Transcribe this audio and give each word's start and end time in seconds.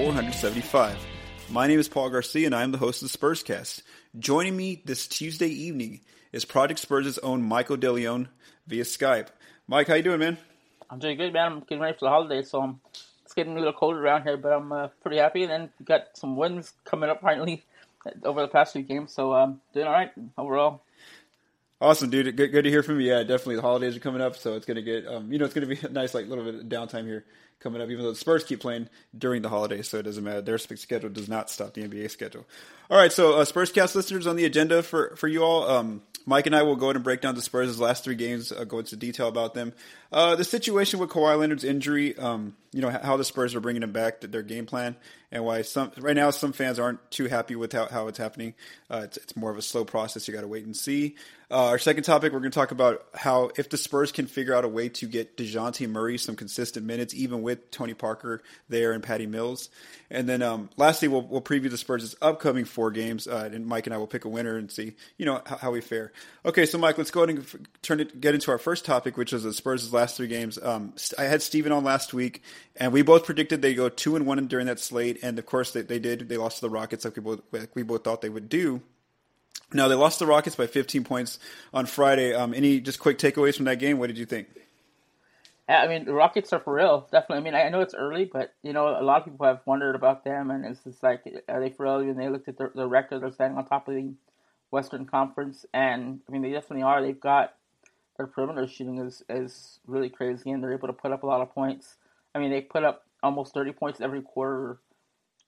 episode 0.00 0.54
475. 0.54 1.06
My 1.50 1.66
name 1.66 1.78
is 1.78 1.86
Paul 1.86 2.08
Garcia, 2.08 2.46
and 2.46 2.54
I 2.54 2.62
am 2.62 2.72
the 2.72 2.78
host 2.78 3.02
of 3.02 3.12
the 3.12 3.18
Spurscast. 3.18 3.82
Joining 4.18 4.56
me 4.56 4.80
this 4.82 5.06
Tuesday 5.06 5.48
evening 5.48 6.00
is 6.32 6.46
Project 6.46 6.80
Spurs' 6.80 7.18
own 7.18 7.42
Michael 7.42 7.76
DeLeon 7.76 8.28
via 8.66 8.84
Skype. 8.84 9.26
Mike, 9.68 9.88
how 9.88 9.94
you 9.94 10.02
doing, 10.02 10.20
man? 10.20 10.38
I'm 10.88 11.00
doing 11.00 11.18
good, 11.18 11.34
man. 11.34 11.52
I'm 11.52 11.60
getting 11.60 11.80
ready 11.80 11.98
for 11.98 12.06
the 12.06 12.08
holidays, 12.08 12.48
so 12.48 12.62
I'm, 12.62 12.80
it's 13.24 13.34
getting 13.34 13.52
a 13.52 13.58
little 13.58 13.74
colder 13.74 14.02
around 14.02 14.22
here, 14.22 14.38
but 14.38 14.54
I'm 14.54 14.72
uh, 14.72 14.88
pretty 15.02 15.18
happy. 15.18 15.42
And 15.42 15.52
then 15.52 15.70
got 15.84 16.16
some 16.16 16.34
wins 16.34 16.72
coming 16.86 17.10
up 17.10 17.20
finally 17.20 17.62
over 18.24 18.40
the 18.40 18.48
past 18.48 18.72
few 18.72 18.82
games, 18.82 19.12
so 19.12 19.34
I'm 19.34 19.50
um, 19.50 19.60
doing 19.74 19.86
all 19.86 19.92
right 19.92 20.12
overall. 20.38 20.80
Awesome, 21.78 22.08
dude. 22.08 22.34
Good, 22.36 22.52
good 22.52 22.62
to 22.62 22.70
hear 22.70 22.82
from 22.82 23.00
you. 23.00 23.12
Yeah, 23.12 23.20
definitely. 23.20 23.56
The 23.56 23.62
holidays 23.62 23.96
are 23.96 24.00
coming 24.00 24.22
up, 24.22 24.36
so 24.36 24.54
it's 24.54 24.64
gonna 24.64 24.82
get, 24.82 25.06
um, 25.06 25.30
you 25.30 25.38
know, 25.38 25.44
it's 25.44 25.52
gonna 25.52 25.66
be 25.66 25.78
a 25.82 25.90
nice, 25.90 26.14
like, 26.14 26.26
little 26.26 26.44
bit 26.44 26.54
of 26.54 26.62
downtime 26.62 27.04
here 27.04 27.26
coming 27.60 27.80
up. 27.80 27.88
Even 27.90 28.04
though 28.04 28.10
the 28.10 28.16
Spurs 28.16 28.44
keep 28.44 28.60
playing 28.60 28.88
during 29.16 29.42
the 29.42 29.48
holidays, 29.48 29.88
so 29.88 29.98
it 29.98 30.02
doesn't 30.02 30.24
matter. 30.24 30.40
Their 30.40 30.58
schedule 30.58 31.10
does 31.10 31.28
not 31.28 31.50
stop 31.50 31.74
the 31.74 31.82
NBA 31.82 32.10
schedule. 32.10 32.46
All 32.90 32.96
right, 32.96 33.12
so 33.12 33.34
uh, 33.34 33.44
Spurs 33.44 33.70
cast 33.70 33.94
listeners 33.94 34.26
on 34.26 34.36
the 34.36 34.44
agenda 34.44 34.82
for 34.82 35.14
for 35.16 35.28
you 35.28 35.42
all. 35.42 35.68
Um, 35.68 36.02
Mike 36.26 36.46
and 36.46 36.54
I 36.54 36.62
will 36.62 36.76
go 36.76 36.86
ahead 36.86 36.96
and 36.96 37.04
break 37.04 37.20
down 37.20 37.34
the 37.34 37.42
Spurs' 37.42 37.80
last 37.80 38.04
three 38.04 38.14
games, 38.14 38.52
uh, 38.52 38.64
go 38.64 38.78
into 38.78 38.96
detail 38.96 39.28
about 39.28 39.54
them. 39.54 39.72
Uh, 40.12 40.36
the 40.36 40.44
situation 40.44 41.00
with 41.00 41.10
Kawhi 41.10 41.38
Leonard's 41.38 41.64
injury, 41.64 42.16
um, 42.18 42.56
you 42.72 42.80
know, 42.80 42.90
how 42.90 43.16
the 43.16 43.24
Spurs 43.24 43.54
are 43.54 43.60
bringing 43.60 43.82
him 43.82 43.92
back, 43.92 44.20
their 44.20 44.42
game 44.42 44.64
plan, 44.64 44.96
and 45.32 45.44
why 45.44 45.62
some 45.62 45.90
right 45.98 46.14
now 46.14 46.30
some 46.30 46.52
fans 46.52 46.78
aren't 46.78 47.10
too 47.10 47.26
happy 47.26 47.56
with 47.56 47.72
how, 47.72 47.86
how 47.86 48.06
it's 48.06 48.18
happening. 48.18 48.54
Uh, 48.88 49.02
it's, 49.04 49.16
it's, 49.16 49.36
more 49.36 49.50
of 49.50 49.58
a 49.58 49.62
slow 49.62 49.84
process. 49.84 50.28
You 50.28 50.34
got 50.34 50.42
to 50.42 50.48
wait 50.48 50.64
and 50.64 50.76
see. 50.76 51.16
Uh, 51.50 51.66
our 51.66 51.78
second 51.78 52.04
topic, 52.04 52.32
we're 52.32 52.38
going 52.38 52.52
to 52.52 52.54
talk 52.54 52.70
about 52.70 53.04
how 53.12 53.50
if 53.56 53.68
the 53.70 53.76
Spurs 53.76 54.12
can 54.12 54.26
figure 54.26 54.54
out 54.54 54.64
a 54.64 54.68
way 54.68 54.88
to 54.88 55.06
get 55.06 55.36
Dejounte 55.36 55.88
Murray 55.88 56.16
some 56.16 56.36
consistent 56.36 56.86
minutes, 56.86 57.12
even 57.12 57.42
with 57.42 57.72
Tony 57.72 57.94
Parker 57.94 58.40
there 58.68 58.92
and 58.92 59.02
Patty 59.02 59.26
Mills. 59.26 59.68
And 60.12 60.28
then 60.28 60.42
um, 60.42 60.70
lastly, 60.76 61.08
we'll, 61.08 61.22
we'll 61.22 61.40
preview 61.40 61.70
the 61.70 61.76
Spurs' 61.76 62.14
upcoming 62.22 62.64
four 62.64 62.92
games, 62.92 63.26
uh, 63.26 63.48
and 63.52 63.66
Mike 63.66 63.86
and 63.86 63.94
I 63.94 63.98
will 63.98 64.06
pick 64.06 64.24
a 64.24 64.28
winner 64.28 64.56
and 64.56 64.70
see, 64.70 64.94
you 65.16 65.26
know, 65.26 65.42
how, 65.44 65.56
how 65.56 65.70
we 65.72 65.80
fare. 65.80 66.12
Okay, 66.44 66.66
so 66.66 66.78
Mike, 66.78 66.98
let's 66.98 67.10
go 67.10 67.24
ahead 67.24 67.36
and 67.36 67.68
turn 67.82 67.98
it, 67.98 68.20
get 68.20 68.34
into 68.34 68.52
our 68.52 68.58
first 68.58 68.84
topic, 68.84 69.16
which 69.16 69.32
is 69.32 69.42
the 69.42 69.52
Spurs' 69.52 69.92
last 69.92 70.16
three 70.16 70.28
games. 70.28 70.56
Um, 70.60 70.94
I 71.18 71.24
had 71.24 71.42
Steven 71.42 71.72
on 71.72 71.82
last 71.82 72.14
week, 72.14 72.42
and 72.76 72.92
we 72.92 73.02
both 73.02 73.24
predicted 73.24 73.62
they 73.62 73.74
go 73.74 73.88
two 73.88 74.16
and 74.16 74.26
one 74.26 74.46
during 74.46 74.66
that 74.66 74.80
slate, 74.80 75.18
and 75.22 75.38
of 75.38 75.46
course 75.46 75.72
they, 75.72 75.82
they 75.82 75.98
did. 75.98 76.28
They 76.28 76.36
lost 76.36 76.56
to 76.56 76.62
the 76.62 76.70
Rockets, 76.70 77.04
like 77.04 77.16
we 77.16 77.22
both, 77.22 77.40
like 77.52 77.74
we 77.74 77.82
both 77.82 78.04
thought 78.04 78.20
they 78.20 78.28
would 78.28 78.48
do. 78.48 78.80
Now 79.72 79.88
they 79.88 79.94
lost 79.94 80.18
the 80.18 80.26
Rockets 80.26 80.56
by 80.56 80.66
15 80.66 81.04
points 81.04 81.38
on 81.72 81.86
Friday. 81.86 82.34
Um, 82.34 82.54
any 82.54 82.80
just 82.80 82.98
quick 82.98 83.18
takeaways 83.18 83.56
from 83.56 83.66
that 83.66 83.78
game? 83.78 83.98
What 83.98 84.08
did 84.08 84.18
you 84.18 84.26
think? 84.26 84.48
I 85.68 85.86
mean, 85.86 86.04
the 86.04 86.12
Rockets 86.12 86.52
are 86.52 86.58
for 86.58 86.74
real, 86.74 87.06
definitely. 87.12 87.36
I 87.36 87.40
mean, 87.40 87.54
I 87.54 87.68
know 87.68 87.80
it's 87.80 87.94
early, 87.94 88.24
but 88.24 88.52
you 88.62 88.72
know, 88.72 88.88
a 88.88 89.04
lot 89.04 89.20
of 89.20 89.24
people 89.26 89.46
have 89.46 89.60
wondered 89.66 89.94
about 89.94 90.24
them, 90.24 90.50
and 90.50 90.64
it's 90.64 90.82
just 90.82 91.02
like, 91.02 91.22
are 91.48 91.60
they 91.60 91.70
for 91.70 91.84
real? 91.84 92.00
And 92.00 92.18
they 92.18 92.28
looked 92.28 92.48
at 92.48 92.58
their 92.58 92.88
record; 92.88 93.22
they're 93.22 93.30
standing 93.30 93.56
on 93.56 93.66
top 93.66 93.86
of 93.86 93.94
the 93.94 94.12
Western 94.70 95.06
Conference, 95.06 95.64
and 95.72 96.20
I 96.28 96.32
mean, 96.32 96.42
they 96.42 96.50
definitely 96.50 96.82
are. 96.82 97.00
They've 97.02 97.20
got 97.20 97.54
their 98.16 98.26
perimeter 98.26 98.66
shooting 98.66 98.98
is 98.98 99.22
is 99.28 99.78
really 99.86 100.08
crazy, 100.08 100.50
and 100.50 100.62
they're 100.62 100.74
able 100.74 100.88
to 100.88 100.92
put 100.92 101.12
up 101.12 101.22
a 101.22 101.26
lot 101.26 101.40
of 101.40 101.54
points. 101.54 101.96
I 102.34 102.38
mean, 102.38 102.50
they 102.50 102.60
put 102.60 102.84
up 102.84 103.04
almost 103.22 103.54
thirty 103.54 103.72
points 103.72 104.00
every 104.00 104.22
quarter 104.22 104.78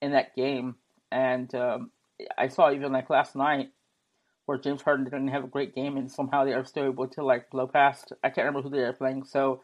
in 0.00 0.12
that 0.12 0.34
game, 0.34 0.76
and 1.10 1.52
um, 1.54 1.90
I 2.36 2.48
saw 2.48 2.70
even 2.72 2.92
like 2.92 3.10
last 3.10 3.36
night 3.36 3.70
where 4.46 4.58
James 4.58 4.82
Harden 4.82 5.04
didn't 5.04 5.28
have 5.28 5.44
a 5.44 5.48
great 5.48 5.74
game, 5.74 5.96
and 5.96 6.10
somehow 6.10 6.44
they 6.44 6.52
are 6.52 6.64
still 6.64 6.86
able 6.86 7.08
to 7.08 7.24
like 7.24 7.50
blow 7.50 7.66
past. 7.66 8.12
I 8.22 8.28
can't 8.28 8.46
remember 8.46 8.62
who 8.68 8.74
they 8.74 8.82
are 8.82 8.92
playing, 8.92 9.24
so 9.24 9.62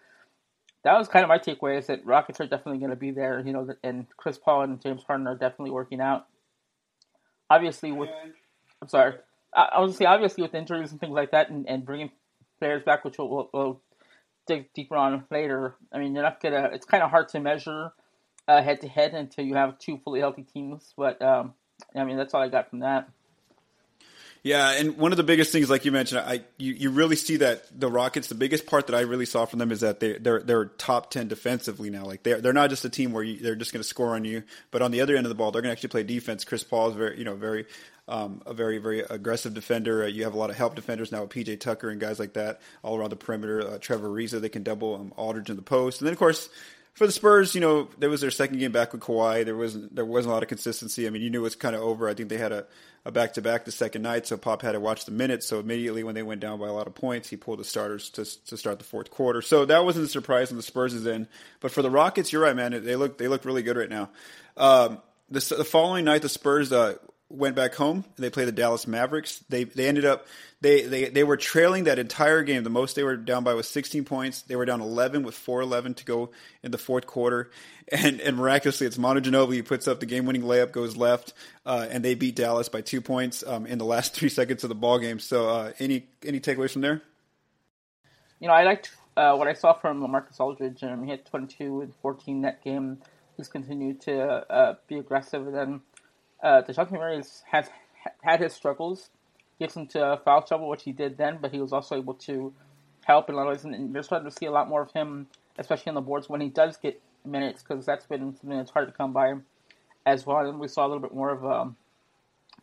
that 0.85 0.97
was 0.97 1.09
kind 1.09 1.25
of 1.25 1.29
my 1.29 1.39
takeaway 1.39 1.79
is 1.79 1.89
that 1.89 2.07
Rockets 2.07 2.41
are 2.41 2.47
definitely 2.47 2.79
going 2.79 2.91
to 2.91 2.97
be 2.97 3.11
there, 3.11 3.43
you 3.45 3.53
know, 3.53 3.69
and 3.83 4.07
Chris 4.17 4.39
Paul 4.39 4.63
and 4.63 4.81
James 4.81 5.03
Harden 5.03 5.27
are 5.27 5.37
definitely 5.37 5.71
working 5.71 6.01
out. 6.01 6.27
Obviously, 7.51 7.93
with 7.93 8.11
I'm 8.81 8.89
sorry, 8.89 9.15
I, 9.55 9.81
was 9.81 9.97
say 9.97 10.05
obviously 10.05 10.43
with 10.43 10.55
injuries 10.55 10.93
and 10.93 11.01
things 11.01 11.13
like 11.13 11.33
that, 11.33 11.51
and, 11.51 11.69
and 11.69 11.85
bringing 11.85 12.11
players 12.59 12.83
back, 12.85 13.05
which 13.05 13.19
we'll, 13.19 13.29
we'll, 13.29 13.51
we'll, 13.53 13.81
dig 14.49 14.73
deeper 14.75 14.97
on 14.97 15.25
later. 15.31 15.77
I 15.93 15.99
mean, 15.99 16.15
you're 16.15 16.25
not 16.25 16.43
gonna. 16.43 16.71
It's 16.73 16.87
kind 16.87 17.05
of 17.05 17.11
hard 17.11 17.29
to 17.31 17.41
measure 17.41 17.93
head 18.49 18.81
to 18.81 18.89
head 18.89 19.15
until 19.15 19.45
you 19.45 19.55
have 19.55 19.79
two 19.79 19.99
fully 19.99 20.21
healthy 20.21 20.43
teams. 20.43 20.95
But 20.97 21.21
um, 21.23 21.55
I 21.95 22.05
mean, 22.05 22.17
that's 22.17 22.35
all 22.35 22.43
I 22.43 22.49
got 22.49 22.71
from 22.71 22.81
that. 22.81 23.09
Yeah, 24.49 24.71
and 24.71 24.97
one 24.97 25.13
of 25.13 25.19
the 25.19 25.25
biggest 25.25 25.53
things, 25.53 25.69
like 25.69 25.85
you 25.85 25.93
mentioned, 25.93 26.23
I 26.23 26.41
you, 26.57 26.73
you 26.73 26.91
really 26.91 27.17
see 27.17 27.37
that 27.37 27.65
the 27.79 27.91
Rockets. 27.91 28.29
The 28.29 28.35
biggest 28.35 28.65
part 28.65 28.87
that 28.87 28.97
I 28.97 29.01
really 29.01 29.27
saw 29.27 29.45
from 29.45 29.59
them 29.59 29.71
is 29.71 29.81
that 29.81 30.01
they 30.01 30.15
they're 30.15 30.41
they're 30.41 30.65
top 30.65 31.11
ten 31.11 31.29
defensively 31.29 31.91
now. 31.91 32.07
Like 32.07 32.23
they're 32.23 32.41
they're 32.41 32.55
not 32.55 32.71
just 32.71 32.83
a 32.83 32.89
team 32.89 33.13
where 33.13 33.23
you, 33.23 33.39
they're 33.41 33.57
just 33.57 33.75
going 33.75 33.83
to 33.83 33.89
score 33.89 34.15
on 34.15 34.25
you, 34.25 34.43
but 34.71 34.81
on 34.81 34.91
the 34.91 35.03
other 35.03 35.17
end 35.17 35.27
of 35.27 35.29
the 35.29 35.35
ball, 35.35 35.51
they're 35.51 35.61
going 35.61 35.69
to 35.69 35.73
actually 35.73 35.91
play 35.91 36.03
defense. 36.03 36.47
Chris 36.47 36.65
Paul 36.65 36.89
is 36.89 36.97
very 36.97 37.19
you 37.19 37.25
know 37.25 37.35
very 37.35 37.67
um, 38.09 38.41
a 38.47 38.55
very 38.55 38.79
very 38.79 39.01
aggressive 39.01 39.53
defender. 39.53 40.05
Uh, 40.05 40.07
you 40.07 40.25
have 40.25 40.33
a 40.33 40.39
lot 40.39 40.49
of 40.49 40.57
help 40.57 40.75
defenders 40.75 41.13
now 41.13 41.21
with 41.21 41.31
PJ 41.31 41.61
Tucker 41.61 41.91
and 41.91 42.01
guys 42.01 42.19
like 42.19 42.33
that 42.33 42.63
all 42.83 42.97
around 42.97 43.11
the 43.11 43.17
perimeter. 43.17 43.61
Uh, 43.61 43.77
Trevor 43.79 44.09
Ariza, 44.09 44.41
they 44.41 44.49
can 44.49 44.63
double 44.63 44.95
um, 44.95 45.13
Aldridge 45.19 45.51
in 45.51 45.57
the 45.57 45.63
post, 45.63 46.01
and 46.01 46.07
then 46.07 46.15
of 46.15 46.19
course 46.19 46.49
for 46.99 47.07
the 47.07 47.13
Spurs, 47.13 47.55
you 47.55 47.61
know, 47.61 47.89
there 47.99 48.11
was 48.11 48.21
their 48.21 48.33
second 48.33 48.59
game 48.59 48.73
back 48.73 48.93
with 48.93 49.01
Kawhi. 49.01 49.45
There 49.45 49.57
wasn't 49.57 49.95
there 49.95 50.05
wasn't 50.05 50.33
a 50.33 50.35
lot 50.35 50.43
of 50.43 50.49
consistency. 50.49 51.07
I 51.07 51.11
mean, 51.11 51.23
you 51.23 51.31
knew 51.31 51.39
it 51.39 51.43
was 51.45 51.55
kind 51.55 51.77
of 51.77 51.81
over. 51.81 52.09
I 52.09 52.15
think 52.15 52.29
they 52.29 52.39
had 52.39 52.51
a 52.51 52.67
a 53.05 53.13
back 53.13 53.35
to 53.35 53.43
back 53.43 53.65
the 53.65 53.71
second 53.71 54.03
night, 54.03 54.27
so 54.27 54.37
Pop 54.37 54.63
had 54.63 54.73
to 54.73 54.81
watch 54.81 55.05
the 55.05 55.13
minutes. 55.13 55.47
So 55.47 55.61
immediately 55.61 56.03
when 56.03 56.17
they 56.17 56.25
went 56.25 56.41
down 56.41 56.59
by 56.59 56.67
a 56.67 56.73
lot 56.73 56.89
of 56.89 56.97
points, 56.97 57.29
he 57.29 57.37
pulled 57.37 57.61
the 57.61 57.65
starters 57.65 58.11
to 58.11 58.25
to 58.47 58.57
start 58.57 58.79
the 58.79 58.85
fourth 58.85 59.13
quarter. 59.13 59.43
So 59.43 59.65
that 59.65 59.85
wasn't 59.85 60.07
a 60.07 60.09
surprise 60.09 60.51
on 60.51 60.57
the 60.57 60.63
Spurs' 60.63 61.07
end. 61.07 61.29
But 61.61 61.71
for 61.71 61.83
the 61.83 61.91
Rockets, 61.91 62.33
you're 62.33 62.43
right, 62.43 62.57
man. 62.57 62.73
They 62.85 62.97
look 62.97 63.17
they 63.17 63.29
look 63.29 63.45
really 63.45 63.63
good 63.63 63.77
right 63.77 63.89
now. 63.89 64.11
Um, 64.57 65.01
the, 65.31 65.55
the 65.57 65.65
following 65.65 66.05
night, 66.05 66.23
the 66.23 66.29
Spurs 66.29 66.73
uh, 66.73 66.95
went 67.31 67.55
back 67.55 67.75
home. 67.75 68.05
They 68.17 68.31
played 68.31 68.49
the 68.49 68.53
Dallas 68.53 68.87
Mavericks. 68.87 69.45
They 69.49 69.65
they 69.65 69.87
ended 69.87 70.05
up 70.05 70.27
they, 70.61 70.83
they 70.83 71.05
they 71.09 71.25
were 71.25 71.37
trailing 71.37 71.85
that 71.85 71.99
entire 71.99 72.43
game. 72.43 72.65
The 72.65 72.71
most 72.71 72.97
they 72.97 73.03
were 73.03 73.17
down 73.17 73.45
by 73.45 73.55
was 73.55 73.69
16 73.69 74.05
points. 74.05 74.43
They 74.43 74.57
were 74.57 74.65
down 74.65 74.81
11 74.81 75.23
with 75.23 75.35
4:11 75.35 75.97
to 75.97 76.05
go 76.05 76.31
in 76.63 76.71
the 76.71 76.79
fourth 76.79 77.07
quarter, 77.07 77.51
and 77.93 78.21
and 78.21 78.37
miraculously, 78.37 78.87
it's 78.87 78.99
Manu 78.99 79.21
Ginobili 79.21 79.65
puts 79.65 79.87
up 79.87 80.01
the 80.01 80.07
game-winning 80.07 80.43
layup, 80.43 80.73
goes 80.73 80.97
left, 80.97 81.35
uh, 81.67 81.87
and 81.91 82.05
they 82.05 82.15
beat 82.15 82.37
Dallas 82.37 82.69
by 82.69 82.81
two 82.81 83.01
points 83.01 83.45
um, 83.47 83.67
in 83.67 83.79
the 83.79 83.85
last 83.85 84.15
three 84.17 84.31
seconds 84.31 84.65
of 84.65 84.69
the 84.69 84.75
ball 84.75 84.99
game. 84.99 85.19
So, 85.19 85.49
uh, 85.49 85.73
any 85.79 86.07
any 86.25 86.41
takeaways 86.41 86.73
from 86.73 86.83
there? 86.83 87.03
You 88.41 88.49
know, 88.49 88.55
I 88.55 88.65
liked 88.65 88.93
uh, 89.17 89.35
what 89.37 89.49
I 89.49 89.53
saw 89.53 89.75
from 89.75 90.01
Lamarcus 90.01 90.41
Aldridge. 90.41 90.83
Um, 90.85 91.03
he 91.05 91.11
had 91.11 91.27
22 91.27 91.81
and 91.83 91.93
14 92.03 92.43
that 92.43 92.63
game. 92.63 92.99
He's 93.37 93.49
continued 93.49 94.01
to 94.03 94.21
uh, 94.51 94.75
be 94.89 94.99
aggressive, 94.99 95.47
and 95.47 95.55
then 95.55 95.81
uh, 96.43 96.63
Dejounte 96.63 96.93
Murray 96.93 97.23
has, 97.51 97.71
had 98.23 98.41
his 98.41 98.53
struggles, 98.53 99.11
gets 99.59 99.77
into 99.77 100.21
foul 100.25 100.43
trouble, 100.43 100.69
which 100.69 100.85
he 100.85 100.93
did 100.93 101.17
then, 101.17 101.39
but 101.41 101.53
he 101.53 101.61
was 101.61 101.73
also 101.73 101.97
able 101.97 102.15
to 102.15 102.53
help 103.05 103.29
in 103.29 103.35
a 103.35 103.39
lot 103.39 103.47
of 103.47 103.53
ways. 103.53 103.65
And 103.65 103.93
you're 103.93 104.03
starting 104.03 104.29
to 104.31 104.37
see 104.37 104.47
a 104.47 104.51
lot 104.51 104.69
more 104.69 104.83
of 104.83 104.93
him, 104.93 105.27
especially 105.59 105.91
on 105.91 105.95
the 105.95 106.01
boards 106.01 106.29
when 106.29 106.41
he 106.41 106.49
does 106.49 106.77
get 106.77 107.01
minutes, 107.25 107.63
because 107.63 107.85
that's 107.85 108.07
been 108.07 108.37
something 108.37 108.57
that's 108.57 108.71
hard 108.71 108.89
to 108.89 108.95
come 108.95 109.13
by 109.13 109.35
as 110.07 110.27
well. 110.27 110.49
And 110.49 110.61
we 110.61 110.69
saw 110.69 110.87
a 110.87 110.89
little 110.89 111.03
bit 111.03 111.15
more 111.15 111.31
of, 111.31 111.45
um, 111.45 111.77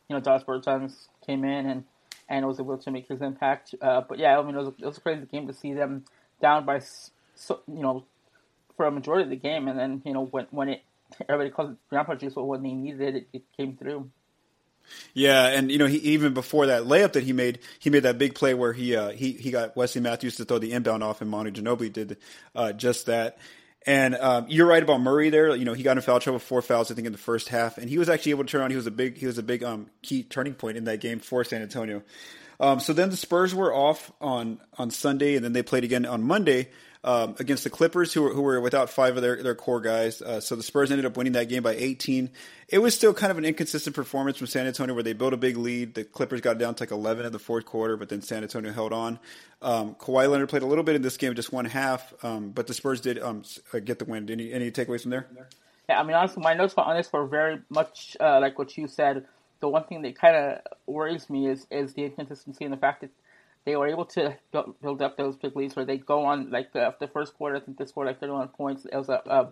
you 0.10 0.16
know, 0.16 0.20
Davis 0.20 0.44
Bertans 0.44 1.08
came 1.26 1.44
in 1.44 1.66
and, 1.66 1.84
and 2.30 2.46
was 2.46 2.60
able 2.60 2.78
to 2.78 2.92
make 2.92 3.08
his 3.08 3.22
impact. 3.22 3.76
Uh, 3.82 4.02
but 4.02 4.20
yeah, 4.20 4.40
I 4.40 4.42
mean, 4.42 4.56
it 4.56 4.60
was, 4.60 4.68
it 4.80 4.86
was 4.86 4.98
a 4.98 5.02
crazy 5.02 5.26
game 5.26 5.48
to 5.48 5.54
see 5.54 5.74
them 5.74 6.06
down 6.42 6.66
by, 6.66 6.82
so, 7.36 7.62
you 7.68 7.82
know, 7.82 8.06
for 8.76 8.86
a 8.86 8.92
majority 8.92 9.24
of 9.24 9.30
the 9.30 9.36
game, 9.36 9.68
and 9.68 9.80
then 9.80 10.02
you 10.06 10.14
know 10.14 10.26
when 10.26 10.48
when 10.52 10.70
it 10.70 10.84
everybody 11.30 11.50
calls 11.50 11.72
it 11.72 11.78
grandpa 11.90 12.16
juice, 12.16 12.34
but 12.34 12.46
when 12.46 12.64
they 12.64 12.72
needed 12.72 13.02
it, 13.02 13.16
it, 13.16 13.28
it 13.34 13.44
came 13.58 13.78
through. 13.78 14.10
Yeah, 15.14 15.48
and 15.48 15.72
you 15.72 15.78
know, 15.78 15.88
he, 15.88 15.98
even 15.98 16.34
before 16.34 16.68
that 16.68 16.84
layup 16.84 17.14
that 17.14 17.24
he 17.24 17.34
made, 17.34 17.60
he 17.80 17.90
made 17.90 18.04
that 18.04 18.18
big 18.18 18.36
play 18.36 18.54
where 18.54 18.74
he 18.74 18.96
uh, 18.96 19.10
he 19.10 19.32
he 19.34 19.52
got 19.52 19.76
Wesley 19.76 20.02
Matthews 20.02 20.36
to 20.38 20.46
throw 20.46 20.60
the 20.60 20.74
inbound 20.74 21.04
off, 21.04 21.22
and 21.22 21.30
Manu 21.30 21.52
Ginobili 21.52 21.92
did 21.92 22.18
uh, 22.56 22.72
just 22.74 23.08
that. 23.08 23.38
And 23.88 24.16
um, 24.16 24.46
you're 24.48 24.66
right 24.66 24.82
about 24.82 25.00
Murray 25.02 25.30
there. 25.30 25.56
You 25.56 25.64
know, 25.64 25.74
he 25.74 25.84
got 25.84 25.96
in 25.96 26.02
foul 26.02 26.20
trouble, 26.20 26.40
four 26.40 26.62
fouls, 26.64 26.90
I 26.90 26.96
think, 26.96 27.06
in 27.06 27.12
the 27.12 27.20
first 27.20 27.50
half, 27.50 27.78
and 27.78 27.88
he 27.90 27.98
was 27.98 28.10
actually 28.10 28.32
able 28.32 28.44
to 28.44 28.50
turn 28.50 28.62
around. 28.62 28.72
He 28.72 28.78
was 28.78 28.88
a 28.88 28.92
big 28.92 29.18
he 29.18 29.28
was 29.28 29.38
a 29.38 29.44
big 29.44 29.64
um, 29.64 29.88
key 30.02 30.24
turning 30.24 30.54
point 30.54 30.78
in 30.78 30.86
that 30.86 31.02
game 31.02 31.20
for 31.20 31.44
San 31.44 31.62
Antonio. 31.62 32.04
Um, 32.60 32.80
so 32.80 32.94
then 32.94 33.10
the 33.10 33.18
Spurs 33.18 33.54
were 33.54 33.74
off 33.74 34.12
on 34.22 34.60
on 34.78 34.92
Sunday, 34.92 35.36
and 35.36 35.44
then 35.44 35.54
they 35.54 35.64
played 35.64 35.84
again 35.84 36.06
on 36.06 36.24
Monday 36.24 36.70
um, 37.06 37.36
against 37.38 37.64
the 37.64 37.70
Clippers, 37.70 38.12
who 38.12 38.24
were, 38.24 38.34
who 38.34 38.42
were 38.42 38.60
without 38.60 38.90
five 38.90 39.16
of 39.16 39.22
their, 39.22 39.42
their 39.42 39.54
core 39.54 39.80
guys. 39.80 40.24
Uh, 40.24 40.40
so 40.42 40.56
the 40.56 40.64
Spurs 40.64 40.92
ended 40.92 41.06
up 41.06 41.16
winning 41.16 41.34
that 41.34 41.48
game 41.48 41.62
by 41.62 41.76
18. 41.76 42.32
It 42.68 42.80
was 42.80 42.96
still 42.96 43.14
kind 43.14 43.32
of 43.32 43.38
an 43.38 43.46
inconsistent 43.46 43.96
performance 43.96 44.40
from 44.40 44.48
San 44.48 44.66
Antonio, 44.66 44.96
where 44.96 45.04
they 45.04 45.14
built 45.14 45.32
a 45.32 45.38
big 45.38 45.56
lead. 45.56 45.94
The 45.94 46.04
Clippers 46.04 46.42
got 46.42 46.58
down 46.58 46.74
to 46.76 46.84
like 46.84 46.90
11 46.90 47.28
in 47.28 47.32
the 47.32 47.38
fourth 47.38 47.66
quarter, 47.66 47.96
but 47.96 48.10
then 48.10 48.24
San 48.24 48.42
Antonio 48.42 48.74
held 48.74 48.92
on. 48.92 49.20
Um, 49.62 49.94
Kawhi 49.94 50.30
Leonard 50.30 50.50
played 50.50 50.64
a 50.64 50.66
little 50.66 50.84
bit 50.84 50.96
in 50.96 51.04
this 51.04 51.16
game, 51.16 51.36
just 51.36 51.54
one 51.54 51.66
half, 51.66 52.12
um, 52.24 52.50
but 52.50 52.66
the 52.66 52.74
Spurs 52.74 53.02
did 53.02 53.20
um, 53.20 53.44
uh, 53.72 53.78
get 53.80 54.00
the 54.00 54.06
win. 54.06 54.30
Any 54.30 54.52
any 54.52 54.72
takeaways 54.72 55.04
from 55.04 55.12
there? 55.12 55.28
Yeah, 55.88 56.00
I 56.00 56.04
mean, 56.04 56.16
honestly, 56.16 56.42
my 56.42 56.56
notes 56.56 56.74
on 56.76 56.98
this 56.98 57.14
were 57.14 57.28
very 57.28 57.62
much 57.70 58.18
uh, 58.20 58.40
like 58.40 58.58
what 58.58 58.76
you 58.78 58.88
said. 58.88 59.26
The 59.60 59.70
one 59.70 59.84
thing 59.84 60.02
that 60.02 60.20
kind 60.20 60.36
of 60.36 60.60
worries 60.88 61.30
me 61.30 61.48
is 61.48 61.68
is 61.70 61.94
the 61.94 62.04
inconsistency 62.04 62.66
and 62.66 62.74
the 62.74 62.78
fact 62.78 63.02
that 63.02 63.12
they 63.66 63.76
were 63.76 63.88
able 63.88 64.06
to 64.06 64.38
build 64.52 65.02
up 65.02 65.18
those 65.18 65.36
big 65.36 65.56
leads 65.56 65.76
where 65.76 65.86
they 65.86 65.98
go 65.98 66.26
on 66.26 66.52
like 66.52 66.72
the, 66.74 66.94
the 67.00 67.08
first 67.08 67.34
quarter. 67.36 67.56
I 67.56 67.60
think 67.60 67.78
they 67.78 67.86
scored 67.86 68.08
like 68.08 68.20
31 68.20 68.50
points. 68.50 68.86
It 68.86 68.96
was 68.96 69.10
a, 69.10 69.22
a 69.26 69.50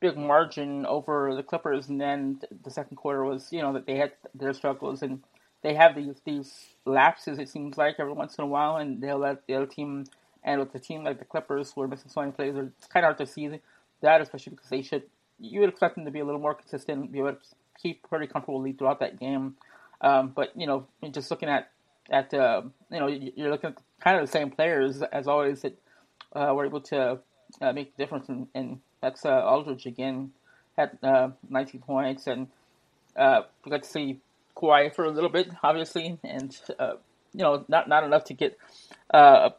big 0.00 0.16
margin 0.16 0.84
over 0.86 1.34
the 1.34 1.42
Clippers, 1.42 1.88
and 1.88 2.00
then 2.00 2.40
the 2.64 2.70
second 2.70 2.96
quarter 2.96 3.24
was 3.24 3.52
you 3.52 3.62
know 3.62 3.72
that 3.72 3.86
they 3.86 3.96
had 3.96 4.12
their 4.34 4.52
struggles 4.52 5.02
and 5.02 5.22
they 5.62 5.74
have 5.74 5.94
these 5.94 6.20
these 6.24 6.74
lapses. 6.84 7.38
It 7.38 7.48
seems 7.48 7.78
like 7.78 7.96
every 7.98 8.12
once 8.12 8.36
in 8.36 8.44
a 8.44 8.48
while, 8.48 8.76
and 8.76 9.00
they'll 9.00 9.18
let 9.18 9.46
the 9.46 9.54
other 9.54 9.66
team 9.66 10.06
and 10.42 10.60
with 10.60 10.72
the 10.72 10.78
team 10.78 11.04
like 11.04 11.18
the 11.18 11.24
Clippers 11.24 11.72
who 11.72 11.82
are 11.82 11.88
missing 11.88 12.10
so 12.10 12.20
many 12.20 12.32
players, 12.32 12.56
it's 12.56 12.86
kind 12.86 13.04
of 13.04 13.08
hard 13.08 13.18
to 13.18 13.26
see 13.26 13.60
that, 14.00 14.20
especially 14.20 14.50
because 14.50 14.68
they 14.68 14.82
should. 14.82 15.04
You 15.38 15.60
would 15.60 15.70
expect 15.70 15.94
them 15.94 16.04
to 16.04 16.10
be 16.10 16.20
a 16.20 16.24
little 16.24 16.40
more 16.40 16.54
consistent, 16.54 17.12
be 17.12 17.18
able 17.18 17.32
to 17.32 17.38
keep 17.80 18.06
pretty 18.08 18.26
comfortable 18.26 18.60
lead 18.60 18.78
throughout 18.78 19.00
that 19.00 19.18
game. 19.18 19.56
Um, 20.02 20.32
but 20.34 20.52
you 20.54 20.66
know, 20.66 20.86
just 21.10 21.30
looking 21.30 21.48
at 21.48 21.70
at 22.10 22.34
uh, 22.34 22.62
you 22.90 22.98
know, 22.98 23.06
you're 23.06 23.50
looking 23.50 23.70
at 23.70 23.78
kind 24.00 24.18
of 24.18 24.26
the 24.26 24.32
same 24.32 24.50
players 24.50 25.02
as 25.02 25.28
always 25.28 25.62
that 25.62 25.78
uh, 26.34 26.52
were 26.54 26.66
able 26.66 26.80
to 26.80 27.18
uh, 27.60 27.72
make 27.72 27.96
the 27.96 28.02
difference, 28.02 28.28
and, 28.28 28.48
and 28.54 28.80
that's 29.00 29.24
uh, 29.24 29.42
Aldridge 29.44 29.86
again 29.86 30.32
had 30.76 30.98
uh, 31.02 31.30
19 31.48 31.80
points, 31.80 32.26
and 32.26 32.48
uh, 33.16 33.42
we 33.64 33.70
got 33.70 33.82
to 33.82 33.88
see 33.88 34.20
Kawhi 34.56 34.94
for 34.94 35.04
a 35.04 35.10
little 35.10 35.30
bit, 35.30 35.50
obviously, 35.62 36.18
and 36.24 36.56
uh, 36.78 36.94
you 37.32 37.42
know, 37.42 37.64
not 37.68 37.88
not 37.88 38.04
enough 38.04 38.24
to 38.24 38.34
get 38.34 38.58
uh, 39.12 39.50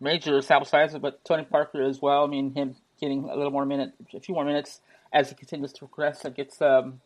major 0.00 0.40
sample 0.42 0.66
size, 0.66 0.96
but 0.98 1.24
Tony 1.24 1.44
Parker 1.44 1.82
as 1.82 2.00
well. 2.00 2.24
I 2.24 2.26
mean, 2.26 2.54
him 2.54 2.76
getting 3.00 3.24
a 3.24 3.36
little 3.36 3.52
more 3.52 3.66
minute, 3.66 3.92
a 4.14 4.20
few 4.20 4.34
more 4.34 4.44
minutes 4.44 4.80
as 5.12 5.28
he 5.28 5.34
continues 5.34 5.72
to 5.72 5.80
progress, 5.80 6.24
it 6.24 6.36
gets 6.36 6.62
um, 6.62 7.00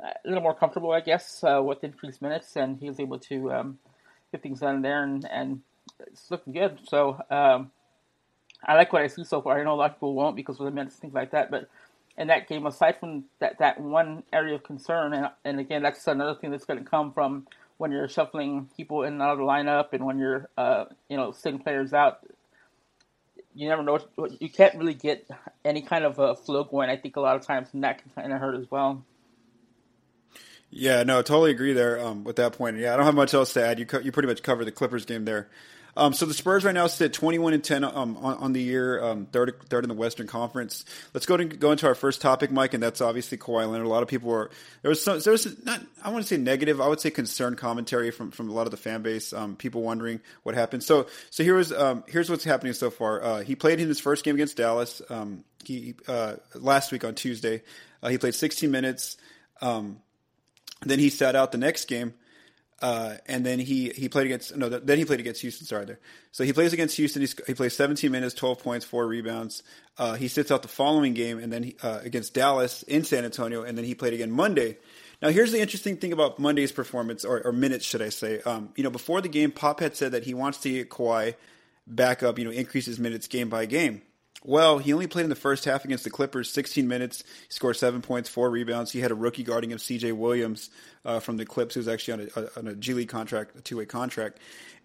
a 0.00 0.14
little 0.24 0.42
more 0.42 0.54
comfortable, 0.54 0.92
I 0.92 1.00
guess, 1.00 1.42
with 1.42 1.84
increased 1.84 2.22
minutes, 2.22 2.56
and 2.56 2.78
he 2.78 2.88
was 2.88 2.98
able 2.98 3.18
to 3.18 3.52
um, 3.52 3.78
get 4.32 4.42
things 4.42 4.60
done 4.60 4.82
there, 4.82 5.02
and, 5.02 5.26
and 5.30 5.60
it's 6.00 6.30
looking 6.30 6.52
good. 6.52 6.78
So 6.88 7.20
um, 7.30 7.70
I 8.64 8.74
like 8.74 8.92
what 8.92 9.02
I 9.02 9.06
see 9.06 9.24
so 9.24 9.40
far. 9.40 9.58
I 9.58 9.64
know 9.64 9.74
a 9.74 9.76
lot 9.76 9.90
of 9.90 9.96
people 9.96 10.14
won't 10.14 10.36
because 10.36 10.58
of 10.58 10.64
the 10.66 10.70
minutes, 10.70 10.96
things 10.96 11.14
like 11.14 11.30
that, 11.32 11.50
but 11.50 11.68
in 12.18 12.28
that 12.28 12.48
game, 12.48 12.66
aside 12.66 12.98
from 12.98 13.24
that, 13.40 13.58
that 13.58 13.80
one 13.80 14.22
area 14.32 14.54
of 14.54 14.62
concern, 14.62 15.12
and, 15.12 15.28
and 15.44 15.60
again, 15.60 15.82
that's 15.82 16.06
another 16.06 16.34
thing 16.34 16.50
that's 16.50 16.64
going 16.64 16.78
to 16.78 16.84
come 16.84 17.12
from 17.12 17.46
when 17.78 17.92
you're 17.92 18.08
shuffling 18.08 18.70
people 18.74 19.02
in 19.02 19.14
and 19.14 19.22
out 19.22 19.32
of 19.32 19.38
the 19.38 19.44
lineup, 19.44 19.92
and 19.92 20.04
when 20.06 20.18
you're, 20.18 20.48
uh, 20.56 20.86
you 21.08 21.16
know, 21.16 21.30
sitting 21.30 21.58
players 21.58 21.92
out. 21.92 22.20
You 23.54 23.68
never 23.68 23.82
know. 23.82 23.98
You 24.38 24.50
can't 24.50 24.74
really 24.76 24.94
get 24.94 25.26
any 25.64 25.80
kind 25.82 26.04
of 26.04 26.18
a 26.18 26.34
flow 26.34 26.64
going. 26.64 26.90
I 26.90 26.96
think 26.96 27.16
a 27.16 27.20
lot 27.20 27.36
of 27.36 27.46
times, 27.46 27.68
and 27.72 27.84
that 27.84 28.02
can 28.02 28.10
kind 28.14 28.32
of 28.32 28.38
hurt 28.38 28.54
as 28.54 28.70
well. 28.70 29.02
Yeah, 30.70 31.02
no, 31.04 31.22
totally 31.22 31.52
agree 31.52 31.72
there 31.72 32.04
um, 32.04 32.24
with 32.24 32.36
that 32.36 32.54
point. 32.54 32.76
Yeah, 32.76 32.92
I 32.92 32.96
don't 32.96 33.06
have 33.06 33.14
much 33.14 33.34
else 33.34 33.52
to 33.54 33.64
add. 33.64 33.78
You 33.78 33.86
co- 33.86 34.00
you 34.00 34.12
pretty 34.12 34.28
much 34.28 34.42
covered 34.42 34.64
the 34.64 34.72
Clippers 34.72 35.04
game 35.04 35.24
there. 35.24 35.48
Um, 35.96 36.12
so 36.12 36.26
the 36.26 36.34
Spurs 36.34 36.62
right 36.62 36.74
now 36.74 36.88
sit 36.88 37.14
21 37.14 37.54
and 37.54 37.64
10 37.64 37.82
um, 37.82 38.18
on, 38.18 38.36
on, 38.36 38.52
the 38.52 38.60
year, 38.60 39.02
um, 39.02 39.26
third 39.26 39.54
third 39.70 39.82
in 39.82 39.88
the 39.88 39.94
Western 39.94 40.26
Conference. 40.26 40.84
Let's 41.14 41.24
go 41.24 41.38
to 41.38 41.44
go 41.46 41.72
into 41.72 41.86
our 41.86 41.94
first 41.94 42.20
topic, 42.20 42.50
Mike, 42.50 42.74
and 42.74 42.82
that's 42.82 43.00
obviously 43.00 43.38
Kawhi 43.38 43.70
Leonard. 43.70 43.86
A 43.86 43.88
lot 43.88 44.02
of 44.02 44.08
people 44.08 44.28
were 44.28 44.50
there 44.82 44.90
was 44.90 45.02
some, 45.02 45.18
there 45.20 45.32
was 45.32 45.64
not 45.64 45.80
I 46.04 46.10
want 46.10 46.22
to 46.22 46.28
say 46.28 46.36
negative, 46.36 46.82
I 46.82 46.88
would 46.88 47.00
say 47.00 47.10
concerned 47.10 47.56
commentary 47.56 48.10
from, 48.10 48.30
from 48.30 48.50
a 48.50 48.52
lot 48.52 48.66
of 48.66 48.72
the 48.72 48.76
fan 48.76 49.00
base. 49.00 49.32
Um, 49.32 49.56
people 49.56 49.82
wondering 49.82 50.20
what 50.42 50.54
happened. 50.54 50.82
So 50.82 51.06
so 51.30 51.42
here 51.42 51.54
was 51.54 51.72
um, 51.72 52.04
here's 52.06 52.28
what's 52.28 52.44
happening 52.44 52.74
so 52.74 52.90
far. 52.90 53.22
Uh, 53.22 53.40
he 53.40 53.56
played 53.56 53.80
in 53.80 53.88
his 53.88 53.98
first 53.98 54.22
game 54.22 54.34
against 54.34 54.58
Dallas. 54.58 55.00
Um, 55.08 55.44
he 55.64 55.94
uh, 56.06 56.34
last 56.54 56.92
week 56.92 57.04
on 57.04 57.14
Tuesday, 57.14 57.62
uh, 58.02 58.08
he 58.08 58.18
played 58.18 58.34
16 58.34 58.70
minutes. 58.70 59.16
Then 60.90 60.98
he 60.98 61.10
sat 61.10 61.36
out 61.36 61.52
the 61.52 61.58
next 61.58 61.86
game. 61.86 62.14
Uh, 62.82 63.14
and 63.24 63.44
then 63.44 63.58
he, 63.58 63.88
he 63.88 64.06
played 64.08 64.26
against 64.26 64.54
no 64.54 64.68
then 64.68 64.98
he 64.98 65.06
played 65.06 65.20
against 65.20 65.40
Houston. 65.40 65.66
Sorry, 65.66 65.86
there. 65.86 65.98
So 66.30 66.44
he 66.44 66.52
plays 66.52 66.74
against 66.74 66.96
Houston. 66.96 67.22
He's, 67.22 67.34
he 67.46 67.54
plays 67.54 67.74
17 67.74 68.12
minutes, 68.12 68.34
12 68.34 68.58
points, 68.58 68.84
four 68.84 69.06
rebounds. 69.06 69.62
Uh, 69.96 70.14
he 70.14 70.28
sits 70.28 70.50
out 70.50 70.60
the 70.60 70.68
following 70.68 71.14
game, 71.14 71.38
and 71.38 71.50
then 71.50 71.62
he, 71.62 71.76
uh, 71.82 72.00
against 72.02 72.34
Dallas 72.34 72.82
in 72.82 73.04
San 73.04 73.24
Antonio, 73.24 73.62
and 73.62 73.78
then 73.78 73.86
he 73.86 73.94
played 73.94 74.12
again 74.12 74.30
Monday. 74.30 74.76
Now 75.22 75.30
here's 75.30 75.52
the 75.52 75.60
interesting 75.60 75.96
thing 75.96 76.12
about 76.12 76.38
Monday's 76.38 76.70
performance, 76.70 77.24
or, 77.24 77.40
or 77.46 77.52
minutes, 77.52 77.86
should 77.86 78.02
I 78.02 78.10
say? 78.10 78.42
Um, 78.42 78.68
you 78.76 78.84
know, 78.84 78.90
before 78.90 79.22
the 79.22 79.28
game, 79.28 79.52
Pop 79.52 79.80
had 79.80 79.96
said 79.96 80.12
that 80.12 80.24
he 80.24 80.34
wants 80.34 80.58
to 80.58 80.70
get 80.70 80.90
Kawhi 80.90 81.34
back 81.86 82.22
up. 82.22 82.38
You 82.38 82.44
know, 82.44 82.50
increase 82.50 82.84
his 82.84 82.98
minutes 82.98 83.26
game 83.26 83.48
by 83.48 83.64
game. 83.64 84.02
Well, 84.46 84.78
he 84.78 84.92
only 84.92 85.08
played 85.08 85.24
in 85.24 85.28
the 85.28 85.34
first 85.34 85.64
half 85.64 85.84
against 85.84 86.04
the 86.04 86.10
Clippers, 86.10 86.48
16 86.52 86.86
minutes. 86.86 87.24
He 87.48 87.52
scored 87.52 87.74
seven 87.74 88.00
points, 88.00 88.28
four 88.28 88.48
rebounds. 88.48 88.92
He 88.92 89.00
had 89.00 89.10
a 89.10 89.14
rookie 89.14 89.42
guarding 89.42 89.72
him, 89.72 89.78
C.J. 89.78 90.12
Williams 90.12 90.70
uh, 91.04 91.18
from 91.18 91.36
the 91.36 91.44
Clips, 91.44 91.74
who's 91.74 91.88
actually 91.88 92.30
on 92.36 92.44
a, 92.44 92.58
on 92.58 92.68
a 92.68 92.74
G 92.76 92.94
League 92.94 93.08
contract, 93.08 93.56
a 93.56 93.60
two 93.60 93.78
way 93.78 93.86
contract. 93.86 94.38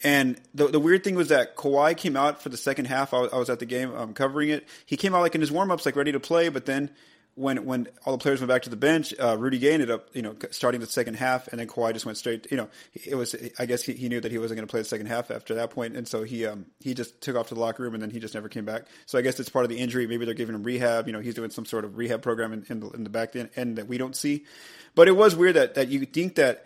And 0.04 0.42
the, 0.56 0.68
the 0.68 0.80
weird 0.80 1.04
thing 1.04 1.14
was 1.14 1.28
that 1.28 1.56
Kawhi 1.56 1.96
came 1.96 2.18
out 2.18 2.42
for 2.42 2.50
the 2.50 2.58
second 2.58 2.86
half. 2.86 3.14
I 3.14 3.20
was, 3.20 3.34
I 3.34 3.38
was 3.38 3.52
at 3.52 3.60
the 3.60 3.68
game 3.68 3.94
um, 3.94 4.16
covering 4.16 4.50
it. 4.50 4.68
He 4.88 4.98
came 4.98 5.14
out 5.14 5.22
like 5.22 5.36
in 5.36 5.42
his 5.42 5.52
warm 5.52 5.70
ups, 5.70 5.86
like 5.86 5.96
ready 5.96 6.12
to 6.12 6.20
play, 6.20 6.50
but 6.50 6.66
then 6.66 6.90
when 7.36 7.66
when 7.66 7.88
all 8.06 8.18
the 8.18 8.22
players 8.22 8.42
went 8.42 8.50
back 8.50 8.64
to 8.64 8.70
the 8.70 8.76
bench, 8.76 9.14
uh, 9.20 9.38
Rudy 9.38 9.58
Gay 9.58 9.74
ended 9.74 9.90
up 9.90 10.10
you 10.14 10.22
know 10.22 10.36
starting 10.52 10.82
the 10.82 10.88
second 10.88 11.16
half, 11.16 11.48
and 11.48 11.60
then 11.60 11.68
Kawhi 11.68 11.94
just 11.94 12.06
went 12.06 12.18
straight. 12.18 12.48
You 12.52 12.58
know, 12.58 12.70
it 12.94 13.16
was 13.16 13.36
I 13.58 13.66
guess 13.66 13.84
he, 13.84 13.94
he 13.94 14.10
knew 14.10 14.20
that 14.20 14.32
he 14.32 14.38
wasn't 14.38 14.58
going 14.58 14.68
to 14.68 14.72
play 14.72 14.82
the 14.82 14.88
second 14.88 15.08
half 15.08 15.32
after 15.32 15.56
that 15.56 15.70
point, 15.72 15.96
and 15.96 16.08
so 16.08 16.24
he 16.24 16.46
um 16.46 16.66
he 16.80 16.94
just 16.94 17.22
took 17.22 17.36
off 17.36 17.48
to 17.48 17.54
the 17.54 17.60
locker 17.60 17.84
room, 17.84 17.94
and 17.94 18.04
then 18.04 18.10
he 18.10 18.20
just 18.20 18.34
never 18.34 18.50
came 18.50 18.66
back. 18.66 18.84
So 19.06 19.18
I 19.18 19.22
guess 19.22 19.40
it's 19.40 19.50
part 19.50 19.64
of 19.64 19.70
the 19.70 19.78
injury. 19.78 20.08
Maybe 20.08 20.26
they're 20.26 20.34
giving 20.34 20.56
him 20.56 20.64
rehab. 20.64 21.08
You 21.08 21.14
know, 21.14 21.20
he's 21.20 21.36
doing 21.36 21.52
some 21.52 21.66
sort 21.66 21.86
of 21.86 21.98
rehab 21.98 22.22
program 22.22 22.54
in, 22.54 22.66
in 22.70 22.80
the, 22.82 22.90
in 22.90 23.04
the 23.04 23.10
back 23.10 23.36
end, 23.36 23.78
that 23.78 23.88
we 23.88 23.98
don't 23.98 24.16
see. 24.16 24.46
But 24.94 25.08
it 25.08 25.16
was 25.16 25.36
weird 25.36 25.56
that 25.56 25.76
that 25.76 25.88
you 25.88 26.06
think 26.06 26.36
that 26.36 26.66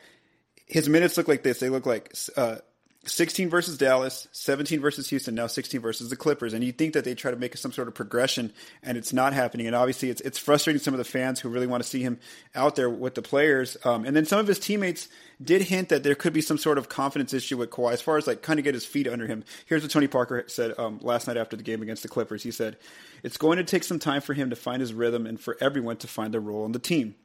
his 0.65 0.89
minutes 0.89 1.15
look 1.17 1.27
like 1.27 1.43
this. 1.43 1.59
They 1.59 1.69
look 1.69 1.85
like. 1.85 2.13
Uh, 2.35 2.57
16 3.07 3.49
versus 3.49 3.77
Dallas, 3.77 4.27
17 4.31 4.79
versus 4.81 5.09
Houston, 5.09 5.35
now 5.35 5.47
16 5.47 5.79
versus 5.79 6.09
the 6.09 6.15
Clippers. 6.15 6.53
And 6.53 6.63
you 6.63 6.71
think 6.71 6.93
that 6.93 7.03
they 7.03 7.13
try 7.13 7.31
to 7.31 7.37
make 7.37 7.55
some 7.57 7.71
sort 7.71 7.87
of 7.87 7.93
progression, 7.93 8.51
and 8.81 8.97
it's 8.97 9.13
not 9.13 9.33
happening. 9.33 9.67
And 9.67 9.75
obviously, 9.75 10.09
it's 10.09 10.21
it's 10.21 10.37
frustrating 10.37 10.81
some 10.81 10.93
of 10.93 10.97
the 10.97 11.03
fans 11.03 11.39
who 11.39 11.49
really 11.49 11.67
want 11.67 11.83
to 11.83 11.89
see 11.89 12.01
him 12.01 12.19
out 12.55 12.75
there 12.75 12.89
with 12.89 13.15
the 13.15 13.21
players. 13.21 13.77
Um, 13.83 14.05
and 14.05 14.15
then 14.15 14.25
some 14.25 14.39
of 14.39 14.47
his 14.47 14.59
teammates 14.59 15.07
did 15.43 15.61
hint 15.63 15.89
that 15.89 16.03
there 16.03 16.15
could 16.15 16.33
be 16.33 16.41
some 16.41 16.57
sort 16.57 16.77
of 16.77 16.89
confidence 16.89 17.33
issue 17.33 17.57
with 17.57 17.69
Kawhi 17.69 17.93
as 17.93 18.01
far 18.01 18.17
as 18.17 18.27
like 18.27 18.41
kind 18.41 18.59
of 18.59 18.63
get 18.63 18.73
his 18.73 18.85
feet 18.85 19.07
under 19.07 19.27
him. 19.27 19.43
Here's 19.65 19.81
what 19.81 19.91
Tony 19.91 20.07
Parker 20.07 20.43
said 20.47 20.77
um, 20.79 20.99
last 21.01 21.27
night 21.27 21.37
after 21.37 21.55
the 21.55 21.63
game 21.63 21.81
against 21.81 22.03
the 22.03 22.09
Clippers. 22.09 22.43
He 22.43 22.51
said, 22.51 22.77
It's 23.23 23.37
going 23.37 23.57
to 23.57 23.63
take 23.63 23.83
some 23.83 23.99
time 23.99 24.21
for 24.21 24.33
him 24.33 24.49
to 24.49 24.55
find 24.55 24.81
his 24.81 24.93
rhythm 24.93 25.25
and 25.25 25.39
for 25.39 25.57
everyone 25.61 25.97
to 25.97 26.07
find 26.07 26.33
their 26.33 26.41
role 26.41 26.63
on 26.63 26.71
the 26.71 26.79
team. 26.79 27.15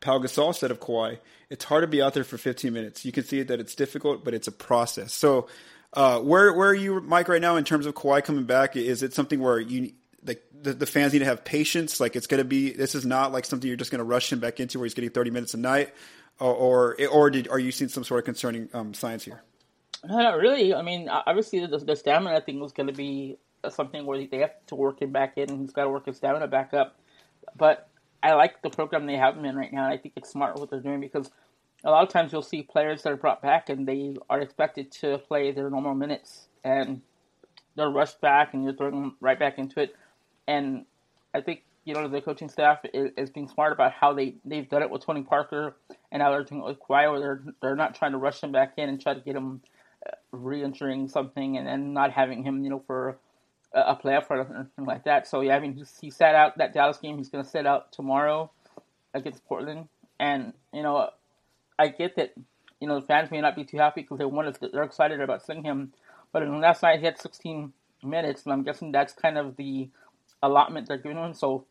Pau 0.00 0.18
Gasol 0.18 0.54
said 0.54 0.70
of 0.70 0.80
Kawhi, 0.80 1.18
it's 1.50 1.64
hard 1.64 1.82
to 1.82 1.86
be 1.86 2.02
out 2.02 2.14
there 2.14 2.24
for 2.24 2.38
15 2.38 2.72
minutes. 2.72 3.04
You 3.04 3.12
can 3.12 3.24
see 3.24 3.42
that 3.42 3.60
it's 3.60 3.74
difficult, 3.74 4.24
but 4.24 4.34
it's 4.34 4.48
a 4.48 4.52
process. 4.52 5.12
So, 5.12 5.48
uh, 5.92 6.20
where 6.20 6.52
where 6.52 6.68
are 6.68 6.74
you, 6.74 7.00
Mike, 7.00 7.28
right 7.28 7.40
now 7.40 7.56
in 7.56 7.64
terms 7.64 7.86
of 7.86 7.94
Kawhi 7.94 8.22
coming 8.22 8.44
back? 8.44 8.76
Is 8.76 9.02
it 9.02 9.14
something 9.14 9.40
where 9.40 9.58
you 9.58 9.92
like 10.24 10.42
the, 10.52 10.74
the 10.74 10.86
fans 10.86 11.12
need 11.12 11.20
to 11.20 11.24
have 11.24 11.44
patience? 11.44 12.00
Like 12.00 12.16
it's 12.16 12.26
going 12.26 12.38
to 12.38 12.44
be 12.44 12.72
this 12.72 12.94
is 12.94 13.06
not 13.06 13.32
like 13.32 13.44
something 13.44 13.66
you're 13.66 13.76
just 13.76 13.90
going 13.90 14.00
to 14.00 14.04
rush 14.04 14.32
him 14.32 14.40
back 14.40 14.60
into 14.60 14.78
where 14.78 14.84
he's 14.84 14.94
getting 14.94 15.10
30 15.10 15.30
minutes 15.30 15.54
a 15.54 15.58
night, 15.58 15.94
or 16.38 16.52
or, 16.54 16.96
or 17.10 17.30
did, 17.30 17.48
are 17.48 17.58
you 17.58 17.72
seeing 17.72 17.88
some 17.88 18.04
sort 18.04 18.18
of 18.18 18.24
concerning 18.24 18.68
um, 18.74 18.92
signs 18.92 19.24
here? 19.24 19.42
No, 20.04 20.18
not 20.18 20.38
really. 20.38 20.74
I 20.74 20.82
mean, 20.82 21.08
obviously 21.08 21.64
the, 21.64 21.78
the 21.78 21.96
stamina 21.96 22.40
thing 22.42 22.60
was 22.60 22.72
going 22.72 22.88
to 22.88 22.92
be 22.92 23.38
something 23.70 24.04
where 24.06 24.24
they 24.24 24.38
have 24.38 24.54
to 24.66 24.74
work 24.74 25.00
him 25.00 25.12
back 25.12 25.34
in, 25.36 25.50
and 25.50 25.60
he's 25.60 25.72
got 25.72 25.84
to 25.84 25.90
work 25.90 26.06
his 26.06 26.16
stamina 26.16 26.46
back 26.46 26.74
up. 26.74 26.98
But 27.56 27.88
I 28.26 28.34
like 28.34 28.60
the 28.60 28.70
program 28.70 29.06
they 29.06 29.16
have 29.16 29.36
him 29.36 29.44
in 29.44 29.54
right 29.56 29.72
now. 29.72 29.86
I 29.88 29.98
think 29.98 30.14
it's 30.16 30.30
smart 30.30 30.58
what 30.58 30.68
they're 30.68 30.80
doing 30.80 31.00
because 31.00 31.30
a 31.84 31.90
lot 31.92 32.02
of 32.02 32.08
times 32.08 32.32
you'll 32.32 32.42
see 32.42 32.64
players 32.64 33.04
that 33.04 33.12
are 33.12 33.16
brought 33.16 33.40
back 33.40 33.68
and 33.68 33.86
they 33.86 34.16
are 34.28 34.40
expected 34.40 34.90
to 34.92 35.18
play 35.18 35.52
their 35.52 35.70
normal 35.70 35.94
minutes 35.94 36.48
and 36.64 37.02
they're 37.76 37.88
rushed 37.88 38.20
back 38.20 38.52
and 38.52 38.64
you're 38.64 38.72
throwing 38.72 39.00
them 39.00 39.16
right 39.20 39.38
back 39.38 39.58
into 39.58 39.78
it. 39.78 39.94
And 40.48 40.86
I 41.34 41.40
think 41.40 41.62
you 41.84 41.94
know 41.94 42.08
the 42.08 42.20
coaching 42.20 42.48
staff 42.48 42.80
is, 42.92 43.12
is 43.16 43.30
being 43.30 43.46
smart 43.46 43.72
about 43.72 43.92
how 43.92 44.12
they 44.12 44.34
they've 44.44 44.68
done 44.68 44.82
it 44.82 44.90
with 44.90 45.06
Tony 45.06 45.22
Parker 45.22 45.76
and 46.10 46.18
now 46.18 46.32
they're 46.32 46.42
doing 46.42 46.62
it 46.62 46.66
with 46.66 46.80
Kawhi. 46.80 47.08
Where 47.08 47.20
they're 47.20 47.42
they're 47.62 47.76
not 47.76 47.94
trying 47.94 48.10
to 48.10 48.18
rush 48.18 48.42
him 48.42 48.50
back 48.50 48.72
in 48.76 48.88
and 48.88 49.00
try 49.00 49.14
to 49.14 49.20
get 49.20 49.36
him 49.36 49.60
uh, 50.04 50.16
re-entering 50.32 51.08
something 51.08 51.56
and 51.56 51.64
then 51.64 51.92
not 51.92 52.10
having 52.10 52.42
him 52.42 52.64
you 52.64 52.70
know 52.70 52.82
for 52.88 53.18
a 53.76 53.96
playoff 53.96 54.30
or 54.30 54.40
anything 54.40 54.84
like 54.86 55.04
that. 55.04 55.26
So 55.26 55.40
yeah, 55.40 55.56
I 55.56 55.60
mean 55.60 55.74
he, 55.74 55.84
he 56.00 56.10
sat 56.10 56.34
out 56.34 56.58
that 56.58 56.72
Dallas 56.72 56.98
game. 56.98 57.18
He's 57.18 57.28
going 57.28 57.44
to 57.44 57.50
sit 57.50 57.66
out 57.66 57.92
tomorrow 57.92 58.50
against 59.14 59.44
Portland, 59.46 59.88
and 60.18 60.52
you 60.72 60.82
know 60.82 61.10
I 61.78 61.88
get 61.88 62.16
that 62.16 62.32
you 62.80 62.88
know 62.88 63.00
the 63.00 63.06
fans 63.06 63.30
may 63.30 63.40
not 63.40 63.54
be 63.54 63.64
too 63.64 63.76
happy 63.76 64.02
because 64.02 64.18
they 64.18 64.24
want 64.24 64.54
to, 64.54 64.68
they're 64.68 64.82
excited 64.82 65.20
about 65.20 65.44
seeing 65.44 65.62
him, 65.62 65.92
but 66.32 66.42
in 66.42 66.60
last 66.60 66.82
night 66.82 67.00
he 67.00 67.04
had 67.04 67.18
16 67.18 67.72
minutes, 68.02 68.44
and 68.44 68.52
I'm 68.52 68.62
guessing 68.62 68.92
that's 68.92 69.12
kind 69.12 69.38
of 69.38 69.56
the 69.56 69.88
allotment 70.42 70.88
they're 70.88 70.98
giving 70.98 71.18
him. 71.18 71.34
So 71.34 71.66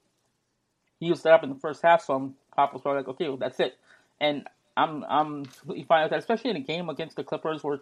he 1.00 1.10
was 1.10 1.22
set 1.22 1.34
up 1.34 1.44
in 1.44 1.50
the 1.50 1.60
first 1.60 1.82
half, 1.82 2.04
so 2.04 2.14
I'm 2.14 2.36
Pop 2.56 2.72
was 2.74 2.82
probably 2.82 3.02
like, 3.02 3.10
okay, 3.10 3.28
well, 3.28 3.38
that's 3.38 3.60
it, 3.60 3.78
and 4.22 4.48
I'm 4.78 5.04
I'm 5.10 5.46
completely 5.46 5.86
fine 5.86 6.04
with 6.04 6.12
that, 6.12 6.20
especially 6.20 6.52
in 6.52 6.58
a 6.58 6.62
game 6.62 6.90
against 6.90 7.16
the 7.16 7.24
Clippers 7.24 7.64
where 7.64 7.80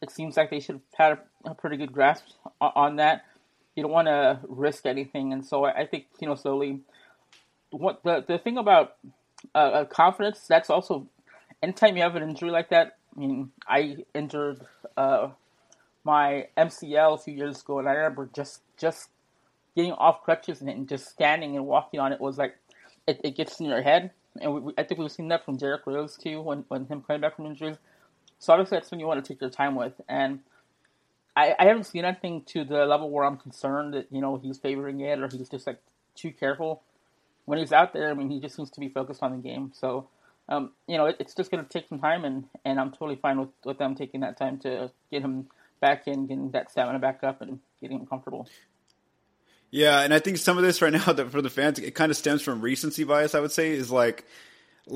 it 0.00 0.10
seems 0.10 0.36
like 0.36 0.50
they 0.50 0.60
should 0.60 0.76
have 0.76 0.82
had 0.94 1.18
a, 1.44 1.50
a 1.50 1.54
pretty 1.54 1.76
good 1.76 1.92
grasp 1.92 2.24
on, 2.60 2.72
on 2.74 2.96
that. 2.96 3.24
You 3.78 3.82
don't 3.82 3.92
want 3.92 4.08
to 4.08 4.40
risk 4.48 4.86
anything, 4.86 5.32
and 5.32 5.46
so 5.46 5.64
I, 5.64 5.82
I 5.82 5.86
think 5.86 6.06
you 6.20 6.26
know 6.26 6.34
slowly. 6.34 6.80
What 7.70 8.02
the 8.02 8.24
the 8.26 8.36
thing 8.36 8.58
about 8.58 8.96
uh, 9.54 9.58
uh, 9.58 9.84
confidence 9.84 10.48
that's 10.48 10.68
also 10.68 11.06
anytime 11.62 11.96
you 11.96 12.02
have 12.02 12.16
an 12.16 12.24
injury 12.24 12.50
like 12.50 12.70
that. 12.70 12.96
I 13.16 13.20
mean, 13.20 13.52
I 13.68 13.98
injured 14.16 14.66
uh, 14.96 15.28
my 16.02 16.48
MCL 16.56 17.14
a 17.14 17.18
few 17.18 17.34
years 17.34 17.60
ago, 17.60 17.78
and 17.78 17.88
I 17.88 17.92
remember 17.92 18.28
just 18.34 18.62
just 18.76 19.10
getting 19.76 19.92
off 19.92 20.24
crutches 20.24 20.60
and, 20.60 20.88
just 20.88 21.08
standing 21.08 21.54
and 21.54 21.64
walking 21.64 22.00
on 22.00 22.12
it 22.12 22.20
was 22.20 22.36
like 22.36 22.56
it, 23.06 23.20
it 23.22 23.36
gets 23.36 23.60
in 23.60 23.66
your 23.66 23.82
head. 23.82 24.10
And 24.40 24.54
we, 24.54 24.60
we, 24.60 24.72
I 24.76 24.82
think 24.82 24.98
we've 24.98 25.12
seen 25.12 25.28
that 25.28 25.44
from 25.44 25.56
Derrick 25.56 25.86
Rose 25.86 26.16
too 26.16 26.40
when 26.40 26.64
when 26.66 26.86
him 26.86 27.02
coming 27.02 27.20
back 27.20 27.36
from 27.36 27.46
injuries. 27.46 27.76
So 28.40 28.52
obviously 28.52 28.74
that's 28.74 28.90
when 28.90 28.98
you 28.98 29.06
want 29.06 29.24
to 29.24 29.32
take 29.32 29.40
your 29.40 29.50
time 29.50 29.76
with. 29.76 30.00
And 30.08 30.40
I, 31.38 31.54
I 31.56 31.66
haven't 31.66 31.84
seen 31.84 32.04
anything 32.04 32.42
to 32.46 32.64
the 32.64 32.84
level 32.84 33.10
where 33.10 33.24
I'm 33.24 33.36
concerned 33.36 33.94
that 33.94 34.08
you 34.10 34.20
know 34.20 34.38
he's 34.38 34.58
favoring 34.58 35.00
it 35.00 35.20
or 35.20 35.28
he's 35.28 35.48
just 35.48 35.68
like 35.68 35.78
too 36.16 36.32
careful. 36.32 36.82
When 37.44 37.60
he's 37.60 37.72
out 37.72 37.92
there, 37.92 38.10
I 38.10 38.14
mean, 38.14 38.28
he 38.28 38.40
just 38.40 38.56
seems 38.56 38.70
to 38.70 38.80
be 38.80 38.88
focused 38.88 39.22
on 39.22 39.30
the 39.30 39.38
game. 39.38 39.70
So, 39.72 40.08
um, 40.48 40.72
you 40.88 40.96
know, 40.96 41.06
it, 41.06 41.16
it's 41.20 41.34
just 41.34 41.50
going 41.50 41.64
to 41.64 41.70
take 41.70 41.88
some 41.88 42.00
time, 42.00 42.24
and, 42.24 42.44
and 42.64 42.78
I'm 42.78 42.90
totally 42.90 43.16
fine 43.16 43.38
with, 43.38 43.48
with 43.64 43.78
them 43.78 43.94
taking 43.94 44.20
that 44.20 44.36
time 44.36 44.58
to 44.58 44.90
get 45.10 45.22
him 45.22 45.46
back 45.80 46.06
in, 46.08 46.26
getting 46.26 46.50
that 46.50 46.70
stamina 46.70 46.98
back 46.98 47.22
up, 47.22 47.40
and 47.40 47.60
getting 47.80 48.00
him 48.00 48.06
comfortable. 48.06 48.48
Yeah, 49.70 50.00
and 50.00 50.12
I 50.12 50.18
think 50.18 50.36
some 50.38 50.58
of 50.58 50.64
this 50.64 50.82
right 50.82 50.92
now 51.06 51.12
that 51.12 51.30
for 51.30 51.40
the 51.40 51.48
fans, 51.50 51.78
it 51.78 51.94
kind 51.94 52.10
of 52.10 52.16
stems 52.16 52.42
from 52.42 52.60
recency 52.60 53.04
bias. 53.04 53.34
I 53.34 53.40
would 53.40 53.52
say 53.52 53.70
is 53.70 53.90
like 53.90 54.26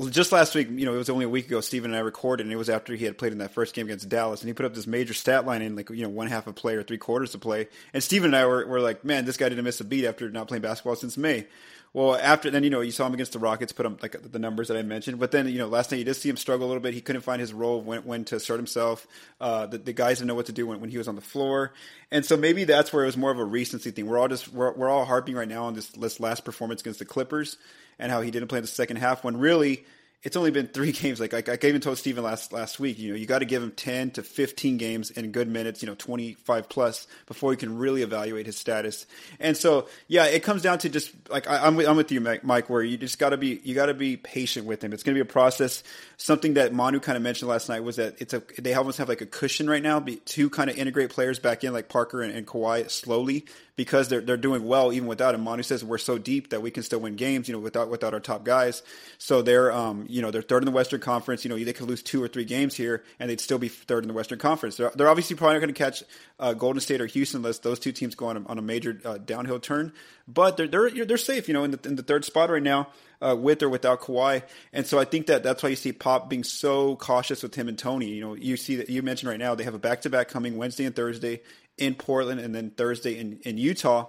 just 0.09 0.31
last 0.31 0.55
week, 0.55 0.69
you 0.71 0.85
know, 0.85 0.93
it 0.93 0.97
was 0.97 1.09
only 1.09 1.25
a 1.25 1.29
week 1.29 1.47
ago. 1.47 1.61
Steven 1.61 1.91
and 1.91 1.97
I 1.97 2.01
recorded, 2.01 2.45
and 2.45 2.53
it 2.53 2.57
was 2.57 2.69
after 2.69 2.95
he 2.95 3.05
had 3.05 3.17
played 3.17 3.31
in 3.31 3.37
that 3.39 3.53
first 3.53 3.75
game 3.75 3.87
against 3.87 4.09
Dallas, 4.09 4.41
and 4.41 4.47
he 4.47 4.53
put 4.53 4.65
up 4.65 4.73
this 4.73 4.87
major 4.87 5.13
stat 5.13 5.45
line 5.45 5.61
in 5.61 5.75
like 5.75 5.89
you 5.89 6.03
know 6.03 6.09
one 6.09 6.27
half 6.27 6.47
a 6.47 6.53
play 6.53 6.75
or 6.75 6.83
three 6.83 6.97
quarters 6.97 7.33
of 7.35 7.41
play. 7.41 7.67
And 7.93 8.03
Steven 8.03 8.27
and 8.27 8.35
I 8.35 8.45
were, 8.45 8.65
were 8.65 8.81
like, 8.81 9.03
man, 9.03 9.25
this 9.25 9.37
guy 9.37 9.49
didn't 9.49 9.63
miss 9.63 9.79
a 9.81 9.83
beat 9.83 10.05
after 10.05 10.29
not 10.29 10.47
playing 10.47 10.61
basketball 10.61 10.95
since 10.95 11.17
May. 11.17 11.47
Well, 11.93 12.15
after 12.15 12.49
then, 12.49 12.63
you 12.63 12.71
know, 12.71 12.81
you 12.81 12.89
saw 12.89 13.05
him 13.05 13.13
against 13.13 13.33
the 13.33 13.39
Rockets, 13.39 13.71
put 13.71 13.85
up 13.85 14.01
like 14.01 14.31
the 14.31 14.39
numbers 14.39 14.69
that 14.69 14.77
I 14.77 14.81
mentioned. 14.81 15.19
But 15.19 15.29
then, 15.29 15.47
you 15.47 15.59
know, 15.59 15.67
last 15.67 15.91
night 15.91 15.99
you 15.99 16.03
did 16.03 16.15
see 16.15 16.27
him 16.27 16.37
struggle 16.37 16.65
a 16.65 16.69
little 16.69 16.81
bit. 16.81 16.95
He 16.95 17.01
couldn't 17.01 17.21
find 17.21 17.39
his 17.39 17.53
role 17.53 17.81
when, 17.81 18.03
when 18.03 18.25
to 18.25 18.37
assert 18.37 18.57
himself. 18.57 19.05
Uh, 19.39 19.67
the, 19.67 19.77
the, 19.77 19.93
guys 19.93 20.17
didn't 20.17 20.29
know 20.29 20.35
what 20.35 20.47
to 20.47 20.51
do 20.51 20.65
when, 20.65 20.81
when 20.81 20.89
he 20.89 20.97
was 20.97 21.07
on 21.07 21.13
the 21.13 21.21
floor, 21.21 21.71
and 22.09 22.25
so 22.25 22.35
maybe 22.35 22.63
that's 22.63 22.91
where 22.91 23.03
it 23.03 23.05
was 23.05 23.15
more 23.15 23.29
of 23.29 23.37
a 23.37 23.43
recency 23.43 23.91
thing. 23.91 24.07
We're 24.07 24.17
all 24.17 24.27
just 24.27 24.51
we're, 24.51 24.73
we're 24.73 24.89
all 24.89 25.05
harping 25.05 25.35
right 25.35 25.47
now 25.47 25.65
on 25.65 25.75
this, 25.75 25.89
this 25.89 26.19
last 26.19 26.43
performance 26.45 26.81
against 26.81 26.97
the 26.97 27.05
Clippers 27.05 27.57
and 27.99 28.11
how 28.11 28.21
he 28.21 28.31
didn't 28.31 28.47
play 28.47 28.59
in 28.59 28.63
the 28.63 28.67
second 28.67 28.97
half 28.97 29.23
when 29.23 29.37
really 29.37 29.85
it's 30.23 30.37
only 30.37 30.51
been 30.51 30.67
three 30.67 30.91
games. 30.93 31.19
Like 31.19 31.33
I, 31.33 31.53
I 31.53 31.65
even 31.67 31.81
told 31.81 31.97
Steven 31.97 32.23
last 32.23 32.53
last 32.53 32.79
week, 32.79 32.97
you 32.97 33.11
know, 33.11 33.17
you 33.17 33.25
got 33.25 33.39
to 33.39 33.45
give 33.45 33.61
him 33.61 33.71
ten 33.71 34.09
to 34.11 34.23
fifteen 34.23 34.77
games 34.77 35.11
in 35.11 35.31
good 35.31 35.47
minutes, 35.47 35.83
you 35.83 35.87
know, 35.87 35.95
twenty 35.95 36.33
five 36.33 36.69
plus 36.69 37.07
before 37.27 37.51
you 37.51 37.57
can 37.57 37.77
really 37.77 38.01
evaluate 38.01 38.45
his 38.45 38.57
status. 38.57 39.05
And 39.39 39.55
so, 39.55 39.87
yeah, 40.07 40.25
it 40.25 40.43
comes 40.43 40.61
down 40.61 40.79
to 40.79 40.89
just 40.89 41.11
like 41.29 41.47
I, 41.47 41.67
am 41.67 41.75
with, 41.75 41.87
I'm 41.87 41.97
with 41.97 42.11
you, 42.11 42.21
Mike, 42.21 42.69
where 42.69 42.81
you 42.81 42.97
just 42.97 43.19
got 43.19 43.29
to 43.29 43.37
be 43.37 43.59
you 43.63 43.75
got 43.75 43.87
to 43.87 43.93
be 43.93 44.17
patient 44.17 44.65
with 44.65 44.83
him. 44.83 44.93
It's 44.93 45.03
going 45.03 45.15
to 45.15 45.23
be 45.23 45.27
a 45.27 45.31
process. 45.31 45.83
Something 46.17 46.53
that 46.55 46.73
Manu 46.73 46.99
kind 46.99 47.17
of 47.17 47.21
mentioned 47.21 47.49
last 47.49 47.67
night 47.67 47.83
was 47.83 47.97
that 47.97 48.15
it's 48.21 48.33
a 48.33 48.41
they 48.57 48.73
almost 48.73 48.97
have 48.97 49.09
like 49.09 49.21
a 49.21 49.25
cushion 49.25 49.69
right 49.69 49.83
now 49.83 49.99
to 49.99 50.49
kind 50.49 50.69
of 50.69 50.77
integrate 50.77 51.09
players 51.09 51.39
back 51.39 51.63
in, 51.63 51.73
like 51.73 51.89
Parker 51.89 52.21
and, 52.21 52.33
and 52.33 52.47
Kawhi 52.47 52.89
slowly 52.89 53.45
because 53.75 54.07
they're 54.09 54.21
they're 54.21 54.37
doing 54.37 54.65
well 54.65 54.93
even 54.93 55.07
without 55.07 55.33
him. 55.33 55.41
Manu 55.41 55.63
says 55.63 55.83
we're 55.83 55.97
so 55.97 56.17
deep 56.17 56.49
that 56.51 56.61
we 56.61 56.69
can 56.69 56.83
still 56.83 56.99
win 56.99 57.15
games, 57.15 57.47
you 57.47 57.53
know, 57.53 57.59
without 57.59 57.89
without 57.89 58.13
our 58.13 58.19
top 58.19 58.43
guys. 58.45 58.83
So 59.17 59.41
they're 59.41 59.71
um 59.71 60.05
you 60.07 60.21
know 60.21 60.31
they're 60.31 60.41
third 60.41 60.63
in 60.63 60.65
the 60.65 60.71
Western 60.71 60.99
Conference. 60.99 61.43
You 61.43 61.49
know 61.49 61.57
they 61.63 61.73
could 61.73 61.87
lose 61.87 62.03
two 62.03 62.21
or 62.21 62.27
three 62.27 62.45
games 62.45 62.75
here 62.75 63.03
and 63.19 63.29
they'd 63.29 63.41
still 63.41 63.57
be 63.57 63.69
third 63.69 64.03
in 64.03 64.07
the 64.07 64.13
Western 64.13 64.39
Conference. 64.39 64.77
They're, 64.77 64.91
they're 64.95 65.09
obviously 65.09 65.35
probably 65.35 65.55
not 65.55 65.61
going 65.61 65.73
to 65.73 65.77
catch 65.79 66.03
uh, 66.39 66.53
Golden 66.53 66.81
State 66.81 67.01
or 67.01 67.07
Houston 67.07 67.39
unless 67.39 67.59
those 67.59 67.79
two 67.79 67.91
teams 67.91 68.15
go 68.15 68.27
on 68.27 68.37
a, 68.37 68.45
on 68.47 68.57
a 68.57 68.61
major 68.61 68.99
uh, 69.03 69.17
downhill 69.17 69.59
turn. 69.59 69.93
But 70.27 70.57
they're 70.57 70.67
they're 70.67 71.05
they're 71.05 71.17
safe, 71.17 71.47
you 71.47 71.53
know, 71.53 71.63
in 71.63 71.71
the 71.71 71.79
in 71.85 71.95
the 71.95 72.03
third 72.03 72.25
spot 72.25 72.49
right 72.49 72.63
now. 72.63 72.89
Uh, 73.21 73.33
with 73.33 73.63
or 73.63 73.69
without 73.69 74.01
Kawhi. 74.01 74.43
And 74.73 74.85
so 74.85 74.99
I 74.99 75.05
think 75.05 75.27
that 75.27 75.43
that's 75.43 75.63
why 75.63 75.69
you 75.69 75.77
see 75.77 75.93
Pop 75.93 76.29
being 76.29 76.43
so 76.43 76.97
cautious 76.97 77.41
with 77.41 77.55
him 77.55 77.69
and 77.69 77.79
Tony. 77.79 78.07
You 78.07 78.19
know, 78.19 78.33
you 78.33 78.57
see 78.57 78.75
that 78.75 78.89
you 78.89 79.01
mentioned 79.01 79.29
right 79.29 79.39
now 79.39 79.55
they 79.55 79.63
have 79.63 79.73
a 79.73 79.79
back 79.79 80.01
to 80.01 80.09
back 80.09 80.27
coming 80.27 80.57
Wednesday 80.57 80.83
and 80.83 80.93
Thursday 80.93 81.39
in 81.77 81.95
Portland, 81.95 82.39
and 82.39 82.53
then 82.53 82.71
Thursday 82.71 83.17
in, 83.17 83.39
in 83.43 83.57
Utah 83.57 84.07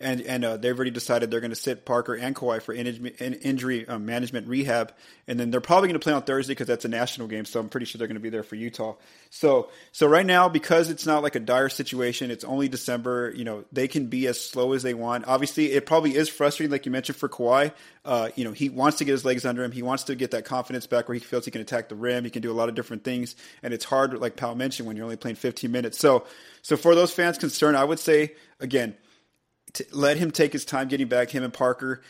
and 0.00 0.20
and 0.20 0.44
uh, 0.44 0.56
they've 0.56 0.74
already 0.74 0.92
decided 0.92 1.30
they're 1.30 1.40
going 1.40 1.50
to 1.50 1.56
sit 1.56 1.84
Parker 1.84 2.14
and 2.14 2.34
Kawhi 2.34 2.62
for 2.62 2.72
in, 2.72 2.86
in, 2.86 3.34
injury 3.34 3.86
um, 3.88 4.06
management 4.06 4.46
rehab, 4.46 4.92
and 5.26 5.40
then 5.40 5.50
they're 5.50 5.60
probably 5.60 5.88
going 5.88 5.98
to 5.98 6.04
play 6.04 6.12
on 6.12 6.22
Thursday 6.22 6.52
because 6.52 6.68
that's 6.68 6.84
a 6.84 6.88
national 6.88 7.26
game. 7.26 7.44
So 7.44 7.58
I'm 7.58 7.68
pretty 7.68 7.86
sure 7.86 7.98
they're 7.98 8.06
going 8.06 8.14
to 8.14 8.20
be 8.20 8.30
there 8.30 8.44
for 8.44 8.54
Utah. 8.54 8.94
So 9.30 9.70
so 9.90 10.06
right 10.06 10.24
now 10.24 10.48
because 10.48 10.88
it's 10.88 11.04
not 11.04 11.22
like 11.24 11.34
a 11.34 11.40
dire 11.40 11.68
situation, 11.68 12.30
it's 12.30 12.44
only 12.44 12.68
December. 12.68 13.32
You 13.34 13.44
know 13.44 13.64
they 13.72 13.88
can 13.88 14.06
be 14.06 14.28
as 14.28 14.40
slow 14.40 14.72
as 14.72 14.84
they 14.84 14.94
want. 14.94 15.26
Obviously, 15.26 15.72
it 15.72 15.84
probably 15.84 16.14
is 16.14 16.28
frustrating, 16.28 16.70
like 16.70 16.86
you 16.86 16.92
mentioned 16.92 17.16
for 17.16 17.28
Kawhi. 17.28 17.72
Uh, 18.04 18.28
you 18.36 18.44
know 18.44 18.52
he 18.52 18.68
wants 18.68 18.98
to 18.98 19.04
get 19.04 19.12
his 19.12 19.24
legs 19.24 19.44
under 19.44 19.64
him. 19.64 19.72
He 19.72 19.82
wants 19.82 20.04
to 20.04 20.14
get 20.14 20.30
that 20.30 20.44
confidence 20.44 20.86
back 20.86 21.08
where 21.08 21.14
he 21.14 21.20
feels 21.20 21.44
he 21.44 21.50
can 21.50 21.60
attack 21.60 21.88
the 21.88 21.96
rim. 21.96 22.22
He 22.22 22.30
can 22.30 22.42
do 22.42 22.52
a 22.52 22.54
lot 22.54 22.68
of 22.68 22.76
different 22.76 23.02
things, 23.02 23.34
and 23.64 23.74
it's 23.74 23.84
hard, 23.84 24.14
like 24.14 24.36
Pau 24.36 24.54
mentioned, 24.54 24.86
when 24.86 24.96
you're 24.96 25.04
only 25.04 25.16
playing 25.16 25.36
15 25.36 25.72
minutes. 25.72 25.98
So 25.98 26.24
so 26.62 26.76
for 26.76 26.94
those 26.94 27.12
fans 27.12 27.36
concerned, 27.36 27.76
I 27.76 27.82
would 27.82 27.98
say 27.98 28.34
again 28.60 28.94
let 29.92 30.16
him 30.16 30.30
take 30.30 30.52
his 30.52 30.64
time 30.64 30.88
getting 30.88 31.08
back. 31.08 31.30
Him 31.30 31.42
and 31.42 31.52
Parker. 31.52 32.02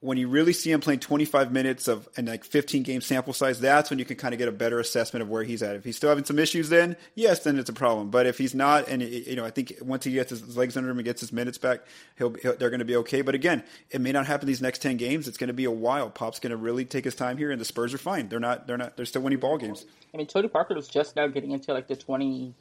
When 0.00 0.18
you 0.18 0.28
really 0.28 0.52
see 0.52 0.70
him 0.70 0.80
playing 0.82 1.00
25 1.00 1.50
minutes 1.50 1.88
of 1.88 2.06
and 2.18 2.28
like 2.28 2.44
15 2.44 2.82
game 2.82 3.00
sample 3.00 3.32
size, 3.32 3.58
that's 3.58 3.88
when 3.88 3.98
you 3.98 4.04
can 4.04 4.16
kind 4.16 4.34
of 4.34 4.38
get 4.38 4.46
a 4.46 4.52
better 4.52 4.78
assessment 4.78 5.22
of 5.22 5.30
where 5.30 5.42
he's 5.42 5.62
at. 5.62 5.74
If 5.74 5.84
he's 5.84 5.96
still 5.96 6.10
having 6.10 6.24
some 6.24 6.38
issues, 6.38 6.68
then 6.68 6.96
yes, 7.14 7.40
then 7.40 7.58
it's 7.58 7.70
a 7.70 7.72
problem. 7.72 8.10
But 8.10 8.26
if 8.26 8.36
he's 8.36 8.54
not, 8.54 8.88
and 8.88 9.02
you 9.02 9.36
know, 9.36 9.44
I 9.44 9.50
think 9.50 9.72
once 9.80 10.04
he 10.04 10.12
gets 10.12 10.30
his 10.30 10.56
legs 10.56 10.76
under 10.76 10.90
him 10.90 10.98
and 10.98 11.04
gets 11.04 11.22
his 11.22 11.32
minutes 11.32 11.56
back, 11.56 11.80
he'll, 12.18 12.34
he'll 12.34 12.56
they're 12.56 12.68
going 12.68 12.80
to 12.80 12.84
be 12.84 12.96
okay. 12.96 13.22
But 13.22 13.34
again, 13.34 13.64
it 13.90 14.02
may 14.02 14.12
not 14.12 14.26
happen 14.26 14.46
these 14.46 14.60
next 14.60 14.82
10 14.82 14.98
games. 14.98 15.28
It's 15.28 15.38
going 15.38 15.48
to 15.48 15.54
be 15.54 15.64
a 15.64 15.70
while. 15.70 16.10
Pop's 16.10 16.40
going 16.40 16.50
to 16.50 16.58
really 16.58 16.84
take 16.84 17.04
his 17.04 17.14
time 17.14 17.38
here, 17.38 17.50
and 17.50 17.60
the 17.60 17.64
Spurs 17.64 17.94
are 17.94 17.98
fine. 17.98 18.28
They're 18.28 18.38
not. 18.38 18.66
They're 18.66 18.78
not. 18.78 18.98
They're 18.98 19.06
still 19.06 19.22
winning 19.22 19.40
ball 19.40 19.56
games. 19.56 19.86
I 20.12 20.18
mean, 20.18 20.26
Tony 20.26 20.48
Parker 20.48 20.74
was 20.74 20.88
just 20.88 21.16
now 21.16 21.26
getting 21.26 21.52
into 21.52 21.72
like 21.72 21.88
the 21.88 21.96
20, 21.96 22.54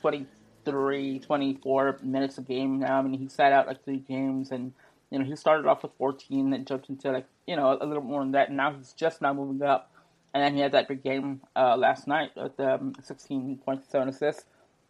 20 0.00 0.26
23, 0.64 1.20
24 1.20 1.98
minutes 2.02 2.38
a 2.38 2.42
game 2.42 2.80
now. 2.80 2.98
I 2.98 3.02
mean, 3.02 3.18
he 3.18 3.28
sat 3.28 3.52
out 3.52 3.66
like 3.66 3.84
three 3.84 3.98
games, 3.98 4.50
and 4.50 4.72
you 5.10 5.18
know 5.18 5.24
he 5.24 5.36
started 5.36 5.66
off 5.66 5.82
with 5.82 5.92
14, 5.98 6.50
then 6.50 6.64
jumped 6.64 6.88
into 6.88 7.10
like 7.10 7.26
you 7.46 7.56
know 7.56 7.78
a 7.80 7.86
little 7.86 8.02
more 8.02 8.20
than 8.20 8.32
that. 8.32 8.48
And 8.48 8.56
now 8.56 8.72
he's 8.72 8.92
just 8.92 9.22
now 9.22 9.32
moving 9.32 9.62
up, 9.66 9.90
and 10.34 10.42
then 10.42 10.54
he 10.54 10.60
had 10.60 10.72
that 10.72 10.88
big 10.88 11.02
game 11.02 11.40
uh, 11.56 11.76
last 11.76 12.06
night 12.06 12.30
with 12.36 12.58
um, 12.60 12.94
16 13.02 13.58
points, 13.64 13.88
seven 13.90 14.08
assists, 14.08 14.44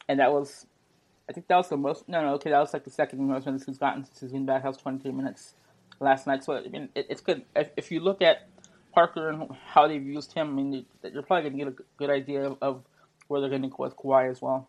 and 0.08 0.20
that 0.20 0.32
was, 0.32 0.66
I 1.28 1.32
think 1.32 1.48
that 1.48 1.56
was 1.56 1.68
the 1.68 1.76
most. 1.76 2.08
No, 2.08 2.22
no, 2.22 2.34
okay, 2.34 2.50
that 2.50 2.60
was 2.60 2.72
like 2.72 2.84
the 2.84 2.90
second 2.90 3.20
most 3.26 3.46
minutes 3.46 3.66
he's 3.66 3.78
gotten 3.78 4.04
since 4.04 4.20
he's 4.20 4.32
been 4.32 4.46
back. 4.46 4.62
That 4.62 4.68
was 4.68 4.78
23 4.78 5.12
minutes 5.12 5.54
last 6.00 6.26
night. 6.26 6.44
So 6.44 6.54
I 6.54 6.68
mean, 6.68 6.88
it, 6.94 7.06
it's 7.08 7.20
good 7.20 7.44
if, 7.56 7.70
if 7.76 7.90
you 7.90 8.00
look 8.00 8.22
at 8.22 8.48
Parker 8.92 9.30
and 9.30 9.50
how 9.66 9.88
they've 9.88 10.04
used 10.04 10.32
him. 10.32 10.48
I 10.48 10.52
mean, 10.52 10.86
you're 11.12 11.22
probably 11.22 11.50
going 11.50 11.58
to 11.58 11.64
get 11.64 11.80
a 11.80 11.82
good 11.96 12.10
idea 12.10 12.44
of, 12.44 12.58
of 12.60 12.82
where 13.28 13.40
they're 13.40 13.50
going 13.50 13.62
to 13.62 13.68
go 13.68 13.84
with 13.84 13.96
Kawhi 13.96 14.30
as 14.30 14.40
well. 14.42 14.68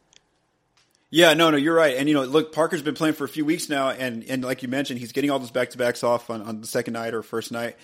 Yeah, 1.16 1.36
no, 1.36 1.52
no, 1.52 1.58
you're 1.58 1.76
right. 1.76 1.96
And 1.96 2.10
you 2.10 2.16
know, 2.16 2.24
look, 2.24 2.54
Parker's 2.54 2.82
been 2.82 2.96
playing 2.96 3.14
for 3.14 3.24
a 3.24 3.30
few 3.30 3.46
weeks 3.46 3.70
now, 3.70 3.92
and 3.92 4.24
and 4.28 4.44
like 4.44 4.64
you 4.64 4.68
mentioned, 4.68 5.00
he's 5.00 5.12
getting 5.12 5.30
all 5.30 5.38
those 5.38 5.52
back 5.52 5.70
to 5.70 5.78
backs 5.78 6.04
off 6.04 6.32
on, 6.32 6.42
on 6.42 6.60
the 6.60 6.66
second 6.66 6.94
night 6.94 7.14
or 7.14 7.22
first 7.22 7.52
night. 7.52 7.78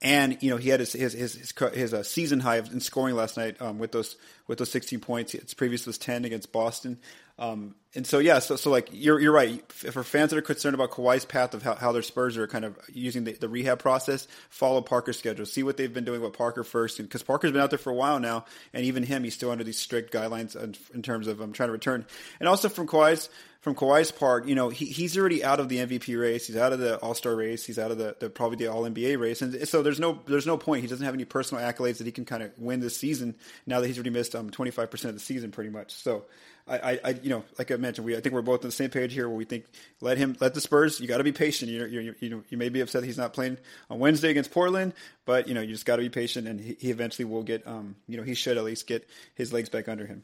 And 0.00 0.40
you 0.40 0.50
know, 0.50 0.58
he 0.58 0.68
had 0.68 0.78
his 0.78 0.92
his 0.92 1.12
his 1.12 1.34
his, 1.34 1.52
his 1.74 1.92
uh, 1.92 2.04
season 2.04 2.38
high 2.38 2.58
in 2.58 2.78
scoring 2.78 3.16
last 3.16 3.36
night 3.36 3.60
um, 3.60 3.80
with 3.80 3.90
those 3.90 4.14
with 4.46 4.58
those 4.58 4.70
16 4.70 5.00
points. 5.00 5.34
Its 5.34 5.54
previous 5.54 5.88
was 5.88 5.98
10 5.98 6.24
against 6.24 6.52
Boston. 6.52 6.98
Um, 7.38 7.76
and 7.94 8.06
so 8.06 8.18
yeah, 8.18 8.38
so 8.40 8.56
so 8.56 8.70
like 8.70 8.90
you're 8.92 9.18
you're 9.18 9.32
right. 9.32 9.70
For 9.72 10.04
fans 10.04 10.30
that 10.30 10.38
are 10.38 10.42
concerned 10.42 10.74
about 10.74 10.90
Kawhi's 10.90 11.24
path 11.24 11.54
of 11.54 11.62
how, 11.62 11.74
how 11.74 11.92
their 11.92 12.02
Spurs 12.02 12.36
are 12.36 12.46
kind 12.46 12.64
of 12.64 12.76
using 12.92 13.24
the, 13.24 13.32
the 13.32 13.48
rehab 13.48 13.78
process, 13.78 14.28
follow 14.50 14.82
Parker's 14.82 15.18
schedule. 15.18 15.46
See 15.46 15.62
what 15.62 15.76
they've 15.76 15.92
been 15.92 16.04
doing 16.04 16.20
with 16.20 16.34
Parker 16.34 16.64
first, 16.64 16.98
because 16.98 17.22
Parker's 17.22 17.52
been 17.52 17.62
out 17.62 17.70
there 17.70 17.78
for 17.78 17.90
a 17.90 17.94
while 17.94 18.20
now, 18.20 18.44
and 18.74 18.84
even 18.84 19.04
him, 19.04 19.24
he's 19.24 19.34
still 19.34 19.50
under 19.50 19.64
these 19.64 19.78
strict 19.78 20.12
guidelines 20.12 20.54
in, 20.54 20.74
in 20.92 21.02
terms 21.02 21.28
of 21.28 21.40
um, 21.40 21.52
trying 21.52 21.68
to 21.68 21.72
return. 21.72 22.04
And 22.40 22.48
also 22.48 22.68
from 22.68 22.86
Kawhi's 22.86 23.30
from 23.60 23.74
Kawhi's 23.74 24.12
part, 24.12 24.46
you 24.46 24.54
know, 24.54 24.68
he, 24.68 24.86
he's 24.86 25.18
already 25.18 25.42
out 25.42 25.58
of 25.58 25.68
the 25.68 25.78
MVP 25.78 26.18
race. 26.18 26.46
He's 26.46 26.56
out 26.56 26.72
of 26.72 26.78
the 26.78 26.96
All 26.98 27.14
Star 27.14 27.34
race. 27.34 27.64
He's 27.64 27.78
out 27.78 27.90
of 27.90 27.98
the, 27.98 28.16
the 28.20 28.30
probably 28.30 28.56
the 28.56 28.68
All 28.68 28.82
NBA 28.82 29.18
race, 29.18 29.42
and 29.42 29.66
so 29.66 29.82
there's 29.82 29.98
no 29.98 30.20
there's 30.26 30.46
no 30.46 30.56
point. 30.56 30.82
He 30.82 30.88
doesn't 30.88 31.04
have 31.04 31.14
any 31.14 31.24
personal 31.24 31.64
accolades 31.64 31.98
that 31.98 32.06
he 32.06 32.12
can 32.12 32.24
kind 32.24 32.42
of 32.42 32.52
win 32.58 32.80
this 32.80 32.96
season. 32.96 33.34
Now 33.66 33.80
that 33.80 33.86
he's 33.86 33.96
already 33.96 34.10
missed 34.10 34.36
um 34.36 34.50
25 34.50 34.90
percent 34.90 35.08
of 35.10 35.16
the 35.16 35.24
season, 35.24 35.50
pretty 35.50 35.70
much. 35.70 35.92
So 35.92 36.26
I, 36.68 37.00
I, 37.04 37.10
you 37.22 37.30
know, 37.30 37.44
like 37.58 37.70
I 37.70 37.76
mentioned, 37.76 38.06
we 38.06 38.16
I 38.16 38.20
think 38.20 38.34
we're 38.34 38.42
both 38.42 38.60
on 38.60 38.68
the 38.68 38.72
same 38.72 38.90
page 38.90 39.12
here. 39.12 39.28
Where 39.28 39.36
we 39.36 39.44
think 39.44 39.64
let 40.00 40.18
him 40.18 40.36
let 40.40 40.54
the 40.54 40.60
Spurs. 40.60 41.00
You 41.00 41.08
got 41.08 41.18
to 41.18 41.24
be 41.24 41.32
patient. 41.32 41.70
You 41.70 41.86
you 41.86 42.14
you 42.20 42.44
you 42.48 42.58
may 42.58 42.68
be 42.68 42.80
upset 42.80 43.04
he's 43.04 43.18
not 43.18 43.32
playing 43.32 43.58
on 43.90 43.98
Wednesday 43.98 44.30
against 44.30 44.50
Portland, 44.50 44.92
but 45.24 45.48
you 45.48 45.54
know 45.54 45.60
you 45.60 45.72
just 45.72 45.86
got 45.86 45.96
to 45.96 46.02
be 46.02 46.08
patient, 46.08 46.46
and 46.46 46.60
he, 46.60 46.76
he 46.78 46.90
eventually 46.90 47.24
will 47.24 47.42
get. 47.42 47.66
Um, 47.66 47.96
you 48.06 48.16
know, 48.16 48.22
he 48.22 48.34
should 48.34 48.58
at 48.58 48.64
least 48.64 48.86
get 48.86 49.08
his 49.34 49.52
legs 49.52 49.68
back 49.68 49.88
under 49.88 50.06
him. 50.06 50.22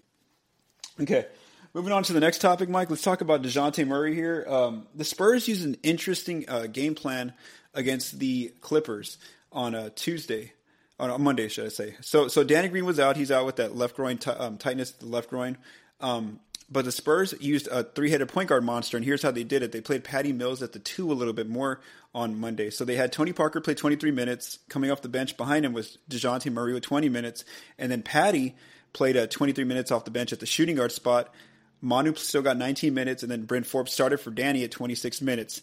Okay. 1.00 1.26
Moving 1.72 1.92
on 1.92 2.04
to 2.04 2.12
the 2.12 2.20
next 2.20 2.38
topic, 2.38 2.68
Mike. 2.68 2.88
Let's 2.88 3.02
talk 3.02 3.20
about 3.20 3.42
Dejounte 3.42 3.84
Murray 3.84 4.14
here. 4.14 4.46
Um, 4.48 4.86
the 4.94 5.04
Spurs 5.04 5.48
used 5.48 5.64
an 5.64 5.76
interesting 5.82 6.44
uh, 6.48 6.68
game 6.68 6.94
plan 6.94 7.32
against 7.74 8.20
the 8.20 8.52
Clippers 8.60 9.18
on 9.50 9.74
a 9.74 9.90
Tuesday 9.90 10.52
on 10.98 11.10
a 11.10 11.18
Monday, 11.18 11.48
should 11.48 11.66
I 11.66 11.70
say? 11.70 11.96
So, 12.00 12.28
so 12.28 12.44
Danny 12.44 12.68
Green 12.68 12.84
was 12.84 13.00
out. 13.00 13.16
He's 13.16 13.32
out 13.32 13.46
with 13.46 13.56
that 13.56 13.74
left 13.74 13.96
groin 13.96 14.18
t- 14.18 14.30
um, 14.30 14.58
tightness, 14.58 14.92
the 14.92 15.06
left 15.06 15.30
groin. 15.30 15.58
Um, 16.00 16.40
but 16.70 16.84
the 16.84 16.92
Spurs 16.92 17.34
used 17.40 17.68
a 17.68 17.84
three-headed 17.84 18.28
point 18.28 18.48
guard 18.48 18.64
monster, 18.64 18.96
and 18.96 19.04
here's 19.04 19.22
how 19.22 19.30
they 19.30 19.44
did 19.44 19.62
it: 19.62 19.72
they 19.72 19.80
played 19.80 20.04
Patty 20.04 20.32
Mills 20.32 20.62
at 20.62 20.72
the 20.72 20.78
two 20.78 21.12
a 21.12 21.14
little 21.14 21.34
bit 21.34 21.48
more 21.48 21.80
on 22.14 22.38
Monday. 22.38 22.70
So 22.70 22.84
they 22.84 22.96
had 22.96 23.12
Tony 23.12 23.32
Parker 23.32 23.60
play 23.60 23.74
23 23.74 24.10
minutes. 24.10 24.58
Coming 24.68 24.90
off 24.90 25.02
the 25.02 25.08
bench 25.08 25.36
behind 25.36 25.64
him 25.64 25.72
was 25.72 25.98
Dejounte 26.08 26.50
Murray 26.52 26.72
with 26.72 26.82
20 26.82 27.08
minutes, 27.08 27.44
and 27.78 27.92
then 27.92 28.02
Patty 28.02 28.54
played 28.92 29.16
uh, 29.16 29.26
23 29.26 29.64
minutes 29.64 29.90
off 29.90 30.04
the 30.04 30.10
bench 30.10 30.32
at 30.32 30.40
the 30.40 30.46
shooting 30.46 30.76
guard 30.76 30.92
spot. 30.92 31.32
Manu 31.80 32.14
still 32.14 32.40
got 32.42 32.56
19 32.56 32.94
minutes, 32.94 33.22
and 33.22 33.30
then 33.30 33.44
Bryn 33.44 33.62
Forbes 33.62 33.92
started 33.92 34.18
for 34.18 34.30
Danny 34.30 34.64
at 34.64 34.70
26 34.70 35.20
minutes. 35.20 35.60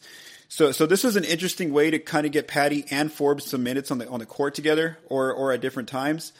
So, 0.49 0.71
so 0.71 0.85
this 0.85 1.03
was 1.03 1.15
an 1.15 1.23
interesting 1.23 1.73
way 1.73 1.89
to 1.89 1.97
kind 1.97 2.25
of 2.25 2.31
get 2.31 2.47
Patty 2.47 2.85
and 2.91 3.11
Forbes 3.11 3.45
some 3.45 3.63
minutes 3.63 3.89
on 3.89 3.97
the 3.97 4.07
on 4.07 4.19
the 4.19 4.25
court 4.25 4.53
together, 4.53 4.99
or 5.07 5.33
or 5.33 5.51
at 5.51 5.61
different 5.61 5.89
times. 5.89 6.31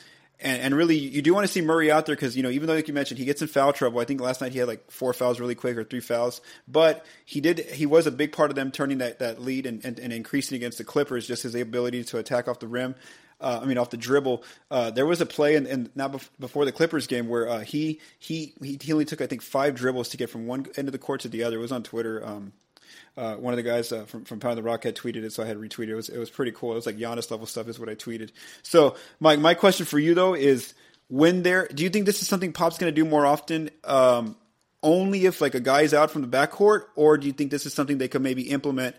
And, 0.42 0.62
and 0.62 0.76
really, 0.76 0.98
you 0.98 1.22
do 1.22 1.34
want 1.34 1.46
to 1.46 1.52
see 1.52 1.62
Murray 1.62 1.92
out 1.92 2.08
there 2.08 2.16
because 2.16 2.36
you 2.36 2.44
know 2.44 2.50
even 2.50 2.68
though 2.68 2.74
like 2.74 2.88
you 2.88 2.94
mentioned 2.94 3.20
he 3.20 3.26
gets 3.26 3.42
in 3.42 3.48
foul 3.48 3.74
trouble. 3.74 4.00
I 4.00 4.06
think 4.06 4.20
last 4.20 4.42
night 4.42 4.52
he 4.52 4.60
had 4.60 4.68
like 4.68 4.90
four 4.90 5.14
fouls 5.14 5.40
really 5.40 5.56
quick 5.56 5.78
or 5.78 5.84
three 5.84 6.00
fouls, 6.00 6.42
but 6.68 7.06
he 7.26 7.42
did 7.42 7.60
he 7.60 7.86
was 7.86 8.08
a 8.08 8.12
big 8.12 8.32
part 8.32 8.50
of 8.50 8.56
them 8.56 8.72
turning 8.72 8.98
that, 8.98 9.20
that 9.20 9.42
lead 9.42 9.66
and, 9.66 9.86
and, 9.86 10.00
and 10.00 10.12
increasing 10.12 10.56
against 10.56 10.80
the 10.80 10.84
Clippers. 10.84 11.28
Just 11.28 11.44
his 11.44 11.54
ability 11.54 12.04
to 12.06 12.18
attack 12.18 12.48
off 12.48 12.60
the 12.60 12.68
rim. 12.68 12.96
Uh, 13.40 13.60
I 13.64 13.66
mean, 13.66 13.80
off 13.80 13.90
the 13.90 13.98
dribble. 13.98 14.44
Uh, 14.70 14.92
there 14.92 15.06
was 15.06 15.20
a 15.20 15.26
play, 15.26 15.56
and 15.56 15.66
in, 15.66 15.90
now 15.96 16.10
bef- 16.10 16.30
before 16.40 16.64
the 16.64 16.72
Clippers 16.72 17.08
game, 17.08 17.28
where 17.28 17.50
uh, 17.50 17.60
he, 17.62 18.00
he 18.20 18.54
he 18.62 18.94
only 18.94 19.06
took 19.06 19.20
I 19.20 19.26
think 19.26 19.42
five 19.42 19.74
dribbles 19.74 20.10
to 20.10 20.18
get 20.18 20.30
from 20.30 20.46
one 20.46 20.68
end 20.78 20.88
of 20.88 20.92
the 20.92 21.00
court 21.00 21.22
to 21.22 21.28
the 21.28 21.44
other. 21.44 21.58
It 21.58 21.62
was 21.62 21.72
on 21.72 21.82
Twitter. 21.82 22.24
Um, 22.24 22.54
uh, 23.18 23.36
one 23.36 23.54
of 23.54 23.58
the 23.58 23.64
guys 23.64 23.92
uh, 23.92 24.06
from 24.06 24.26
from 24.26 24.40
Pound 24.40 24.58
the 24.58 24.64
Rock 24.64 24.84
had 24.84 24.96
tweeted 24.96 25.24
it, 25.24 25.34
so 25.34 25.44
I 25.44 25.46
had 25.46 25.58
retweeted. 25.58 25.90
It 25.90 25.96
was 25.96 26.10
it 26.10 26.18
was 26.18 26.30
pretty 26.30 26.52
cool. 26.52 26.72
It 26.72 26.76
was 26.76 26.86
like 26.86 26.98
Giannis 26.98 27.30
level 27.30 27.46
stuff 27.46 27.68
is 27.68 27.80
what 27.80 27.90
I 27.90 27.96
tweeted. 27.96 28.32
So, 28.64 28.96
Mike, 29.20 29.40
my 29.40 29.54
question 29.54 29.86
for 29.86 30.00
you 30.00 30.14
though 30.14 30.34
is 30.34 30.74
when 31.08 31.44
there, 31.44 31.68
do 31.68 31.84
you 31.84 31.90
think 31.90 32.06
this 32.06 32.22
is 32.22 32.28
something 32.28 32.54
Pop's 32.54 32.78
going 32.78 32.94
to 32.94 32.96
do 32.96 33.08
more 33.08 33.26
often? 33.26 33.70
Um, 33.84 34.38
only 34.84 35.26
if 35.26 35.42
like 35.42 35.56
a 35.56 35.60
guy's 35.60 35.94
out 35.94 36.10
from 36.10 36.22
the 36.22 36.28
backcourt, 36.28 36.86
or 36.96 37.18
do 37.18 37.28
you 37.28 37.34
think 37.34 37.52
this 37.52 37.66
is 37.66 37.74
something 37.74 37.98
they 37.98 38.08
could 38.08 38.22
maybe 38.22 38.50
implement 38.50 38.96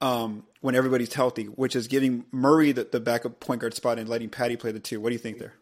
um, 0.00 0.44
when 0.60 0.74
everybody's 0.74 1.14
healthy, 1.14 1.44
which 1.44 1.76
is 1.76 1.88
giving 1.88 2.24
Murray 2.32 2.72
the, 2.72 2.84
the 2.84 3.00
backup 3.00 3.40
point 3.40 3.60
guard 3.60 3.74
spot 3.74 3.98
and 3.98 4.08
letting 4.08 4.28
Patty 4.28 4.56
play 4.56 4.72
the 4.72 4.80
two? 4.80 5.00
What 5.00 5.10
do 5.10 5.14
you 5.14 5.20
think 5.20 5.38
there? 5.38 5.54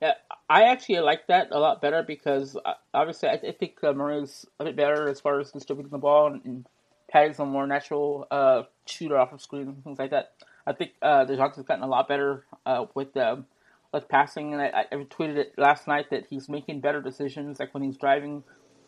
Yeah, 0.00 0.14
I 0.48 0.64
actually 0.64 1.00
like 1.00 1.26
that 1.28 1.48
a 1.50 1.58
lot 1.58 1.80
better 1.80 2.02
because 2.02 2.56
uh, 2.64 2.74
obviously 2.92 3.28
I, 3.28 3.38
think 3.52 3.78
uh, 3.82 3.92
Murray's 3.92 4.44
a 4.58 4.64
bit 4.64 4.76
better 4.76 5.08
as 5.08 5.20
far 5.20 5.40
as 5.40 5.50
distributing 5.50 5.90
the 5.90 5.98
ball, 5.98 6.26
and, 6.26 6.44
and 6.44 6.66
Patty's 7.12 7.38
a 7.38 7.44
more 7.44 7.66
natural 7.66 8.26
uh, 8.30 8.62
shooter 8.86 9.18
off 9.18 9.32
of 9.32 9.42
screen 9.42 9.68
and 9.68 9.84
things 9.84 9.98
like 9.98 10.10
that. 10.10 10.32
I 10.66 10.72
think 10.72 10.92
uh, 11.02 11.26
Dejounte's 11.26 11.62
gotten 11.62 11.84
a 11.84 11.88
lot 11.88 12.08
better 12.08 12.44
uh, 12.64 12.86
with 12.94 13.14
um, 13.16 13.46
with 13.92 14.08
passing, 14.08 14.54
and 14.54 14.62
I, 14.62 14.86
I 14.90 14.94
tweeted 14.94 15.36
it 15.36 15.52
last 15.58 15.86
night 15.86 16.08
that 16.10 16.26
he's 16.30 16.48
making 16.48 16.80
better 16.80 17.02
decisions. 17.02 17.60
Like 17.60 17.74
when 17.74 17.82
he's 17.82 17.98
driving, 17.98 18.42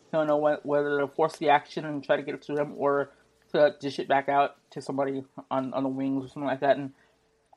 he 0.05 0.17
don't 0.17 0.25
know 0.25 0.57
whether 0.63 0.99
to 0.99 1.07
force 1.07 1.37
the 1.37 1.49
action 1.49 1.85
and 1.85 2.03
try 2.03 2.15
to 2.15 2.23
get 2.23 2.33
it 2.33 2.41
to 2.43 2.55
him 2.55 2.73
or 2.77 3.11
to 3.51 3.75
dish 3.79 3.99
it 3.99 4.07
back 4.07 4.27
out 4.27 4.55
to 4.71 4.81
somebody 4.81 5.23
on, 5.51 5.73
on 5.73 5.83
the 5.83 5.89
wings 5.89 6.25
or 6.25 6.27
something 6.27 6.47
like 6.47 6.61
that. 6.61 6.77
And 6.77 6.93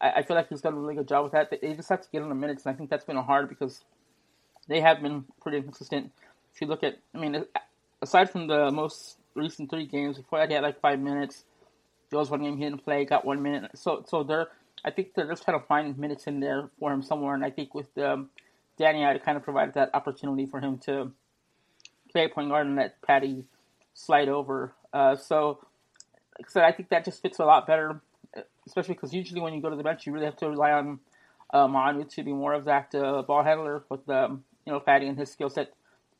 I, 0.03 0.11
I 0.17 0.23
feel 0.23 0.37
like 0.37 0.51
he's 0.51 0.61
done 0.61 0.75
a 0.75 0.77
really 0.77 0.95
good 0.95 1.09
job 1.09 1.25
with 1.25 1.33
that. 1.33 1.51
They 1.51 1.73
just 1.73 1.89
have 1.89 2.03
to 2.03 2.09
get 2.13 2.21
in 2.21 2.29
the 2.29 2.35
minutes, 2.35 2.67
and 2.67 2.75
I 2.75 2.77
think 2.77 2.91
that's 2.91 3.05
been 3.07 3.17
hard 3.17 3.49
because 3.49 3.85
they 4.69 4.83
have 4.83 5.01
been 5.01 5.25
pretty 5.41 5.59
inconsistent. 5.59 6.13
If 6.55 6.61
you 6.61 6.67
look 6.67 6.83
at, 6.83 6.99
I 7.15 7.19
mean, 7.19 7.45
aside 8.03 8.29
from 8.29 8.49
the 8.49 8.71
most 8.71 9.17
recent 9.38 9.71
three 9.71 9.87
games, 9.87 10.18
before 10.18 10.38
that 10.40 10.49
he 10.49 10.54
had 10.54 10.62
like 10.62 10.80
five 10.80 11.00
minutes. 11.00 11.45
Joe's 12.11 12.30
one 12.30 12.42
game 12.42 12.57
he 12.57 12.64
didn't 12.64 12.85
play, 12.85 13.04
got 13.04 13.25
one 13.25 13.42
minute. 13.42 13.71
So 13.75 14.04
so 14.07 14.23
they're 14.23 14.49
I 14.85 14.90
think 14.90 15.14
they're 15.14 15.28
just 15.28 15.45
trying 15.45 15.59
to 15.61 15.66
find 15.66 15.99
minutes 15.99 16.26
in 16.26 16.40
there 16.40 16.71
for 16.78 16.92
him 16.92 17.02
somewhere, 17.02 17.35
and 17.35 17.45
I 17.45 17.50
think 17.50 17.75
with 17.75 17.97
um, 17.99 18.30
Danny, 18.78 19.04
I 19.04 19.18
kind 19.18 19.37
of 19.37 19.42
provided 19.42 19.75
that 19.75 19.90
opportunity 19.95 20.47
for 20.47 20.61
him 20.61 20.78
to 20.78 21.12
play 22.11 22.28
point 22.28 22.49
guard 22.49 22.66
and 22.66 22.76
let 22.76 23.00
Patty 23.02 23.45
slide 23.95 24.28
over. 24.28 24.73
Uh, 24.92 25.16
so, 25.16 25.59
like 26.38 26.49
I 26.49 26.50
said, 26.50 26.62
I 26.64 26.72
think 26.72 26.88
that 26.90 27.05
just 27.05 27.20
fits 27.20 27.38
a 27.38 27.44
lot 27.44 27.66
better, 27.66 28.01
especially 28.66 28.94
because 28.94 29.12
usually 29.12 29.40
when 29.40 29.53
you 29.53 29.61
go 29.61 29.70
to 29.70 29.77
the 29.77 29.83
bench, 29.83 30.07
you 30.07 30.12
really 30.12 30.27
have 30.27 30.37
to 30.37 30.48
rely 30.48 30.72
on 30.72 31.01
uh, 31.53 31.66
Manu 31.66 32.05
to 32.05 32.22
be 32.22 32.33
more 32.33 32.55
of 32.55 32.64
that 32.64 32.94
uh, 32.94 33.22
ball 33.22 33.42
handler 33.42 33.83
with 33.88 34.09
um, 34.09 34.44
you 34.64 34.72
know 34.72 34.81
Patty 34.81 35.07
and 35.07 35.18
his 35.18 35.31
skill 35.31 35.51
set 35.51 35.72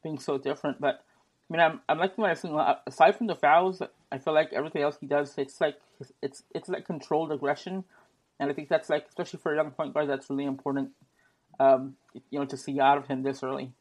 being 0.03 0.19
so 0.19 0.37
different. 0.39 0.81
But 0.81 1.05
I 1.51 1.53
mean, 1.53 1.61
I'm 1.61 1.81
I'm 1.89 1.99
liking 1.99 2.23
what 2.23 2.31
I've 2.31 2.39
seen. 2.39 2.59
Aside 2.87 3.17
from 3.17 3.27
the 3.27 3.35
fouls, 3.35 3.83
I 4.13 4.19
feel 4.19 4.35
like 4.35 4.53
everything 4.53 4.83
else 4.83 4.99
he 5.01 5.07
does, 5.07 5.35
it's 5.39 5.61
like 5.61 5.77
it's 6.23 6.43
it's 6.55 6.69
like 6.69 6.85
controlled 6.85 7.33
aggression 7.33 7.85
and 8.41 8.51
I 8.51 8.55
think 8.55 8.69
that's 8.69 8.89
like, 8.89 9.07
especially 9.09 9.41
for 9.41 9.53
a 9.53 9.57
young 9.57 9.71
point 9.71 9.95
guard, 9.95 10.09
that's 10.09 10.31
really 10.31 10.45
important. 10.45 10.91
Um, 11.61 11.97
you 12.31 12.39
know, 12.39 12.45
to 12.47 12.57
see 12.57 12.81
out 12.81 12.99
of 12.99 13.07
him 13.07 13.23
this 13.23 13.43
early. 13.43 13.73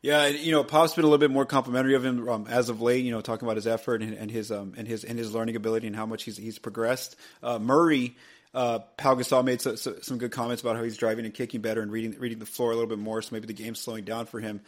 Yeah, 0.00 0.26
you 0.26 0.52
know, 0.52 0.62
Pop's 0.62 0.94
been 0.94 1.04
a 1.04 1.08
little 1.08 1.18
bit 1.18 1.32
more 1.32 1.44
complimentary 1.44 1.94
of 1.94 2.04
him 2.04 2.28
um, 2.28 2.46
as 2.48 2.68
of 2.68 2.80
late. 2.80 3.04
You 3.04 3.10
know, 3.10 3.20
talking 3.20 3.46
about 3.46 3.56
his 3.56 3.66
effort 3.66 4.02
and, 4.02 4.14
and 4.14 4.30
his 4.30 4.52
um, 4.52 4.74
and 4.76 4.86
his 4.86 5.02
and 5.02 5.18
his 5.18 5.34
learning 5.34 5.56
ability 5.56 5.88
and 5.88 5.96
how 5.96 6.06
much 6.06 6.22
he's 6.22 6.36
he's 6.36 6.60
progressed. 6.60 7.16
Uh, 7.42 7.58
Murray, 7.58 8.14
uh, 8.54 8.80
Gasol 8.96 9.44
made 9.44 9.60
so, 9.60 9.74
so, 9.74 9.96
some 10.02 10.18
good 10.18 10.30
comments 10.30 10.62
about 10.62 10.76
how 10.76 10.84
he's 10.84 10.96
driving 10.96 11.24
and 11.24 11.34
kicking 11.34 11.62
better 11.62 11.80
and 11.80 11.90
reading 11.90 12.14
reading 12.20 12.38
the 12.38 12.46
floor 12.46 12.70
a 12.70 12.74
little 12.74 12.88
bit 12.88 12.98
more. 12.98 13.20
So 13.22 13.30
maybe 13.32 13.48
the 13.48 13.54
game's 13.54 13.80
slowing 13.80 14.04
down 14.04 14.26
for 14.26 14.38
him. 14.38 14.60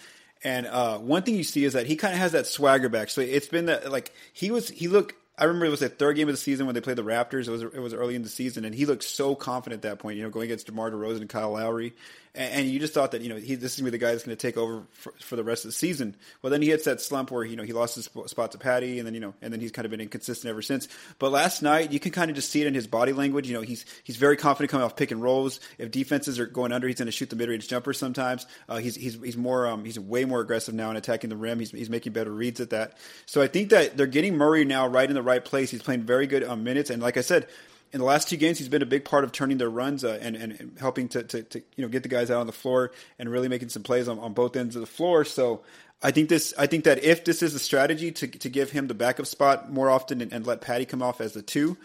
And 0.44 0.66
uh, 0.66 0.98
one 0.98 1.22
thing 1.22 1.34
you 1.34 1.44
see 1.44 1.64
is 1.64 1.72
that 1.72 1.86
he 1.86 1.96
kind 1.96 2.14
of 2.14 2.20
has 2.20 2.32
that 2.32 2.46
swagger 2.46 2.88
back. 2.88 3.10
So 3.10 3.20
it's 3.20 3.48
been 3.48 3.66
that 3.66 3.90
like 3.90 4.12
he 4.32 4.50
was 4.50 4.68
he 4.68 4.88
looked 4.88 5.14
I 5.38 5.44
remember 5.44 5.66
it 5.66 5.70
was 5.70 5.80
the 5.80 5.88
third 5.88 6.16
game 6.16 6.28
of 6.28 6.34
the 6.34 6.38
season 6.38 6.66
when 6.66 6.74
they 6.74 6.80
played 6.80 6.96
the 6.96 7.04
Raptors. 7.04 7.46
It 7.46 7.50
was 7.50 7.62
it 7.62 7.78
was 7.78 7.94
early 7.94 8.16
in 8.16 8.22
the 8.22 8.28
season, 8.28 8.64
and 8.64 8.74
he 8.74 8.86
looked 8.86 9.04
so 9.04 9.36
confident 9.36 9.84
at 9.84 9.90
that 9.90 9.98
point. 10.00 10.16
You 10.16 10.24
know, 10.24 10.30
going 10.30 10.46
against 10.46 10.66
DeMar 10.66 10.90
DeRozan 10.90 11.20
and 11.20 11.28
Kyle 11.28 11.52
Lowry, 11.52 11.94
and, 12.34 12.52
and 12.52 12.68
you 12.68 12.78
just 12.78 12.94
thought 12.94 13.12
that 13.12 13.22
you 13.22 13.28
know 13.28 13.36
he, 13.36 13.54
this 13.54 13.74
is 13.74 13.80
gonna 13.80 13.90
be 13.90 13.98
the 13.98 14.04
guy 14.04 14.12
that's 14.12 14.24
going 14.24 14.36
to 14.36 14.40
take 14.40 14.56
over 14.56 14.84
for, 14.92 15.12
for, 15.20 15.36
the 15.36 15.44
rest 15.44 15.64
of 15.64 15.70
the 15.70 15.72
season. 15.72 16.16
Well, 16.42 16.50
then 16.50 16.62
he 16.62 16.68
hits 16.68 16.84
that 16.84 17.00
slump 17.00 17.30
where 17.30 17.44
you 17.44 17.56
know 17.56 17.62
he 17.62 17.72
lost 17.72 17.94
his 17.94 18.08
spot 18.26 18.52
to 18.52 18.58
Patty, 18.58 18.98
and 18.98 19.06
then 19.06 19.14
you 19.14 19.20
know, 19.20 19.34
and 19.42 19.52
then 19.52 19.60
he's 19.60 19.72
kind 19.72 19.84
of 19.84 19.90
been 19.90 20.00
inconsistent 20.00 20.50
ever 20.50 20.62
since. 20.62 20.88
But 21.18 21.32
last 21.32 21.62
night, 21.62 21.92
you 21.92 22.00
can 22.00 22.12
kind 22.12 22.30
of 22.30 22.36
just 22.36 22.50
see 22.50 22.60
it 22.60 22.66
in 22.66 22.74
his 22.74 22.86
body 22.86 23.12
language. 23.12 23.48
You 23.48 23.54
know, 23.54 23.62
he's 23.62 23.84
he's 24.04 24.16
very 24.16 24.36
confident 24.36 24.70
coming 24.70 24.84
off 24.84 24.96
pick 24.96 25.10
and 25.10 25.22
rolls. 25.22 25.60
If 25.78 25.90
defenses 25.90 26.38
are 26.38 26.46
going 26.46 26.72
under, 26.72 26.86
he's 26.86 26.96
going 26.96 27.06
to 27.06 27.12
shoot 27.12 27.30
the 27.30 27.36
mid 27.36 27.48
range 27.48 27.68
jumper 27.68 27.92
sometimes. 27.92 28.46
Uh, 28.68 28.76
he's 28.76 28.94
he's 28.94 29.14
he's 29.22 29.36
more 29.36 29.66
um, 29.66 29.84
he's 29.84 29.98
way 29.98 30.24
more 30.24 30.40
aggressive 30.40 30.74
now 30.74 30.90
in 30.90 30.96
attacking 30.96 31.30
the 31.30 31.36
rim. 31.36 31.58
He's 31.58 31.70
he's 31.70 31.90
making 31.90 32.12
better 32.12 32.30
reads 32.30 32.60
at 32.60 32.70
that. 32.70 32.96
So 33.26 33.42
I 33.42 33.46
think 33.46 33.70
that 33.70 33.96
they're 33.96 34.06
getting 34.06 34.36
Murray 34.36 34.64
now 34.64 34.86
right 34.86 35.08
in 35.08 35.14
the 35.14 35.22
right 35.22 35.44
place. 35.44 35.70
He's 35.70 35.82
playing 35.82 36.02
very 36.02 36.26
good 36.26 36.44
um, 36.44 36.64
minutes. 36.64 36.90
And 36.90 37.02
like 37.02 37.16
I 37.16 37.22
said, 37.22 37.46
in 37.92 38.00
the 38.00 38.04
last 38.04 38.28
two 38.28 38.36
games, 38.36 38.58
he's 38.58 38.68
been 38.68 38.82
a 38.82 38.86
big 38.86 39.04
part 39.04 39.24
of 39.24 39.32
turning 39.32 39.58
their 39.58 39.70
runs 39.70 40.04
uh, 40.04 40.18
and, 40.20 40.36
and 40.36 40.76
helping 40.78 41.08
to, 41.08 41.22
to, 41.22 41.42
to, 41.42 41.62
you 41.76 41.82
know 41.82 41.88
get 41.88 42.02
the 42.02 42.08
guys 42.08 42.30
out 42.30 42.40
on 42.40 42.46
the 42.46 42.52
floor 42.52 42.92
and 43.18 43.30
really 43.30 43.48
making 43.48 43.70
some 43.70 43.82
plays 43.82 44.08
on, 44.08 44.18
on 44.18 44.32
both 44.32 44.56
ends 44.56 44.76
of 44.76 44.80
the 44.80 44.86
floor. 44.86 45.24
So 45.24 45.62
I 46.02 46.10
think 46.10 46.28
this 46.28 46.52
I 46.58 46.66
think 46.66 46.84
that 46.84 47.02
if 47.02 47.24
this 47.24 47.42
is 47.42 47.54
a 47.54 47.58
strategy 47.58 48.12
to 48.12 48.26
to 48.26 48.48
give 48.48 48.70
him 48.70 48.88
the 48.88 48.94
backup 48.94 49.26
spot 49.26 49.72
more 49.72 49.90
often 49.90 50.20
and, 50.20 50.32
and 50.32 50.46
let 50.46 50.60
Patty 50.60 50.84
come 50.84 51.02
off 51.02 51.20
as 51.20 51.32
the 51.32 51.42
two, 51.42 51.76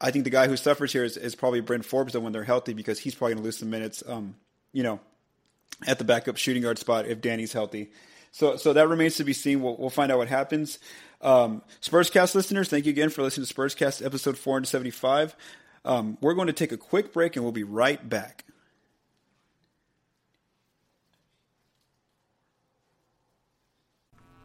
I 0.00 0.10
think 0.10 0.24
the 0.24 0.30
guy 0.30 0.46
who 0.46 0.56
suffers 0.56 0.92
here 0.92 1.04
is, 1.04 1.16
is 1.16 1.34
probably 1.34 1.60
Bryn 1.60 1.82
Forbes 1.82 2.16
when 2.16 2.32
they're 2.32 2.44
healthy 2.44 2.74
because 2.74 2.98
he's 2.98 3.14
probably 3.14 3.34
going 3.34 3.42
to 3.42 3.46
lose 3.46 3.58
some 3.58 3.70
minutes. 3.70 4.02
Um, 4.06 4.36
you 4.72 4.82
know, 4.82 5.00
at 5.86 5.98
the 5.98 6.04
backup 6.04 6.36
shooting 6.36 6.62
guard 6.62 6.78
spot 6.78 7.06
if 7.06 7.20
Danny's 7.20 7.52
healthy. 7.52 7.90
So 8.30 8.56
so 8.56 8.74
that 8.74 8.88
remains 8.88 9.16
to 9.16 9.24
be 9.24 9.32
seen. 9.32 9.62
We'll, 9.62 9.76
we'll 9.76 9.90
find 9.90 10.12
out 10.12 10.18
what 10.18 10.28
happens. 10.28 10.78
Um, 11.20 11.62
Spurscast 11.80 12.34
listeners, 12.34 12.68
thank 12.68 12.86
you 12.86 12.90
again 12.90 13.10
for 13.10 13.22
listening 13.22 13.46
to 13.46 13.54
Spurscast 13.54 14.04
episode 14.04 14.38
475. 14.38 15.34
Um, 15.84 16.18
we're 16.20 16.34
going 16.34 16.48
to 16.48 16.52
take 16.52 16.72
a 16.72 16.76
quick 16.76 17.12
break 17.12 17.36
and 17.36 17.44
we'll 17.44 17.52
be 17.52 17.64
right 17.64 18.06
back. 18.08 18.44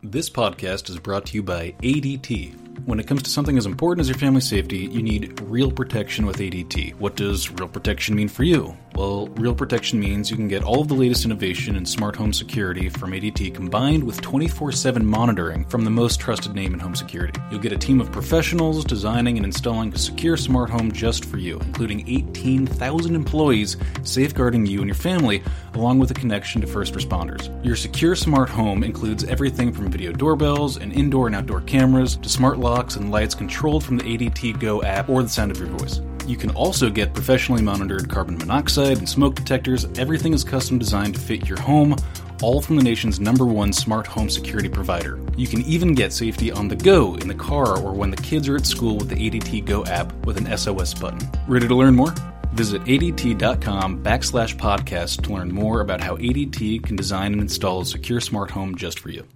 This 0.04 0.32
podcast 0.32 0.90
is 0.90 0.98
brought 0.98 1.28
to 1.28 1.36
you 1.36 1.44
by 1.44 1.76
ADT. 1.84 2.88
When 2.88 3.00
it 3.00 3.06
comes 3.06 3.22
to 3.22 3.30
something 3.30 3.56
as 3.56 3.68
important 3.68 4.02
as 4.02 4.10
your 4.10 4.18
family 4.18 4.42
safety, 4.42 4.88
you 4.88 5.04
need 5.04 5.40
real 5.42 5.72
protection 5.72 6.26
with 6.26 6.38
ADT. 6.38 6.96
What 6.96 7.16
does 7.16 7.52
real 7.52 7.68
protection 7.68 8.16
mean 8.16 8.28
for 8.28 8.44
you? 8.44 8.76
Well, 8.96 9.28
real 9.30 9.56
protection 9.56 10.00
means 10.00 10.30
you 10.30 10.36
can 10.36 10.50
get 10.50 10.64
all 10.64 10.82
of 10.82 10.90
the 10.90 10.94
latest 10.94 11.24
innovation 11.24 11.76
in 11.76 11.86
smart 11.86 12.16
home 12.16 12.34
security 12.34 12.90
from 12.90 13.12
ADT 13.12 13.56
combined 13.56 14.04
with 14.04 14.20
24 14.22 14.74
7 14.74 15.06
monitoring 15.06 15.66
from 15.66 15.86
the 15.86 15.90
most 15.90 16.20
trusted 16.20 16.54
name 16.54 16.74
in 16.74 16.80
home 16.80 16.96
security. 16.96 17.40
You'll 17.50 17.62
get 17.62 17.72
a 17.72 17.78
team 17.78 18.02
of 18.02 18.12
professionals 18.12 18.84
designing 18.84 19.38
and 19.38 19.46
installing 19.46 19.94
a 19.94 19.98
secure 19.98 20.36
smart 20.36 20.70
home 20.70 20.92
just 20.92 21.24
for 21.26 21.38
you, 21.38 21.58
including 21.60 22.08
18,000 22.08 23.16
employees 23.16 23.78
safeguarding 24.04 24.66
you 24.66 24.80
and 24.80 24.88
your 24.88 24.96
family, 24.96 25.42
along 25.74 26.00
with 26.00 26.12
a 26.12 26.16
connection 26.16 26.60
to 26.62 26.68
first 26.68 26.94
responders. 26.94 27.50
Your 27.66 27.78
secure 27.78 28.16
smart 28.16 28.50
home 28.50 28.84
includes 28.84 29.24
everything 29.24 29.72
from 29.72 29.90
video 29.90 30.12
doorbells 30.12 30.78
and 30.78 30.92
indoor 30.92 31.28
and 31.28 31.36
outdoor 31.36 31.62
cameras 31.62 32.18
to 32.18 32.30
smart 32.30 32.60
locks 32.60 32.98
and 32.98 33.10
lights 33.10 33.36
controlled 33.36 33.84
from 33.86 33.98
the 33.98 34.04
ADT 34.04 34.60
Go 34.60 34.84
app 34.84 35.08
or 35.08 35.24
the 35.24 35.30
sound 35.30 35.52
of 35.52 35.58
your 35.58 35.70
voice. 35.70 36.02
You 36.32 36.38
can 36.38 36.52
also 36.52 36.90
get 36.90 37.14
professionally 37.14 37.62
monitored 37.62 38.10
carbon 38.10 38.38
monoxide 38.38 39.00
and 39.00 39.10
smoke 39.10 39.36
detectors. 39.36 39.86
Everything 40.00 40.34
is 40.34 40.46
custom 40.46 40.80
designed 40.80 41.16
to 41.16 41.20
fit 41.20 41.46
your 41.46 41.60
home, 41.60 41.94
all 42.42 42.62
from 42.62 42.78
the 42.78 42.84
nation's 42.84 43.20
number 43.20 43.46
one 43.46 43.74
smart 43.74 44.08
home 44.08 44.30
security 44.30 44.70
provider. 44.70 45.20
You 45.36 45.46
can 45.46 45.62
even 45.64 45.94
get 45.94 46.14
safety 46.14 46.50
on 46.50 46.70
the 46.70 46.76
go 46.78 47.16
in 47.16 47.28
the 47.28 47.36
car 47.36 47.78
or 47.78 47.92
when 47.92 48.12
the 48.12 48.16
kids 48.16 48.48
are 48.48 48.56
at 48.56 48.66
school 48.66 48.96
with 48.96 49.10
the 49.10 49.16
ADT 49.16 49.66
Go 49.66 49.84
app 49.88 50.14
with 50.26 50.38
an 50.38 50.58
SOS 50.58 50.94
button. 50.94 51.20
Ready 51.50 51.68
to 51.68 51.76
learn 51.76 51.96
more? 51.96 52.16
Visit 52.54 52.82
ADT.com 52.86 54.02
backslash 54.02 54.56
podcast 54.56 55.24
to 55.24 55.34
learn 55.34 55.52
more 55.52 55.82
about 55.82 56.00
how 56.00 56.16
ADT 56.16 56.86
can 56.86 56.96
design 56.96 57.34
and 57.34 57.42
install 57.42 57.82
a 57.82 57.86
secure 57.86 58.22
smart 58.22 58.52
home 58.52 58.76
just 58.76 59.00
for 59.00 59.10
you. 59.10 59.28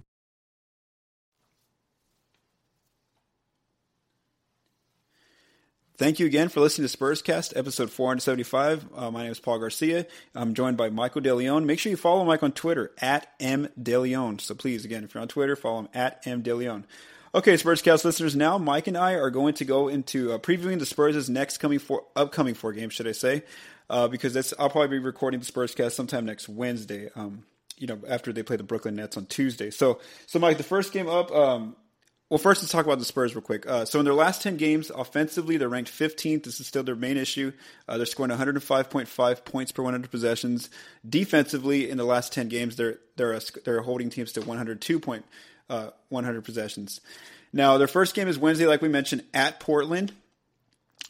Thank 5.98 6.20
you 6.20 6.26
again 6.26 6.50
for 6.50 6.60
listening 6.60 6.86
to 6.86 6.94
Spurscast, 6.94 7.56
episode 7.56 7.90
475. 7.90 8.86
Uh, 8.94 9.10
my 9.10 9.22
name 9.22 9.32
is 9.32 9.40
Paul 9.40 9.60
Garcia. 9.60 10.06
I'm 10.34 10.52
joined 10.52 10.76
by 10.76 10.90
Michael 10.90 11.22
DeLeon. 11.22 11.64
Make 11.64 11.78
sure 11.78 11.88
you 11.88 11.96
follow 11.96 12.22
Mike 12.22 12.42
on 12.42 12.52
Twitter, 12.52 12.92
at 13.00 13.26
mdeleon. 13.38 14.38
So 14.42 14.54
please, 14.54 14.84
again, 14.84 15.04
if 15.04 15.14
you're 15.14 15.22
on 15.22 15.28
Twitter, 15.28 15.56
follow 15.56 15.78
him 15.78 15.88
at 15.94 16.22
mdeleon. 16.24 16.84
Okay, 17.34 17.54
Spurscast 17.54 18.04
listeners, 18.04 18.36
now 18.36 18.58
Mike 18.58 18.88
and 18.88 18.98
I 18.98 19.14
are 19.14 19.30
going 19.30 19.54
to 19.54 19.64
go 19.64 19.88
into 19.88 20.32
uh, 20.32 20.38
previewing 20.38 20.80
the 20.80 20.84
Spurs' 20.84 21.30
next 21.30 21.58
coming 21.58 21.78
four, 21.78 22.04
upcoming 22.14 22.52
four 22.52 22.74
games, 22.74 22.92
should 22.92 23.08
I 23.08 23.12
say, 23.12 23.42
uh, 23.88 24.06
because 24.06 24.34
that's 24.34 24.52
I'll 24.58 24.68
probably 24.68 24.98
be 24.98 25.02
recording 25.02 25.40
the 25.40 25.46
Spurscast 25.46 25.92
sometime 25.92 26.26
next 26.26 26.46
Wednesday. 26.46 27.08
Um, 27.16 27.44
you 27.78 27.86
know, 27.86 27.98
after 28.06 28.34
they 28.34 28.42
play 28.42 28.56
the 28.56 28.64
Brooklyn 28.64 28.96
Nets 28.96 29.16
on 29.16 29.24
Tuesday. 29.24 29.70
So, 29.70 30.00
so 30.26 30.38
Mike, 30.38 30.58
the 30.58 30.62
first 30.62 30.92
game 30.92 31.08
up. 31.08 31.30
Um, 31.30 31.74
well, 32.28 32.38
first 32.38 32.60
let's 32.62 32.72
talk 32.72 32.84
about 32.84 32.98
the 32.98 33.04
Spurs 33.04 33.34
real 33.34 33.42
quick. 33.42 33.66
Uh, 33.66 33.84
so 33.84 34.00
in 34.00 34.04
their 34.04 34.14
last 34.14 34.42
ten 34.42 34.56
games, 34.56 34.90
offensively, 34.90 35.56
they're 35.56 35.68
ranked 35.68 35.90
15th. 35.90 36.44
This 36.44 36.60
is 36.60 36.66
still 36.66 36.82
their 36.82 36.96
main 36.96 37.16
issue. 37.16 37.52
Uh, 37.88 37.96
they're 37.98 38.06
scoring 38.06 38.32
105.5 38.32 39.44
points 39.44 39.72
per 39.72 39.82
100 39.82 40.10
possessions. 40.10 40.68
Defensively, 41.08 41.88
in 41.88 41.98
the 41.98 42.04
last 42.04 42.32
10 42.32 42.48
games, 42.48 42.76
they're 42.76 42.98
they're 43.16 43.38
they're 43.64 43.82
holding 43.82 44.10
teams 44.10 44.32
to 44.32 44.40
102 44.40 44.98
point 44.98 45.24
uh, 45.70 45.90
100 46.08 46.44
possessions. 46.44 47.00
Now, 47.52 47.78
their 47.78 47.86
first 47.86 48.14
game 48.14 48.28
is 48.28 48.38
Wednesday, 48.38 48.66
like 48.66 48.82
we 48.82 48.88
mentioned, 48.88 49.22
at 49.32 49.60
Portland. 49.60 50.12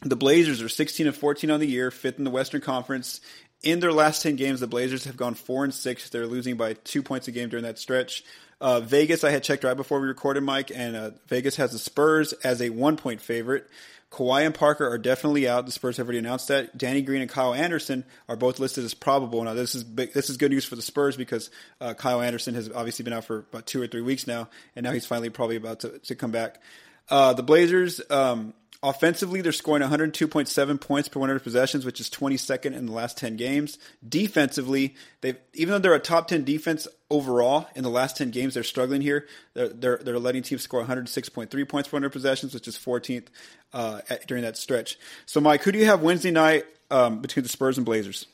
The 0.03 0.15
Blazers 0.15 0.61
are 0.61 0.69
16 0.69 1.07
and 1.07 1.15
14 1.15 1.49
on 1.49 1.59
the 1.59 1.67
year, 1.67 1.89
fifth 1.89 2.19
in 2.19 2.23
the 2.23 2.29
Western 2.29 2.61
Conference. 2.61 3.19
In 3.63 3.79
their 3.79 3.91
last 3.91 4.21
10 4.21 4.35
games, 4.35 4.59
the 4.59 4.67
Blazers 4.67 5.05
have 5.05 5.17
gone 5.17 5.33
4 5.33 5.65
and 5.65 5.73
6. 5.73 6.09
They're 6.09 6.27
losing 6.27 6.57
by 6.57 6.73
two 6.73 7.01
points 7.01 7.27
a 7.27 7.31
game 7.31 7.49
during 7.49 7.63
that 7.63 7.79
stretch. 7.79 8.23
Uh, 8.59 8.79
Vegas, 8.79 9.23
I 9.23 9.31
had 9.31 9.43
checked 9.43 9.63
right 9.63 9.77
before 9.77 9.99
we 9.99 10.07
recorded, 10.07 10.41
Mike, 10.41 10.71
and 10.73 10.95
uh, 10.95 11.11
Vegas 11.27 11.55
has 11.57 11.71
the 11.71 11.79
Spurs 11.79 12.33
as 12.33 12.61
a 12.61 12.69
one 12.69 12.97
point 12.97 13.21
favorite. 13.21 13.67
Kawhi 14.11 14.45
and 14.45 14.55
Parker 14.55 14.87
are 14.87 14.97
definitely 14.97 15.49
out. 15.49 15.65
The 15.65 15.71
Spurs 15.71 15.97
have 15.97 16.07
already 16.07 16.19
announced 16.19 16.47
that. 16.47 16.77
Danny 16.77 17.01
Green 17.01 17.21
and 17.21 17.29
Kyle 17.29 17.53
Anderson 17.53 18.05
are 18.29 18.37
both 18.37 18.57
listed 18.57 18.85
as 18.85 18.93
probable. 18.93 19.43
Now, 19.43 19.53
this 19.53 19.75
is 19.75 19.83
big, 19.83 20.13
this 20.13 20.29
is 20.29 20.37
good 20.37 20.51
news 20.51 20.63
for 20.63 20.75
the 20.75 20.81
Spurs 20.81 21.17
because 21.17 21.49
uh, 21.81 21.93
Kyle 21.93 22.21
Anderson 22.21 22.55
has 22.55 22.71
obviously 22.71 23.03
been 23.03 23.13
out 23.13 23.25
for 23.25 23.39
about 23.39 23.65
two 23.65 23.81
or 23.81 23.87
three 23.87 24.01
weeks 24.01 24.25
now, 24.25 24.47
and 24.75 24.85
now 24.85 24.91
he's 24.91 25.05
finally 25.05 25.29
probably 25.29 25.57
about 25.57 25.81
to, 25.81 25.99
to 25.99 26.15
come 26.15 26.31
back. 26.31 26.61
Uh, 27.09 27.33
the 27.33 27.43
Blazers, 27.43 28.01
um, 28.09 28.53
Offensively, 28.83 29.41
they're 29.41 29.51
scoring 29.51 29.81
102.7 29.81 30.79
points 30.79 31.09
per 31.09 31.19
100 31.19 31.41
possessions, 31.41 31.83
which 31.83 31.99
is 31.99 32.11
22nd 32.11 32.75
in 32.75 32.85
the 32.85 32.91
last 32.91 33.17
10 33.17 33.35
games. 33.35 33.79
Defensively, 34.07 34.95
they 35.21 35.35
even 35.55 35.73
though 35.73 35.79
they're 35.79 35.95
a 35.95 35.99
top 35.99 36.27
10 36.27 36.43
defense 36.43 36.87
overall 37.09 37.67
in 37.75 37.81
the 37.81 37.89
last 37.89 38.17
10 38.17 38.29
games, 38.29 38.53
they're 38.53 38.61
struggling 38.61 39.01
here. 39.01 39.25
They're 39.55 39.69
they're, 39.69 39.97
they're 39.97 40.19
letting 40.19 40.43
teams 40.43 40.61
score 40.61 40.85
106.3 40.85 41.49
points 41.67 41.89
per 41.89 41.95
100 41.95 42.11
possessions, 42.11 42.53
which 42.53 42.67
is 42.67 42.77
14th 42.77 43.25
uh, 43.73 44.01
at, 44.11 44.27
during 44.27 44.43
that 44.43 44.57
stretch. 44.57 44.99
So, 45.25 45.41
Mike, 45.41 45.63
who 45.63 45.71
do 45.71 45.79
you 45.79 45.85
have 45.85 46.03
Wednesday 46.03 46.31
night 46.31 46.65
um, 46.91 47.19
between 47.19 47.41
the 47.41 47.49
Spurs 47.49 47.77
and 47.77 47.85
Blazers? 47.85 48.27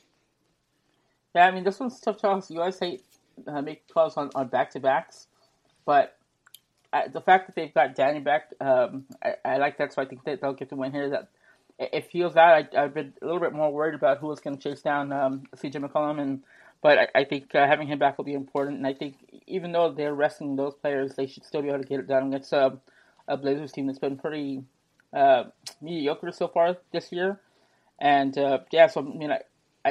Yeah, 1.34 1.48
I 1.48 1.52
mean 1.52 1.64
this 1.64 1.80
one's 1.80 2.02
tough. 2.02 2.18
to 2.18 2.22
Charles, 2.22 2.52
you 2.52 2.58
guys 2.58 2.78
hate 2.78 3.02
uh, 3.48 3.62
make 3.62 3.88
calls 3.88 4.18
on 4.18 4.30
on 4.36 4.50
back 4.50 4.72
to 4.72 4.82
backs, 4.82 5.28
but 5.86 6.18
I, 6.94 7.08
the 7.08 7.22
fact 7.22 7.48
that 7.48 7.56
they've 7.56 7.74
got 7.74 7.96
Danny 7.96 8.20
back, 8.20 8.52
um, 8.62 9.06
I, 9.24 9.34
I, 9.44 9.58
like 9.58 9.78
that. 9.80 9.94
So 9.94 10.02
I 10.02 10.06
think 10.06 10.24
that 10.26 10.42
they'll 10.42 10.54
get 10.54 10.70
the 10.70 10.76
win 10.76 10.92
here. 10.92 11.10
That 11.10 11.30
it 11.80 12.12
feels 12.12 12.36
that 12.36 12.70
I, 12.76 12.82
have 12.82 12.94
been 12.94 13.14
a 13.22 13.26
little 13.26 13.42
bit 13.42 13.52
more 13.52 13.74
worried 13.74 13.96
about 13.96 14.20
who 14.20 14.28
was 14.28 14.40
going 14.40 14.58
to 14.58 14.62
chase 14.62 14.82
down 14.82 15.12
um, 15.12 15.44
CJ 15.56 15.84
McCollum, 15.84 16.22
and 16.22 16.44
but 16.82 17.00
I, 17.00 17.08
I 17.16 17.24
think 17.24 17.56
uh, 17.56 17.66
having 17.66 17.88
him 17.88 17.98
back 17.98 18.18
will 18.18 18.26
be 18.26 18.36
important. 18.36 18.78
And 18.78 18.86
I 18.86 18.94
think 18.94 19.16
even 19.48 19.72
though 19.72 19.92
they're 19.92 20.14
resting 20.14 20.56
those 20.56 20.76
players, 20.76 21.16
they 21.16 21.26
should 21.26 21.46
still 21.46 21.64
be 21.64 21.70
able 21.70 21.80
to 21.80 21.88
get 21.88 22.00
it 22.00 22.08
done 22.08 22.28
against 22.28 22.54
a, 22.54 22.78
a 23.28 23.38
Blazers 23.38 23.72
team 23.72 23.88
that's 23.88 24.00
been 24.00 24.18
pretty 24.18 24.64
uh, 25.12 25.46
mediocre 25.82 26.32
so 26.32 26.48
far 26.48 26.78
this 26.92 27.12
year. 27.12 27.40
And 28.00 28.38
uh, 28.38 28.60
yeah, 28.72 28.88
so 28.88 29.02
I 29.02 29.18
mean, 29.18 29.32
I, 29.32 29.40
I 29.84 29.90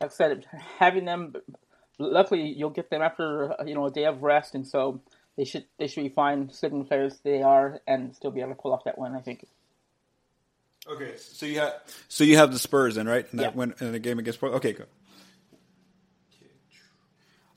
like 0.00 0.02
I 0.02 0.08
said, 0.08 0.46
having 0.78 1.04
them. 1.04 1.34
Luckily, 1.98 2.42
you'll 2.42 2.70
get 2.70 2.90
them 2.90 3.02
after 3.02 3.54
you 3.64 3.74
know 3.74 3.86
a 3.86 3.90
day 3.90 4.04
of 4.04 4.22
rest, 4.22 4.54
and 4.54 4.66
so 4.66 5.00
they 5.36 5.44
should 5.44 5.64
they 5.78 5.86
should 5.86 6.02
be 6.02 6.08
fine 6.08 6.50
sitting 6.50 6.84
players 6.84 7.18
they 7.22 7.42
are 7.42 7.80
and 7.86 8.14
still 8.14 8.30
be 8.30 8.40
able 8.40 8.50
to 8.50 8.56
pull 8.56 8.72
off 8.72 8.84
that 8.84 8.98
win. 8.98 9.14
I 9.14 9.20
think. 9.20 9.46
Okay, 10.88 11.14
so 11.16 11.46
you 11.46 11.58
have 11.60 11.74
so 12.08 12.24
you 12.24 12.36
have 12.36 12.52
the 12.52 12.58
Spurs 12.58 12.94
then, 12.94 13.08
right? 13.08 13.26
In 13.32 13.38
that 13.38 13.52
yeah. 13.52 13.58
win 13.58 13.74
in 13.80 13.92
the 13.92 13.98
game 13.98 14.18
against. 14.18 14.40
Portland. 14.40 14.64
Okay, 14.64 14.72
good. 14.72 14.86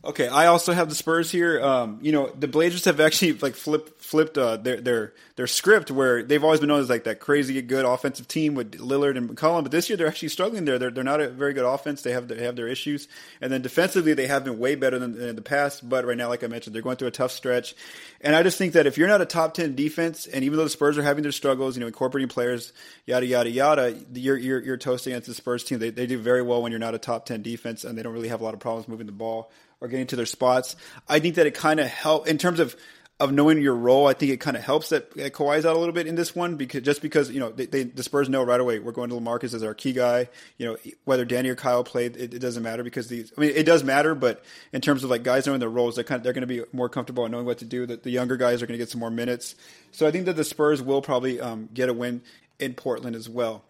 Okay, 0.02 0.30
I 0.30 0.46
also 0.46 0.72
have 0.72 0.88
the 0.88 0.96
Spurs 0.96 1.30
here. 1.30 1.62
Um, 1.62 2.00
you 2.02 2.14
know, 2.14 2.30
the 2.30 2.48
Blazers 2.48 2.86
have 2.86 3.02
actually 3.02 3.34
like 3.34 3.56
flipped 3.56 4.02
flipped 4.02 4.38
uh, 4.38 4.56
their 4.56 4.80
their 4.80 5.14
their 5.36 5.46
script 5.46 5.92
where 5.92 6.24
they've 6.24 6.42
always 6.42 6.62
been 6.62 6.70
known 6.70 6.80
as 6.80 6.90
like 6.90 7.04
that 7.04 7.20
crazy 7.20 7.62
good 7.62 7.84
offensive 7.84 8.26
team 8.26 8.56
with 8.56 8.80
Lillard 8.80 9.18
and 9.18 9.30
McCollum, 9.30 9.64
but 9.64 9.74
this 9.74 9.90
year 9.90 9.98
they're 9.98 10.08
actually 10.08 10.30
struggling 10.30 10.64
there. 10.64 10.80
They're 10.80 10.90
they're 10.90 11.04
not 11.04 11.20
a 11.20 11.28
very 11.28 11.52
good 11.54 11.66
offense. 11.66 12.02
They 12.02 12.14
have 12.14 12.30
they 12.30 12.46
have 12.46 12.56
their 12.56 12.70
issues, 12.70 13.10
and 13.42 13.52
then 13.52 13.62
defensively 13.62 14.14
they 14.14 14.28
have 14.28 14.46
been 14.46 14.58
way 14.58 14.76
better 14.76 15.00
than, 15.00 15.18
than 15.18 15.30
in 15.30 15.36
the 15.36 15.42
past. 15.42 15.88
But 15.88 16.06
right 16.06 16.16
now, 16.16 16.30
like 16.30 16.46
I 16.46 16.48
mentioned, 16.48 16.74
they're 16.74 16.82
going 16.82 16.96
through 16.96 17.10
a 17.10 17.12
tough 17.12 17.34
stretch, 17.34 17.76
and 18.22 18.38
I 18.38 18.42
just 18.42 18.58
think 18.58 18.74
that 18.74 18.88
if 18.88 18.98
you're 18.98 19.10
not 19.10 19.20
a 19.20 19.26
top 19.26 19.54
ten 19.54 19.76
defense, 19.76 20.28
and 20.28 20.46
even 20.46 20.56
though 20.56 20.64
the 20.64 20.70
Spurs 20.70 20.98
are 20.98 21.04
having 21.04 21.24
their 21.24 21.34
struggles, 21.34 21.76
you 21.76 21.82
know, 21.82 21.88
incorporating 21.88 22.30
players, 22.30 22.72
yada 23.06 23.26
yada 23.26 23.50
yada, 23.50 23.98
you're 24.14 24.38
you're, 24.38 24.64
you're 24.64 24.78
toasting 24.78 25.12
against 25.12 25.28
the 25.28 25.34
Spurs 25.34 25.66
team. 25.66 25.80
They 25.80 25.90
they 25.90 26.08
do 26.08 26.18
very 26.18 26.42
well 26.42 26.62
when 26.62 26.72
you're 26.72 26.80
not 26.80 26.96
a 26.96 27.00
top 27.00 27.26
ten 27.26 27.42
defense, 27.42 27.84
and 27.84 27.98
they 27.98 28.02
don't 28.02 28.14
really 28.14 28.30
have 28.30 28.40
a 28.40 28.46
lot 28.46 28.54
of 28.54 28.62
problems 28.62 28.88
moving 28.88 29.06
the 29.06 29.12
ball 29.12 29.52
or 29.82 29.88
getting 29.88 30.08
to 30.08 30.16
their 30.16 30.26
spots. 30.26 30.76
I 31.08 31.20
think 31.20 31.36
that 31.36 31.48
it 31.48 31.54
kind 31.54 31.80
of 31.80 31.88
help 31.88 32.28
in 32.28 32.38
terms 32.38 32.60
of 32.60 32.76
of 33.20 33.34
knowing 33.34 33.62
your 33.62 33.76
role. 33.76 34.08
I 34.08 34.14
think 34.14 34.32
it 34.32 34.40
kind 34.40 34.56
of 34.56 34.64
helps 34.64 34.90
that, 34.90 35.14
that 35.16 35.34
Kawhi's 35.34 35.66
out 35.66 35.76
a 35.76 35.80
little 35.80 35.94
bit 35.94 36.08
in 36.08 36.16
this 36.16 36.34
one 36.34 36.56
because 36.56 36.84
just 36.84 37.02
because 37.02 37.30
you 37.30 37.40
know 37.40 37.52
they, 37.52 37.66
they, 37.66 37.84
the 37.84 38.02
Spurs 38.02 38.30
know 38.30 38.44
right 38.44 38.60
away 38.60 38.80
we're 38.80 38.94
going 38.94 39.10
to 39.10 39.16
Lamarcus 39.16 39.54
as 39.54 39.62
our 39.62 39.74
key 39.74 39.92
guy. 39.92 40.30
You 40.58 40.68
know 40.68 40.78
whether 41.04 41.26
Danny 41.26 41.50
or 41.50 41.56
Kyle 41.56 41.84
played, 41.84 42.16
it, 42.16 42.34
it, 42.34 42.40
doesn't 42.40 42.64
matter 42.64 42.84
because 42.84 43.08
these. 43.08 43.34
I 43.38 43.42
mean, 43.42 43.52
it 43.54 43.66
does 43.66 43.84
matter, 43.84 44.16
but 44.16 44.44
in 44.72 44.80
terms 44.80 45.04
of 45.04 45.10
like 45.10 45.24
guys 45.24 45.46
knowing 45.46 45.60
their 45.60 45.70
roles, 45.70 45.96
they're 45.96 46.04
kind 46.04 46.20
of, 46.20 46.24
they're 46.24 46.34
going 46.34 46.48
to 46.48 46.48
be 46.48 46.64
more 46.72 46.88
comfortable 46.88 47.26
in 47.26 47.32
knowing 47.32 47.46
what 47.46 47.58
to 47.58 47.66
do. 47.66 47.86
That 47.86 48.04
the 48.04 48.12
younger 48.12 48.38
guys 48.38 48.62
are 48.62 48.68
going 48.68 48.78
to 48.78 48.82
get 48.82 48.90
some 48.90 49.00
more 49.00 49.12
minutes. 49.12 49.56
So 49.92 50.08
I 50.08 50.12
think 50.12 50.26
that 50.26 50.38
the 50.38 50.46
Spurs 50.46 50.82
will 50.82 51.02
probably 51.02 51.42
um, 51.42 51.68
get 51.74 51.90
a 51.90 51.94
win 51.94 52.22
in 52.58 52.74
Portland 52.74 53.16
as 53.16 53.28
well. 53.28 53.64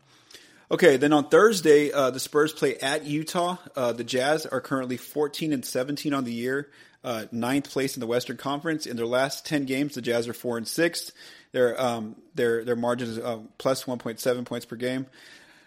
Okay, 0.71 0.97
then 0.97 1.13
on 1.13 1.29
Thursday, 1.29 1.91
uh, 1.91 2.12
the 2.12 2.19
Spurs 2.19 2.53
play 2.53 2.77
at 2.77 3.03
Utah. 3.03 3.58
Uh, 3.75 3.91
the 3.91 4.03
Jazz 4.03 4.45
are 4.45 4.62
currently 4.62 4.97
14 4.97 5.51
and 5.51 5.65
17 5.65 6.13
on 6.13 6.25
the 6.25 6.32
year, 6.32 6.69
uh, 7.03 7.25
ninth 7.32 7.71
place 7.71 7.95
in 7.95 8.01
the 8.01 8.05
Western 8.05 8.38
Conference. 8.38 8.86
In 8.86 8.95
their 8.95 9.08
last 9.08 9.47
10 9.47 9.65
games, 9.65 9.95
the 9.95 10.01
Jazz 10.01 10.27
are 10.27 10.34
four 10.34 10.58
and 10.58 10.67
six. 10.67 11.12
Their 11.53 11.79
um, 11.82 12.15
their 12.36 12.63
their 12.63 12.75
margin 12.75 13.10
is 13.10 13.17
uh, 13.17 13.39
plus 13.58 13.86
1.7 13.86 14.45
points 14.45 14.67
per 14.67 14.75
game. 14.75 15.08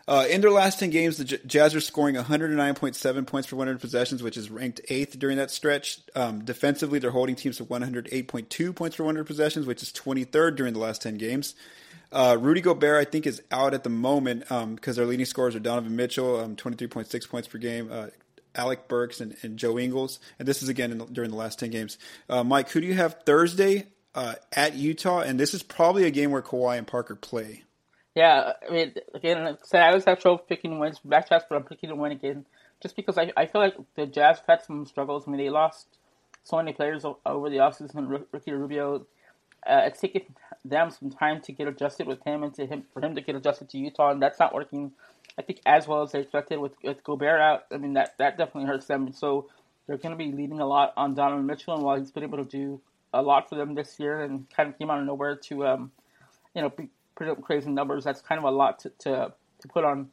Uh, 0.07 0.27
in 0.31 0.41
their 0.41 0.53
last 0.53 0.79
10 0.79 0.91
games, 0.91 1.17
the 1.17 1.25
J- 1.25 1.39
Jazz 1.47 1.75
are 1.75 1.81
scoring 1.81 2.15
109.7 2.15 3.27
points 3.27 3.49
per 3.49 3.57
100 3.57 3.81
possessions, 3.81 4.23
which 4.23 4.37
is 4.37 4.51
ranked 4.51 4.81
eighth 4.89 5.19
during 5.19 5.37
that 5.37 5.51
stretch. 5.51 5.99
Um, 6.15 6.45
defensively, 6.45 7.01
they're 7.01 7.11
holding 7.11 7.35
teams 7.35 7.57
to 7.57 7.65
108.2 7.65 8.75
points 8.75 8.97
per 8.97 9.05
100 9.05 9.25
possessions, 9.25 9.67
which 9.67 9.83
is 9.83 9.93
23rd 9.93 10.57
during 10.57 10.75
the 10.75 10.81
last 10.81 11.03
10 11.03 11.19
games. 11.19 11.57
Uh, 12.13 12.37
Rudy 12.39 12.61
Gobert, 12.61 13.01
I 13.01 13.11
think, 13.11 13.27
is 13.27 13.43
out 13.51 13.73
at 13.73 13.85
the 13.85 13.91
moment 13.91 14.41
because 14.41 14.63
um, 14.63 14.79
their 14.83 15.07
leading 15.07 15.25
scorers 15.25 15.57
are 15.57 15.61
Donovan 15.61 15.97
Mitchell, 15.97 16.41
um, 16.41 16.57
23.6 16.57 17.29
points 17.29 17.49
per 17.49 17.59
game, 17.59 17.89
uh, 17.91 18.09
Alec 18.55 18.87
Burks, 18.87 19.21
and, 19.21 19.35
and, 19.43 19.59
Joe 19.59 19.79
Ingles. 19.79 20.21
And 20.39 20.47
this 20.47 20.63
is 20.63 20.69
again 20.69 20.99
the, 20.99 21.07
during 21.07 21.31
the 21.31 21.37
last 21.37 21.59
10 21.59 21.71
games. 21.71 21.97
Uh, 22.29 22.45
Mike, 22.45 22.69
who 22.71 22.83
do 22.83 22.87
you 22.87 22.95
have 22.95 23.21
Thursday 23.25 23.87
uh, 24.15 24.35
at 24.53 24.75
Utah? 24.75 25.21
And 25.21 25.41
this 25.41 25.55
is 25.55 25.63
probably 25.63 26.05
a 26.05 26.11
game 26.11 26.31
where 26.31 26.43
Kawhi 26.43 26.77
and 26.77 26.87
Parker 26.87 27.15
play. 27.15 27.63
Yeah, 28.15 28.53
I 28.69 28.73
mean, 28.73 28.95
again, 29.15 29.57
so 29.63 29.79
I 29.79 29.89
always 29.89 30.05
have 30.05 30.21
trouble 30.21 30.39
picking 30.39 30.79
wins 30.79 30.99
back 30.99 31.29
to 31.29 31.43
but 31.49 31.57
I'm 31.57 31.65
picking 31.65 31.91
a 31.91 31.97
win 31.97 32.13
again. 32.13 32.45
Just 32.83 32.95
because 32.95 33.17
I, 33.17 33.33
I 33.37 33.47
feel 33.47 33.61
like 33.61 33.77
the 33.95 34.07
Jazz 34.07 34.43
had 34.47 34.63
some 34.63 34.85
struggles. 34.85 35.25
I 35.27 35.31
mean, 35.31 35.39
they 35.39 35.49
lost 35.49 35.87
so 36.45 36.57
many 36.57 36.73
players 36.73 37.05
over 37.05 37.49
the 37.49 37.57
offseason. 37.57 38.25
Ricky 38.33 38.53
Rubio, 38.53 39.07
uh, 39.67 39.83
it's 39.87 40.01
taken 40.01 40.23
them 40.65 40.91
some 40.91 41.11
time 41.11 41.41
to 41.43 41.53
get 41.53 41.69
adjusted 41.69 42.07
with 42.07 42.23
him 42.25 42.43
and 42.43 42.55
to 42.55 42.67
him 42.67 42.85
for 42.93 43.01
him 43.03 43.15
to 43.15 43.21
get 43.21 43.35
adjusted 43.35 43.69
to 43.71 43.79
Utah, 43.79 44.11
and 44.11 44.23
that's 44.23 44.39
not 44.39 44.55
working. 44.55 44.93
I 45.39 45.43
think 45.43 45.61
as 45.65 45.89
well 45.89 46.03
as 46.03 46.13
they 46.13 46.21
expected 46.21 46.59
with, 46.59 46.73
with 46.85 47.03
Gobert 47.05 47.41
out. 47.41 47.65
I 47.73 47.79
mean 47.79 47.95
that 47.95 48.17
that 48.19 48.39
definitely 48.39 48.69
hurts 48.69 48.87
them. 48.87 49.13
So 49.13 49.49
they're 49.87 49.97
going 49.97 50.17
to 50.17 50.25
be 50.25 50.33
leaning 50.33 50.61
a 50.61 50.67
lot 50.67 50.93
on 50.97 51.15
Donovan 51.15 51.47
Mitchell, 51.47 51.75
and 51.75 51.83
while 51.83 51.99
he's 51.99 52.11
been 52.11 52.23
able 52.23 52.39
to 52.39 52.45
do 52.45 52.81
a 53.13 53.23
lot 53.23 53.49
for 53.49 53.57
them 53.57 53.75
this 53.75 53.99
year 53.99 54.23
and 54.23 54.49
kind 54.51 54.69
of 54.69 54.79
came 54.79 54.91
out 54.91 54.99
of 54.99 55.07
nowhere 55.07 55.37
to 55.37 55.67
um, 55.67 55.93
you 56.55 56.63
know 56.63 56.71
put 57.15 57.29
up 57.29 57.41
crazy 57.43 57.71
numbers, 57.71 58.05
that's 58.05 58.21
kind 58.21 58.39
of 58.39 58.45
a 58.45 58.51
lot 58.51 58.79
to 58.81 58.91
to, 59.01 59.33
to 59.61 59.69
put 59.69 59.85
on 59.85 60.09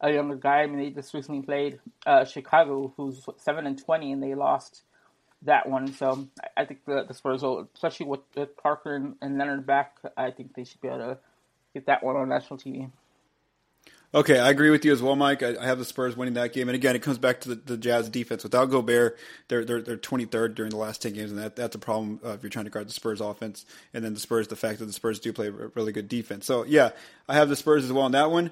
a 0.00 0.12
younger 0.12 0.36
guy. 0.36 0.62
I 0.62 0.66
mean 0.66 0.78
they 0.78 0.90
just 0.90 1.14
recently 1.14 1.42
played 1.42 1.80
uh, 2.06 2.24
Chicago, 2.24 2.92
who's 2.96 3.24
seven 3.38 3.66
and 3.66 3.82
twenty, 3.82 4.12
and 4.12 4.22
they 4.22 4.34
lost 4.34 4.82
that 5.42 5.68
one. 5.68 5.92
So 5.94 6.28
I 6.56 6.64
think 6.64 6.84
the, 6.84 7.04
the 7.06 7.14
Spurs 7.14 7.42
will, 7.42 7.68
especially 7.74 8.06
with, 8.06 8.20
with 8.36 8.56
Parker 8.56 8.94
and, 8.94 9.16
and, 9.22 9.38
Leonard 9.38 9.66
back, 9.66 9.96
I 10.16 10.30
think 10.30 10.54
they 10.54 10.64
should 10.64 10.80
be 10.80 10.88
able 10.88 10.98
to 10.98 11.18
get 11.74 11.86
that 11.86 12.02
one 12.02 12.16
on 12.16 12.28
national 12.28 12.58
TV. 12.58 12.90
Okay, 14.12 14.40
I 14.40 14.50
agree 14.50 14.70
with 14.70 14.84
you 14.84 14.90
as 14.90 15.00
well, 15.00 15.14
Mike. 15.14 15.40
I, 15.40 15.56
I, 15.56 15.66
have 15.66 15.78
the 15.78 15.84
Spurs 15.84 16.16
winning 16.16 16.34
that 16.34 16.52
game, 16.52 16.68
and 16.68 16.74
again, 16.74 16.96
it 16.96 16.98
comes 17.02 17.16
back 17.16 17.42
to 17.42 17.50
the, 17.50 17.54
the 17.54 17.76
Jazz 17.76 18.08
defense. 18.08 18.42
Without 18.42 18.68
Gobert, 18.68 19.16
they're 19.46 19.64
they're 19.64 19.80
they're 19.80 19.96
23rd 19.96 20.56
during 20.56 20.70
the 20.70 20.76
last 20.76 21.00
10 21.00 21.12
games, 21.12 21.30
and 21.30 21.38
that 21.38 21.54
that's 21.54 21.76
a 21.76 21.78
problem 21.78 22.18
uh, 22.24 22.30
if 22.30 22.42
you're 22.42 22.50
trying 22.50 22.64
to 22.64 22.72
guard 22.72 22.88
the 22.88 22.92
Spurs 22.92 23.20
offense. 23.20 23.64
And 23.94 24.04
then 24.04 24.12
the 24.14 24.18
Spurs, 24.18 24.48
the 24.48 24.56
fact 24.56 24.80
that 24.80 24.86
the 24.86 24.92
Spurs 24.92 25.20
do 25.20 25.32
play 25.32 25.48
really 25.48 25.92
good 25.92 26.08
defense. 26.08 26.44
So 26.44 26.64
yeah, 26.64 26.90
I 27.28 27.34
have 27.34 27.48
the 27.48 27.54
Spurs 27.54 27.84
as 27.84 27.92
well 27.92 28.02
on 28.02 28.12
that 28.12 28.32
one. 28.32 28.50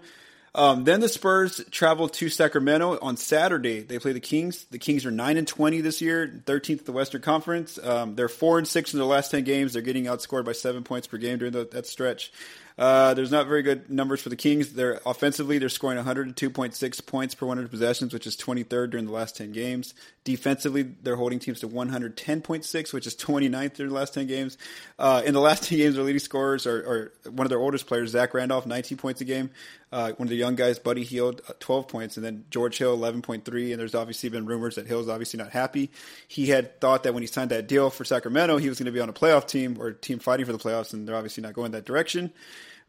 Um, 0.59 0.83
then 0.83 0.99
the 0.99 1.09
Spurs 1.09 1.65
travel 1.71 2.09
to 2.09 2.29
Sacramento 2.29 2.99
on 3.01 3.17
Saturday. 3.17 3.81
They 3.81 4.01
play 4.01 4.13
the 4.13 4.19
Kings. 4.19 4.65
The 4.65 4.79
Kings 4.79 5.07
are 5.07 5.13
nine 5.13 5.37
and 5.37 5.47
twenty 5.47 5.81
this 5.81 6.03
year, 6.03 6.43
thirteenth 6.47 6.85
the 6.85 6.91
Western 6.91 7.23
Conference. 7.23 7.79
Um, 7.79 8.17
they're 8.17 8.29
four 8.29 8.59
and 8.59 8.67
six 8.67 8.93
in 8.93 8.99
their 8.99 9.07
last 9.07 9.31
ten 9.31 9.45
games. 9.45 9.73
They're 9.73 9.83
getting 9.83 10.07
outscored 10.07 10.45
by 10.45 10.53
seven 10.53 10.83
points 10.83 11.07
per 11.07 11.17
game 11.17 11.39
during 11.39 11.53
the, 11.53 11.65
that 11.71 11.87
stretch. 11.87 12.33
Uh, 12.79 13.13
there's 13.15 13.33
not 13.33 13.49
very 13.49 13.63
good 13.63 13.91
numbers 13.91 14.23
for 14.23 14.29
the 14.29 14.37
Kings. 14.37 14.73
They're 14.73 15.01
offensively, 15.05 15.59
they're 15.59 15.69
scoring 15.69 16.03
102.6 16.03 17.07
points 17.07 17.35
per 17.35 17.45
100 17.45 17.71
possessions, 17.71 18.15
which 18.15 18.27
is 18.27 18.37
23rd 18.37 18.91
during 18.91 19.07
the 19.07 19.13
last 19.13 19.37
10 19.37 19.51
games. 19.51 19.95
Defensively, 20.23 20.83
they're 20.83 21.17
holding 21.17 21.41
teams 21.41 21.59
to 21.61 21.69
110.6, 21.69 22.93
which 22.93 23.07
is 23.07 23.17
29th 23.17 23.75
during 23.75 23.91
the 23.91 23.99
last 23.99 24.15
10 24.15 24.29
games. 24.29 24.57
Uh, 24.97 25.23
in 25.27 25.35
the 25.35 25.41
last 25.41 25.65
10 25.65 25.79
games, 25.79 25.97
their 25.97 26.05
leading 26.05 26.21
scorers 26.21 26.67
are, 26.69 27.13
are, 27.25 27.31
one 27.31 27.47
of 27.47 27.49
their 27.49 27.59
oldest 27.59 27.89
players, 27.89 28.11
Zach 28.11 28.33
Randolph, 28.33 28.65
19 28.65 28.97
points 28.97 29.21
a 29.21 29.25
game. 29.25 29.51
Uh, 29.91 30.13
one 30.13 30.27
of 30.27 30.31
the 30.31 30.37
young 30.37 30.55
guys, 30.55 30.79
Buddy 30.79 31.03
Hield, 31.03 31.41
uh, 31.49 31.55
12 31.59 31.89
points, 31.89 32.17
and 32.17 32.25
then 32.25 32.45
George 32.51 32.79
Hill, 32.79 32.97
11.3. 32.97 33.71
And 33.73 33.81
there's 33.81 33.95
obviously 33.95 34.29
been 34.29 34.47
rumors 34.47 34.77
that 34.77 34.87
Hill's 34.87 35.09
obviously 35.09 35.39
not 35.39 35.51
happy. 35.51 35.91
He 36.29 36.47
had 36.47 36.81
thought 36.81 37.03
that 37.05 37.15
when 37.15 37.25
he 37.25 37.27
signed 37.27 37.51
that 37.51 37.67
deal 37.67 37.91
for 37.91 38.05
Sacramento, 38.05 38.59
he 38.59 38.69
was 38.69 38.79
going 38.79 38.87
to 38.87 38.93
be 38.93 39.01
on 39.01 39.09
a 39.09 39.15
playoff 39.15 39.49
team 39.49 39.79
or 39.81 39.93
team 39.93 40.21
fighting 40.21 40.47
for 40.47 40.53
the 40.53 40.59
playoffs, 40.59 40.93
and 40.93 41.09
they're 41.09 41.17
obviously 41.17 41.43
not 41.43 41.55
going 41.55 41.73
that 41.73 41.87
direction. 41.87 42.31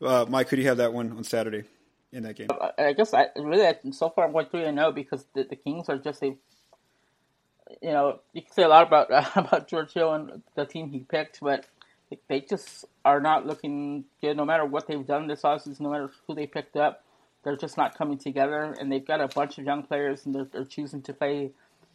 Uh, 0.02 0.26
Mike, 0.30 0.48
could 0.48 0.60
you 0.60 0.68
have 0.68 0.78
that 0.78 0.94
one 0.94 1.12
on 1.12 1.24
Saturday 1.24 1.64
in 2.12 2.24
that 2.24 2.36
game? 2.36 2.48
I 2.78 2.94
guess 2.94 3.14
I 3.14 3.28
really 3.36 3.74
so 3.92 4.10
far 4.10 4.26
I'm 4.26 4.32
going 4.32 4.48
three 4.48 4.64
and 4.64 4.78
zero 4.78 4.92
because 4.92 5.26
the, 5.34 5.44
the 5.44 5.56
Kings 5.56 5.90
are 5.90 5.98
just 5.98 6.24
a 6.24 6.36
you 7.82 7.92
know 7.92 8.20
you 8.34 8.42
can 8.42 8.52
say 8.52 8.64
a 8.64 8.68
lot 8.68 8.88
about 8.88 9.08
about 9.36 9.68
George 9.68 9.94
Hill 9.94 10.14
and 10.14 10.42
the 10.56 10.66
team 10.66 10.90
he 10.90 11.00
picked, 11.00 11.40
but 11.42 11.66
they 12.28 12.42
just 12.42 12.86
are 13.06 13.20
not 13.20 13.46
looking 13.46 14.06
good. 14.22 14.38
No 14.38 14.46
matter 14.46 14.66
what 14.66 14.88
they've 14.88 15.06
done 15.06 15.28
this 15.28 15.42
offseason, 15.42 15.82
no 15.82 15.92
matter 15.92 16.10
who 16.28 16.34
they 16.34 16.48
picked 16.48 16.76
up, 16.76 17.04
they're 17.44 17.56
just 17.56 17.78
not 17.78 17.98
coming 17.98 18.18
together. 18.18 18.76
And 18.80 18.92
they've 18.92 19.06
got 19.06 19.22
a 19.22 19.28
bunch 19.28 19.58
of 19.58 19.66
young 19.66 19.84
players, 19.84 20.26
and 20.26 20.34
they're, 20.34 20.48
they're 20.52 20.66
choosing 20.66 21.02
to 21.04 21.14
play 21.14 21.52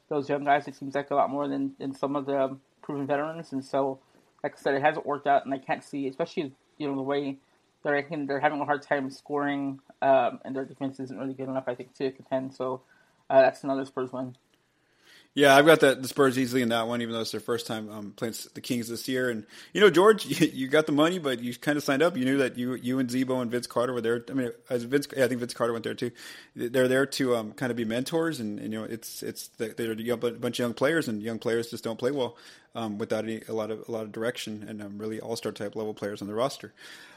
those 0.08 0.28
young 0.28 0.44
guys. 0.44 0.68
It 0.68 0.76
seems 0.76 0.94
like 0.94 1.10
a 1.10 1.14
lot 1.14 1.30
more 1.30 1.48
than, 1.48 1.72
than 1.78 1.94
some 1.94 2.16
of 2.16 2.26
the 2.26 2.56
proven 2.82 3.06
veterans. 3.06 3.52
And 3.52 3.64
so, 3.64 3.98
like 4.42 4.54
I 4.56 4.60
said, 4.60 4.74
it 4.74 4.82
hasn't 4.82 5.06
worked 5.06 5.26
out, 5.26 5.44
and 5.44 5.54
I 5.54 5.58
can't 5.58 5.82
see, 5.82 6.06
especially 6.06 6.52
you 6.78 6.88
know 6.88 6.96
the 6.96 7.02
way 7.02 7.38
they're 7.84 8.06
they're 8.26 8.40
having 8.40 8.60
a 8.60 8.64
hard 8.64 8.82
time 8.82 9.10
scoring, 9.10 9.80
um, 10.02 10.40
and 10.44 10.56
their 10.56 10.64
defense 10.64 10.98
isn't 10.98 11.16
really 11.16 11.34
good 11.34 11.48
enough, 11.48 11.64
I 11.68 11.74
think, 11.74 11.94
to 11.98 12.10
contend. 12.10 12.54
So 12.54 12.80
uh, 13.30 13.42
that's 13.42 13.62
another 13.62 13.84
Spurs 13.84 14.12
win. 14.12 14.36
Yeah, 15.36 15.56
I've 15.56 15.66
got 15.66 15.80
the, 15.80 15.96
the 15.96 16.06
Spurs 16.06 16.38
easily 16.38 16.62
in 16.62 16.68
that 16.68 16.86
one, 16.86 17.02
even 17.02 17.12
though 17.12 17.20
it's 17.20 17.32
their 17.32 17.40
first 17.40 17.66
time 17.66 17.90
um, 17.90 18.12
playing 18.12 18.34
the 18.54 18.60
Kings 18.60 18.88
this 18.88 19.08
year. 19.08 19.30
And 19.30 19.44
you 19.72 19.80
know, 19.80 19.90
George, 19.90 20.24
you, 20.40 20.46
you, 20.46 20.68
got 20.68 20.86
the 20.86 20.92
money, 20.92 21.18
but 21.18 21.40
you 21.40 21.52
kind 21.54 21.76
of 21.76 21.82
signed 21.82 22.02
up. 22.02 22.16
You 22.16 22.24
knew 22.24 22.38
that 22.38 22.56
you 22.56 22.74
you 22.74 23.00
and 23.00 23.10
Z-Bo 23.10 23.40
and 23.40 23.50
Vince 23.50 23.66
Carter 23.66 23.92
were 23.92 24.00
there. 24.00 24.24
I 24.30 24.32
mean, 24.32 24.52
as 24.70 24.84
Vince, 24.84 25.08
yeah, 25.16 25.24
I 25.24 25.28
think 25.28 25.40
Vince 25.40 25.52
Carter 25.52 25.72
went 25.72 25.82
there 25.82 25.94
too. 25.94 26.12
They're 26.54 26.86
there 26.86 27.06
to 27.06 27.34
um, 27.34 27.52
kind 27.52 27.70
of 27.70 27.76
be 27.76 27.84
mentors, 27.84 28.38
and, 28.38 28.60
and, 28.60 28.72
you 28.72 28.78
know, 28.78 28.84
it's 28.84 29.24
it's 29.24 29.48
they're 29.58 29.92
a 29.92 30.16
bunch 30.16 30.60
of 30.60 30.64
young 30.64 30.74
players, 30.74 31.08
and 31.08 31.20
young 31.20 31.40
players 31.40 31.68
just 31.68 31.82
don't 31.82 31.98
play 31.98 32.12
well 32.12 32.36
um, 32.74 32.98
without 32.98 33.24
any, 33.24 33.40
a 33.48 33.52
lot 33.52 33.70
of 33.70 33.88
a 33.88 33.92
lot 33.92 34.02
of 34.02 34.12
direction, 34.12 34.66
and 34.68 34.82
um, 34.82 34.98
really 34.98 35.20
all 35.20 35.36
star 35.36 35.52
type 35.52 35.76
level 35.76 35.94
players 35.94 36.20
on 36.20 36.28
the 36.28 36.34
roster. 36.34 36.72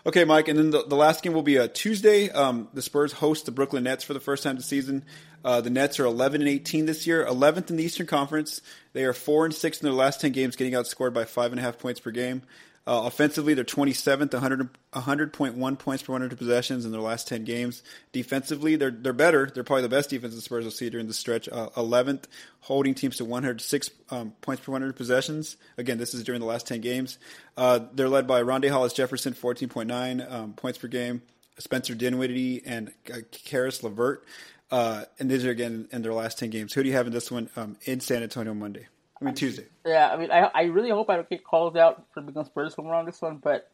Okay, 0.05 0.23
Mike, 0.23 0.47
and 0.47 0.57
then 0.57 0.69
the, 0.69 0.85
the 0.85 0.95
last 0.95 1.23
game 1.23 1.33
will 1.33 1.41
be 1.41 1.57
a 1.57 1.67
Tuesday. 1.67 2.29
Um, 2.29 2.67
the 2.73 2.81
Spurs 2.81 3.13
host 3.13 3.45
the 3.45 3.51
Brooklyn 3.51 3.83
Nets 3.83 4.03
for 4.03 4.13
the 4.13 4.19
first 4.19 4.43
time 4.43 4.55
this 4.55 4.65
season. 4.65 5.03
Uh, 5.43 5.61
the 5.61 5.69
Nets 5.69 5.99
are 5.99 6.05
11 6.05 6.41
and 6.41 6.49
18 6.49 6.85
this 6.85 7.07
year, 7.07 7.25
11th 7.25 7.69
in 7.69 7.77
the 7.77 7.83
Eastern 7.83 8.07
Conference. 8.07 8.61
They 8.93 9.03
are 9.03 9.13
four 9.13 9.45
and 9.45 9.53
six 9.53 9.79
in 9.79 9.85
their 9.85 9.93
last 9.93 10.21
10 10.21 10.31
games, 10.31 10.55
getting 10.55 10.73
outscored 10.73 11.13
by 11.13 11.25
five 11.25 11.51
and 11.51 11.59
a 11.59 11.63
half 11.63 11.77
points 11.77 11.99
per 11.99 12.11
game. 12.11 12.43
Uh, 12.87 13.03
offensively, 13.03 13.53
they're 13.53 13.65
27th, 13.65 14.31
100, 14.31 14.69
100.1 14.93 15.77
points 15.77 16.03
per 16.03 16.13
100 16.13 16.37
possessions 16.37 16.85
in 16.85 16.91
their 16.93 17.01
last 17.01 17.27
10 17.27 17.43
games. 17.43 17.83
Defensively, 18.13 18.77
they're 18.77 18.91
they're 18.91 19.11
better. 19.11 19.51
They're 19.53 19.65
probably 19.65 19.81
the 19.81 19.89
best 19.89 20.09
defense 20.09 20.33
the 20.33 20.41
Spurs 20.41 20.63
will 20.63 20.71
see 20.71 20.89
during 20.89 21.07
the 21.07 21.13
stretch. 21.13 21.49
Uh, 21.49 21.67
11th, 21.75 22.23
holding 22.61 22.95
teams 22.95 23.17
to 23.17 23.25
106 23.25 23.89
um, 24.09 24.31
points 24.39 24.63
per 24.63 24.71
100 24.71 24.95
possessions. 24.95 25.57
Again, 25.77 25.97
this 25.97 26.13
is 26.13 26.23
during 26.23 26.39
the 26.39 26.47
last 26.47 26.65
10 26.65 26.79
games. 26.79 27.17
Uh, 27.57 27.79
they're 27.93 28.07
led 28.07 28.25
by 28.25 28.41
Rondae 28.41 28.69
Hollis 28.69 28.93
Jefferson, 28.93 29.33
14.9 29.33 30.31
um, 30.31 30.53
points 30.53 30.79
per 30.79 30.87
game. 30.87 31.21
Spencer 31.59 31.93
Dinwiddie 31.93 32.61
and 32.65 32.93
uh, 33.13 33.17
Caris 33.31 33.83
LeVert. 33.83 34.23
Uh, 34.71 35.03
and 35.19 35.29
these 35.29 35.45
are 35.45 35.49
again 35.49 35.89
in 35.91 36.03
their 36.03 36.13
last 36.13 36.39
10 36.39 36.51
games. 36.51 36.71
Who 36.73 36.83
do 36.83 36.89
you 36.89 36.95
have 36.95 37.07
in 37.07 37.13
this 37.13 37.29
one 37.29 37.49
um, 37.57 37.75
in 37.83 37.99
San 37.99 38.23
Antonio 38.23 38.53
Monday? 38.53 38.87
I 39.19 39.25
mean 39.25 39.33
Tuesday. 39.33 39.65
Yeah, 39.85 40.11
I 40.11 40.17
mean, 40.17 40.31
I 40.31 40.49
I 40.53 40.63
really 40.63 40.89
hope 40.89 41.09
I 41.09 41.15
don't 41.15 41.29
get 41.29 41.43
called 41.43 41.77
out 41.77 42.05
for 42.13 42.21
being 42.21 42.45
Spurs 42.45 42.77
when 42.77 42.87
we're 42.87 42.95
on 42.95 43.05
this 43.05 43.21
one, 43.21 43.37
but 43.37 43.69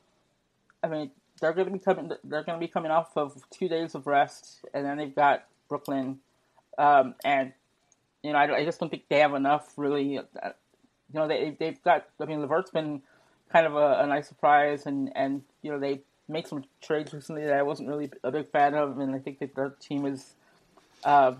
I 0.83 0.87
mean, 0.87 1.11
they're 1.39 1.53
going 1.53 1.67
to 1.67 1.73
be 1.73 1.79
coming. 1.79 2.11
They're 2.23 2.43
going 2.43 2.59
to 2.59 2.65
be 2.65 2.71
coming 2.71 2.91
off 2.91 3.17
of 3.17 3.41
two 3.49 3.67
days 3.67 3.95
of 3.95 4.07
rest, 4.07 4.65
and 4.73 4.85
then 4.85 4.97
they've 4.97 5.13
got 5.13 5.45
Brooklyn, 5.69 6.19
um, 6.77 7.15
and 7.23 7.53
you 8.21 8.31
know, 8.31 8.37
I, 8.37 8.57
I, 8.57 8.65
just 8.65 8.79
don't 8.79 8.89
think 8.89 9.03
they 9.09 9.19
have 9.19 9.33
enough. 9.33 9.73
Really, 9.77 10.19
uh, 10.19 10.21
you 11.13 11.19
know, 11.19 11.27
they 11.27 11.55
they've 11.59 11.81
got. 11.83 12.05
I 12.19 12.25
mean, 12.25 12.41
LeVert's 12.41 12.71
been 12.71 13.01
kind 13.51 13.65
of 13.65 13.75
a, 13.75 13.99
a 14.01 14.07
nice 14.07 14.27
surprise, 14.27 14.85
and 14.85 15.11
and 15.15 15.41
you 15.61 15.71
know, 15.71 15.79
they 15.79 16.01
make 16.29 16.47
some 16.47 16.63
trades 16.81 17.13
recently 17.13 17.43
that 17.45 17.53
I 17.53 17.63
wasn't 17.63 17.89
really 17.89 18.09
a 18.23 18.31
big 18.31 18.49
fan 18.49 18.73
of, 18.73 18.99
and 18.99 19.13
I 19.13 19.19
think 19.19 19.39
that 19.39 19.55
their 19.55 19.71
team 19.81 20.05
is, 20.05 20.33
uh, 21.03 21.33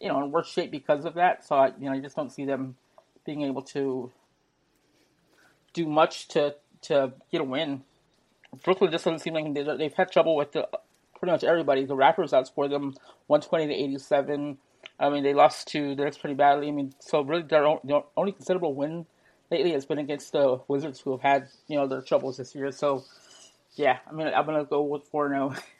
you 0.00 0.08
know, 0.08 0.22
in 0.24 0.32
worse 0.32 0.50
shape 0.50 0.70
because 0.70 1.04
of 1.04 1.14
that. 1.14 1.46
So 1.46 1.56
I, 1.56 1.68
you 1.78 1.86
know, 1.86 1.92
I 1.92 2.00
just 2.00 2.16
don't 2.16 2.32
see 2.32 2.44
them 2.44 2.76
being 3.28 3.42
able 3.42 3.60
to 3.60 4.10
do 5.74 5.86
much 5.86 6.28
to 6.28 6.54
to 6.80 7.12
get 7.30 7.42
a 7.42 7.44
win. 7.44 7.82
Brooklyn 8.64 8.90
just 8.90 9.04
doesn't 9.04 9.18
seem 9.18 9.34
like 9.34 9.52
they, 9.52 9.62
they've 9.76 9.92
had 9.92 10.10
trouble 10.10 10.34
with 10.34 10.52
the, 10.52 10.66
pretty 11.18 11.32
much 11.32 11.44
everybody. 11.44 11.84
The 11.84 11.94
Raptors 11.94 12.32
outscored 12.32 12.70
them 12.70 12.94
120 13.26 13.66
to 13.66 13.74
87. 13.74 14.56
I 14.98 15.10
mean, 15.10 15.22
they 15.22 15.34
lost 15.34 15.68
to 15.68 15.94
the 15.94 16.04
Knicks 16.04 16.16
pretty 16.16 16.36
badly. 16.36 16.68
I 16.68 16.70
mean, 16.70 16.94
so 17.00 17.20
really 17.20 17.42
their, 17.42 17.66
their 17.84 18.00
only 18.16 18.32
considerable 18.32 18.74
win 18.74 19.04
lately 19.50 19.72
has 19.72 19.84
been 19.84 19.98
against 19.98 20.32
the 20.32 20.60
Wizards, 20.66 21.00
who 21.00 21.10
have 21.10 21.20
had 21.20 21.48
you 21.66 21.76
know 21.76 21.86
their 21.86 22.00
troubles 22.00 22.38
this 22.38 22.54
year. 22.54 22.72
So, 22.72 23.04
yeah, 23.74 23.98
I 24.08 24.14
mean, 24.14 24.28
I'm 24.28 24.46
gonna 24.46 24.64
go 24.64 24.80
with 24.82 25.04
four 25.04 25.28
now. 25.28 25.54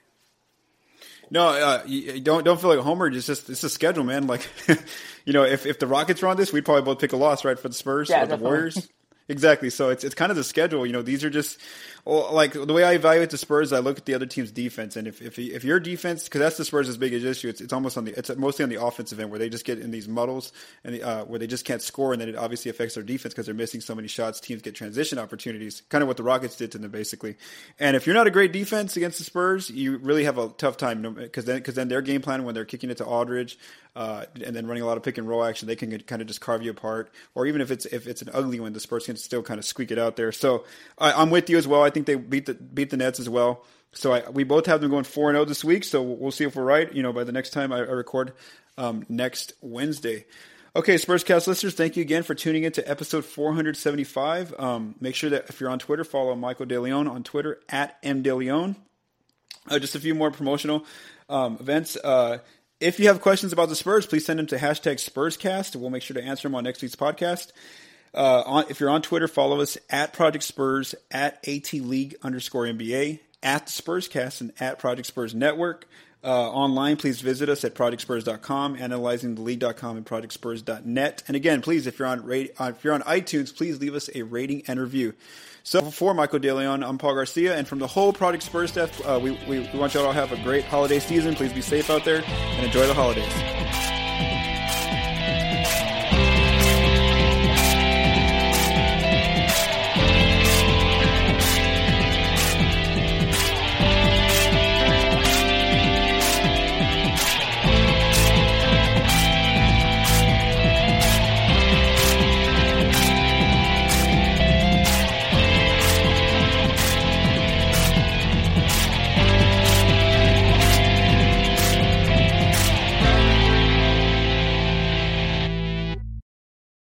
No, 1.30 1.48
uh, 1.48 1.82
you 1.86 2.20
don't 2.20 2.44
don't 2.44 2.60
feel 2.60 2.70
like 2.70 2.78
a 2.78 2.82
homer. 2.82 3.06
It's 3.08 3.26
just 3.26 3.50
it's 3.50 3.62
a 3.62 3.70
schedule, 3.70 4.04
man. 4.04 4.26
Like, 4.26 4.48
you 5.24 5.32
know, 5.32 5.44
if 5.44 5.66
if 5.66 5.78
the 5.78 5.86
Rockets 5.86 6.22
were 6.22 6.28
on 6.28 6.36
this, 6.36 6.52
we'd 6.52 6.64
probably 6.64 6.82
both 6.82 7.00
pick 7.00 7.12
a 7.12 7.16
loss, 7.16 7.44
right, 7.44 7.58
for 7.58 7.68
the 7.68 7.74
Spurs 7.74 8.08
yeah, 8.08 8.24
or 8.24 8.26
the 8.26 8.36
Warriors. 8.36 8.88
Exactly. 9.30 9.68
So 9.68 9.90
it's 9.90 10.04
it's 10.04 10.14
kind 10.14 10.30
of 10.30 10.36
the 10.36 10.44
schedule. 10.44 10.86
You 10.86 10.92
know, 10.94 11.02
these 11.02 11.22
are 11.22 11.28
just 11.28 11.60
like 12.06 12.54
the 12.54 12.72
way 12.72 12.82
I 12.82 12.92
evaluate 12.92 13.28
the 13.28 13.36
Spurs. 13.36 13.74
I 13.74 13.80
look 13.80 13.98
at 13.98 14.06
the 14.06 14.14
other 14.14 14.24
team's 14.24 14.50
defense, 14.50 14.96
and 14.96 15.06
if 15.06 15.20
if 15.20 15.38
if 15.38 15.64
your 15.64 15.78
defense, 15.78 16.24
because 16.24 16.38
that's 16.38 16.56
the 16.56 16.64
Spurs' 16.64 16.96
biggest 16.96 17.26
issue, 17.26 17.50
it's 17.50 17.60
it's 17.60 17.74
almost 17.74 17.98
on 17.98 18.06
the 18.06 18.18
it's 18.18 18.34
mostly 18.36 18.62
on 18.62 18.70
the 18.70 18.82
offensive 18.82 19.20
end 19.20 19.28
where 19.28 19.38
they 19.38 19.50
just 19.50 19.66
get 19.66 19.80
in 19.80 19.90
these 19.90 20.08
muddles 20.08 20.50
and 20.82 20.94
the, 20.94 21.02
uh, 21.02 21.24
where 21.26 21.38
they 21.38 21.46
just 21.46 21.66
can't 21.66 21.82
score, 21.82 22.14
and 22.14 22.22
then 22.22 22.30
it 22.30 22.36
obviously 22.36 22.70
affects 22.70 22.94
their 22.94 23.04
defense 23.04 23.34
because 23.34 23.44
they're 23.44 23.54
missing 23.54 23.82
so 23.82 23.94
many 23.94 24.08
shots. 24.08 24.40
Teams 24.40 24.62
get 24.62 24.74
transition 24.74 25.18
opportunities, 25.18 25.82
kind 25.90 26.00
of 26.00 26.08
what 26.08 26.16
the 26.16 26.22
Rockets 26.22 26.56
did 26.56 26.72
to 26.72 26.78
them 26.78 26.90
basically. 26.90 27.36
And 27.78 27.96
if 27.96 28.06
you're 28.06 28.14
not 28.14 28.26
a 28.26 28.30
great 28.30 28.52
defense 28.52 28.96
against 28.96 29.18
the 29.18 29.24
Spurs, 29.24 29.68
you 29.68 29.98
really 29.98 30.24
have 30.24 30.38
a 30.38 30.48
tough 30.48 30.78
time 30.78 31.02
because 31.02 31.44
then 31.44 31.56
because 31.58 31.74
then 31.74 31.88
their 31.88 32.00
game 32.00 32.22
plan 32.22 32.44
when 32.44 32.54
they're 32.54 32.64
kicking 32.64 32.88
it 32.88 32.96
to 32.96 33.04
Aldridge 33.04 33.58
uh, 33.98 34.26
and 34.44 34.54
then 34.54 34.64
running 34.68 34.84
a 34.84 34.86
lot 34.86 34.96
of 34.96 35.02
pick 35.02 35.18
and 35.18 35.28
roll 35.28 35.42
action, 35.42 35.66
they 35.66 35.74
can 35.74 35.98
kind 36.02 36.22
of 36.22 36.28
just 36.28 36.40
carve 36.40 36.62
you 36.62 36.70
apart. 36.70 37.10
Or 37.34 37.46
even 37.46 37.60
if 37.60 37.72
it's 37.72 37.84
if 37.84 38.06
it's 38.06 38.22
an 38.22 38.30
ugly 38.32 38.60
one, 38.60 38.72
the 38.72 38.78
Spurs 38.78 39.06
can 39.06 39.16
still 39.16 39.42
kind 39.42 39.58
of 39.58 39.64
squeak 39.64 39.90
it 39.90 39.98
out 39.98 40.14
there. 40.14 40.30
So 40.30 40.64
I, 40.98 41.20
am 41.20 41.30
with 41.30 41.50
you 41.50 41.58
as 41.58 41.66
well. 41.66 41.82
I 41.82 41.90
think 41.90 42.06
they 42.06 42.14
beat 42.14 42.46
the 42.46 42.54
beat 42.54 42.90
the 42.90 42.96
Nets 42.96 43.18
as 43.18 43.28
well. 43.28 43.64
So 43.92 44.12
I, 44.12 44.30
we 44.30 44.44
both 44.44 44.66
have 44.66 44.80
them 44.80 44.90
going 44.90 45.02
four 45.02 45.30
and 45.30 45.34
zero 45.34 45.42
oh 45.42 45.44
this 45.46 45.64
week. 45.64 45.82
So 45.82 46.00
we'll 46.00 46.30
see 46.30 46.44
if 46.44 46.54
we're 46.54 46.62
right. 46.62 46.94
You 46.94 47.02
know, 47.02 47.12
by 47.12 47.24
the 47.24 47.32
next 47.32 47.50
time 47.50 47.72
I, 47.72 47.78
I 47.78 47.90
record 47.90 48.34
um, 48.76 49.04
next 49.08 49.52
Wednesday. 49.60 50.26
Okay, 50.76 50.94
Spurscast 50.94 51.48
listeners, 51.48 51.74
thank 51.74 51.96
you 51.96 52.02
again 52.02 52.22
for 52.22 52.36
tuning 52.36 52.62
in 52.62 52.70
to 52.72 52.88
episode 52.88 53.24
475. 53.24 54.54
Um, 54.60 54.94
make 55.00 55.16
sure 55.16 55.30
that 55.30 55.46
if 55.48 55.60
you're 55.60 55.70
on 55.70 55.80
Twitter, 55.80 56.04
follow 56.04 56.36
Michael 56.36 56.66
DeLeon 56.66 57.10
on 57.10 57.24
Twitter 57.24 57.58
at 57.68 58.00
mdeleon. 58.04 58.76
Uh, 59.68 59.80
just 59.80 59.96
a 59.96 60.00
few 60.00 60.14
more 60.14 60.30
promotional 60.30 60.84
um, 61.28 61.56
events. 61.58 61.96
Uh, 61.96 62.38
if 62.80 63.00
you 63.00 63.08
have 63.08 63.20
questions 63.20 63.52
about 63.52 63.68
the 63.68 63.76
Spurs, 63.76 64.06
please 64.06 64.24
send 64.24 64.38
them 64.38 64.46
to 64.48 64.56
hashtag 64.56 64.96
SpursCast. 64.96 65.76
We'll 65.76 65.90
make 65.90 66.02
sure 66.02 66.14
to 66.14 66.22
answer 66.22 66.48
them 66.48 66.54
on 66.54 66.64
next 66.64 66.82
week's 66.82 66.96
podcast. 66.96 67.52
Uh, 68.14 68.42
on, 68.46 68.64
if 68.70 68.80
you're 68.80 68.90
on 68.90 69.02
Twitter, 69.02 69.28
follow 69.28 69.60
us 69.60 69.76
at 69.90 70.12
Project 70.12 70.44
Spurs, 70.44 70.94
at 71.10 71.46
AT 71.46 71.72
League 71.74 72.16
underscore 72.22 72.64
NBA, 72.64 73.20
at 73.42 73.66
the 73.66 73.72
Spurscast, 73.72 74.40
and 74.40 74.52
at 74.60 74.78
Project 74.78 75.06
Spurs 75.06 75.34
Network. 75.34 75.86
Uh, 76.24 76.50
online, 76.50 76.96
please 76.96 77.20
visit 77.20 77.48
us 77.48 77.64
at 77.64 77.74
projectspurs.com, 77.74 78.76
analyzingtheleague.com, 78.76 79.96
and 79.96 80.06
projectspurs.net. 80.06 81.22
And 81.28 81.36
again, 81.36 81.62
please, 81.62 81.86
if 81.86 81.98
you're 81.98 82.08
on 82.08 82.20
uh, 82.20 82.72
if 82.74 82.82
you're 82.82 82.94
on 82.94 83.02
iTunes, 83.02 83.54
please 83.54 83.80
leave 83.80 83.94
us 83.94 84.10
a 84.14 84.22
rating 84.22 84.62
and 84.66 84.80
review. 84.80 85.14
So 85.62 85.82
for 85.82 86.14
Michael 86.14 86.40
DeLeon, 86.40 86.86
I'm 86.86 86.98
Paul 86.98 87.14
Garcia, 87.14 87.56
and 87.56 87.68
from 87.68 87.78
the 87.78 87.86
whole 87.86 88.12
Project 88.12 88.42
Spurs 88.42 88.70
staff, 88.70 89.06
uh, 89.06 89.20
we, 89.22 89.32
we, 89.46 89.68
we 89.72 89.78
want 89.78 89.92
y'all 89.92 90.06
to 90.06 90.12
have 90.12 90.32
a 90.32 90.42
great 90.42 90.64
holiday 90.64 90.98
season. 90.98 91.34
Please 91.34 91.52
be 91.52 91.60
safe 91.60 91.90
out 91.90 92.04
there 92.04 92.24
and 92.24 92.64
enjoy 92.64 92.86
the 92.86 92.94
holidays. 92.94 93.57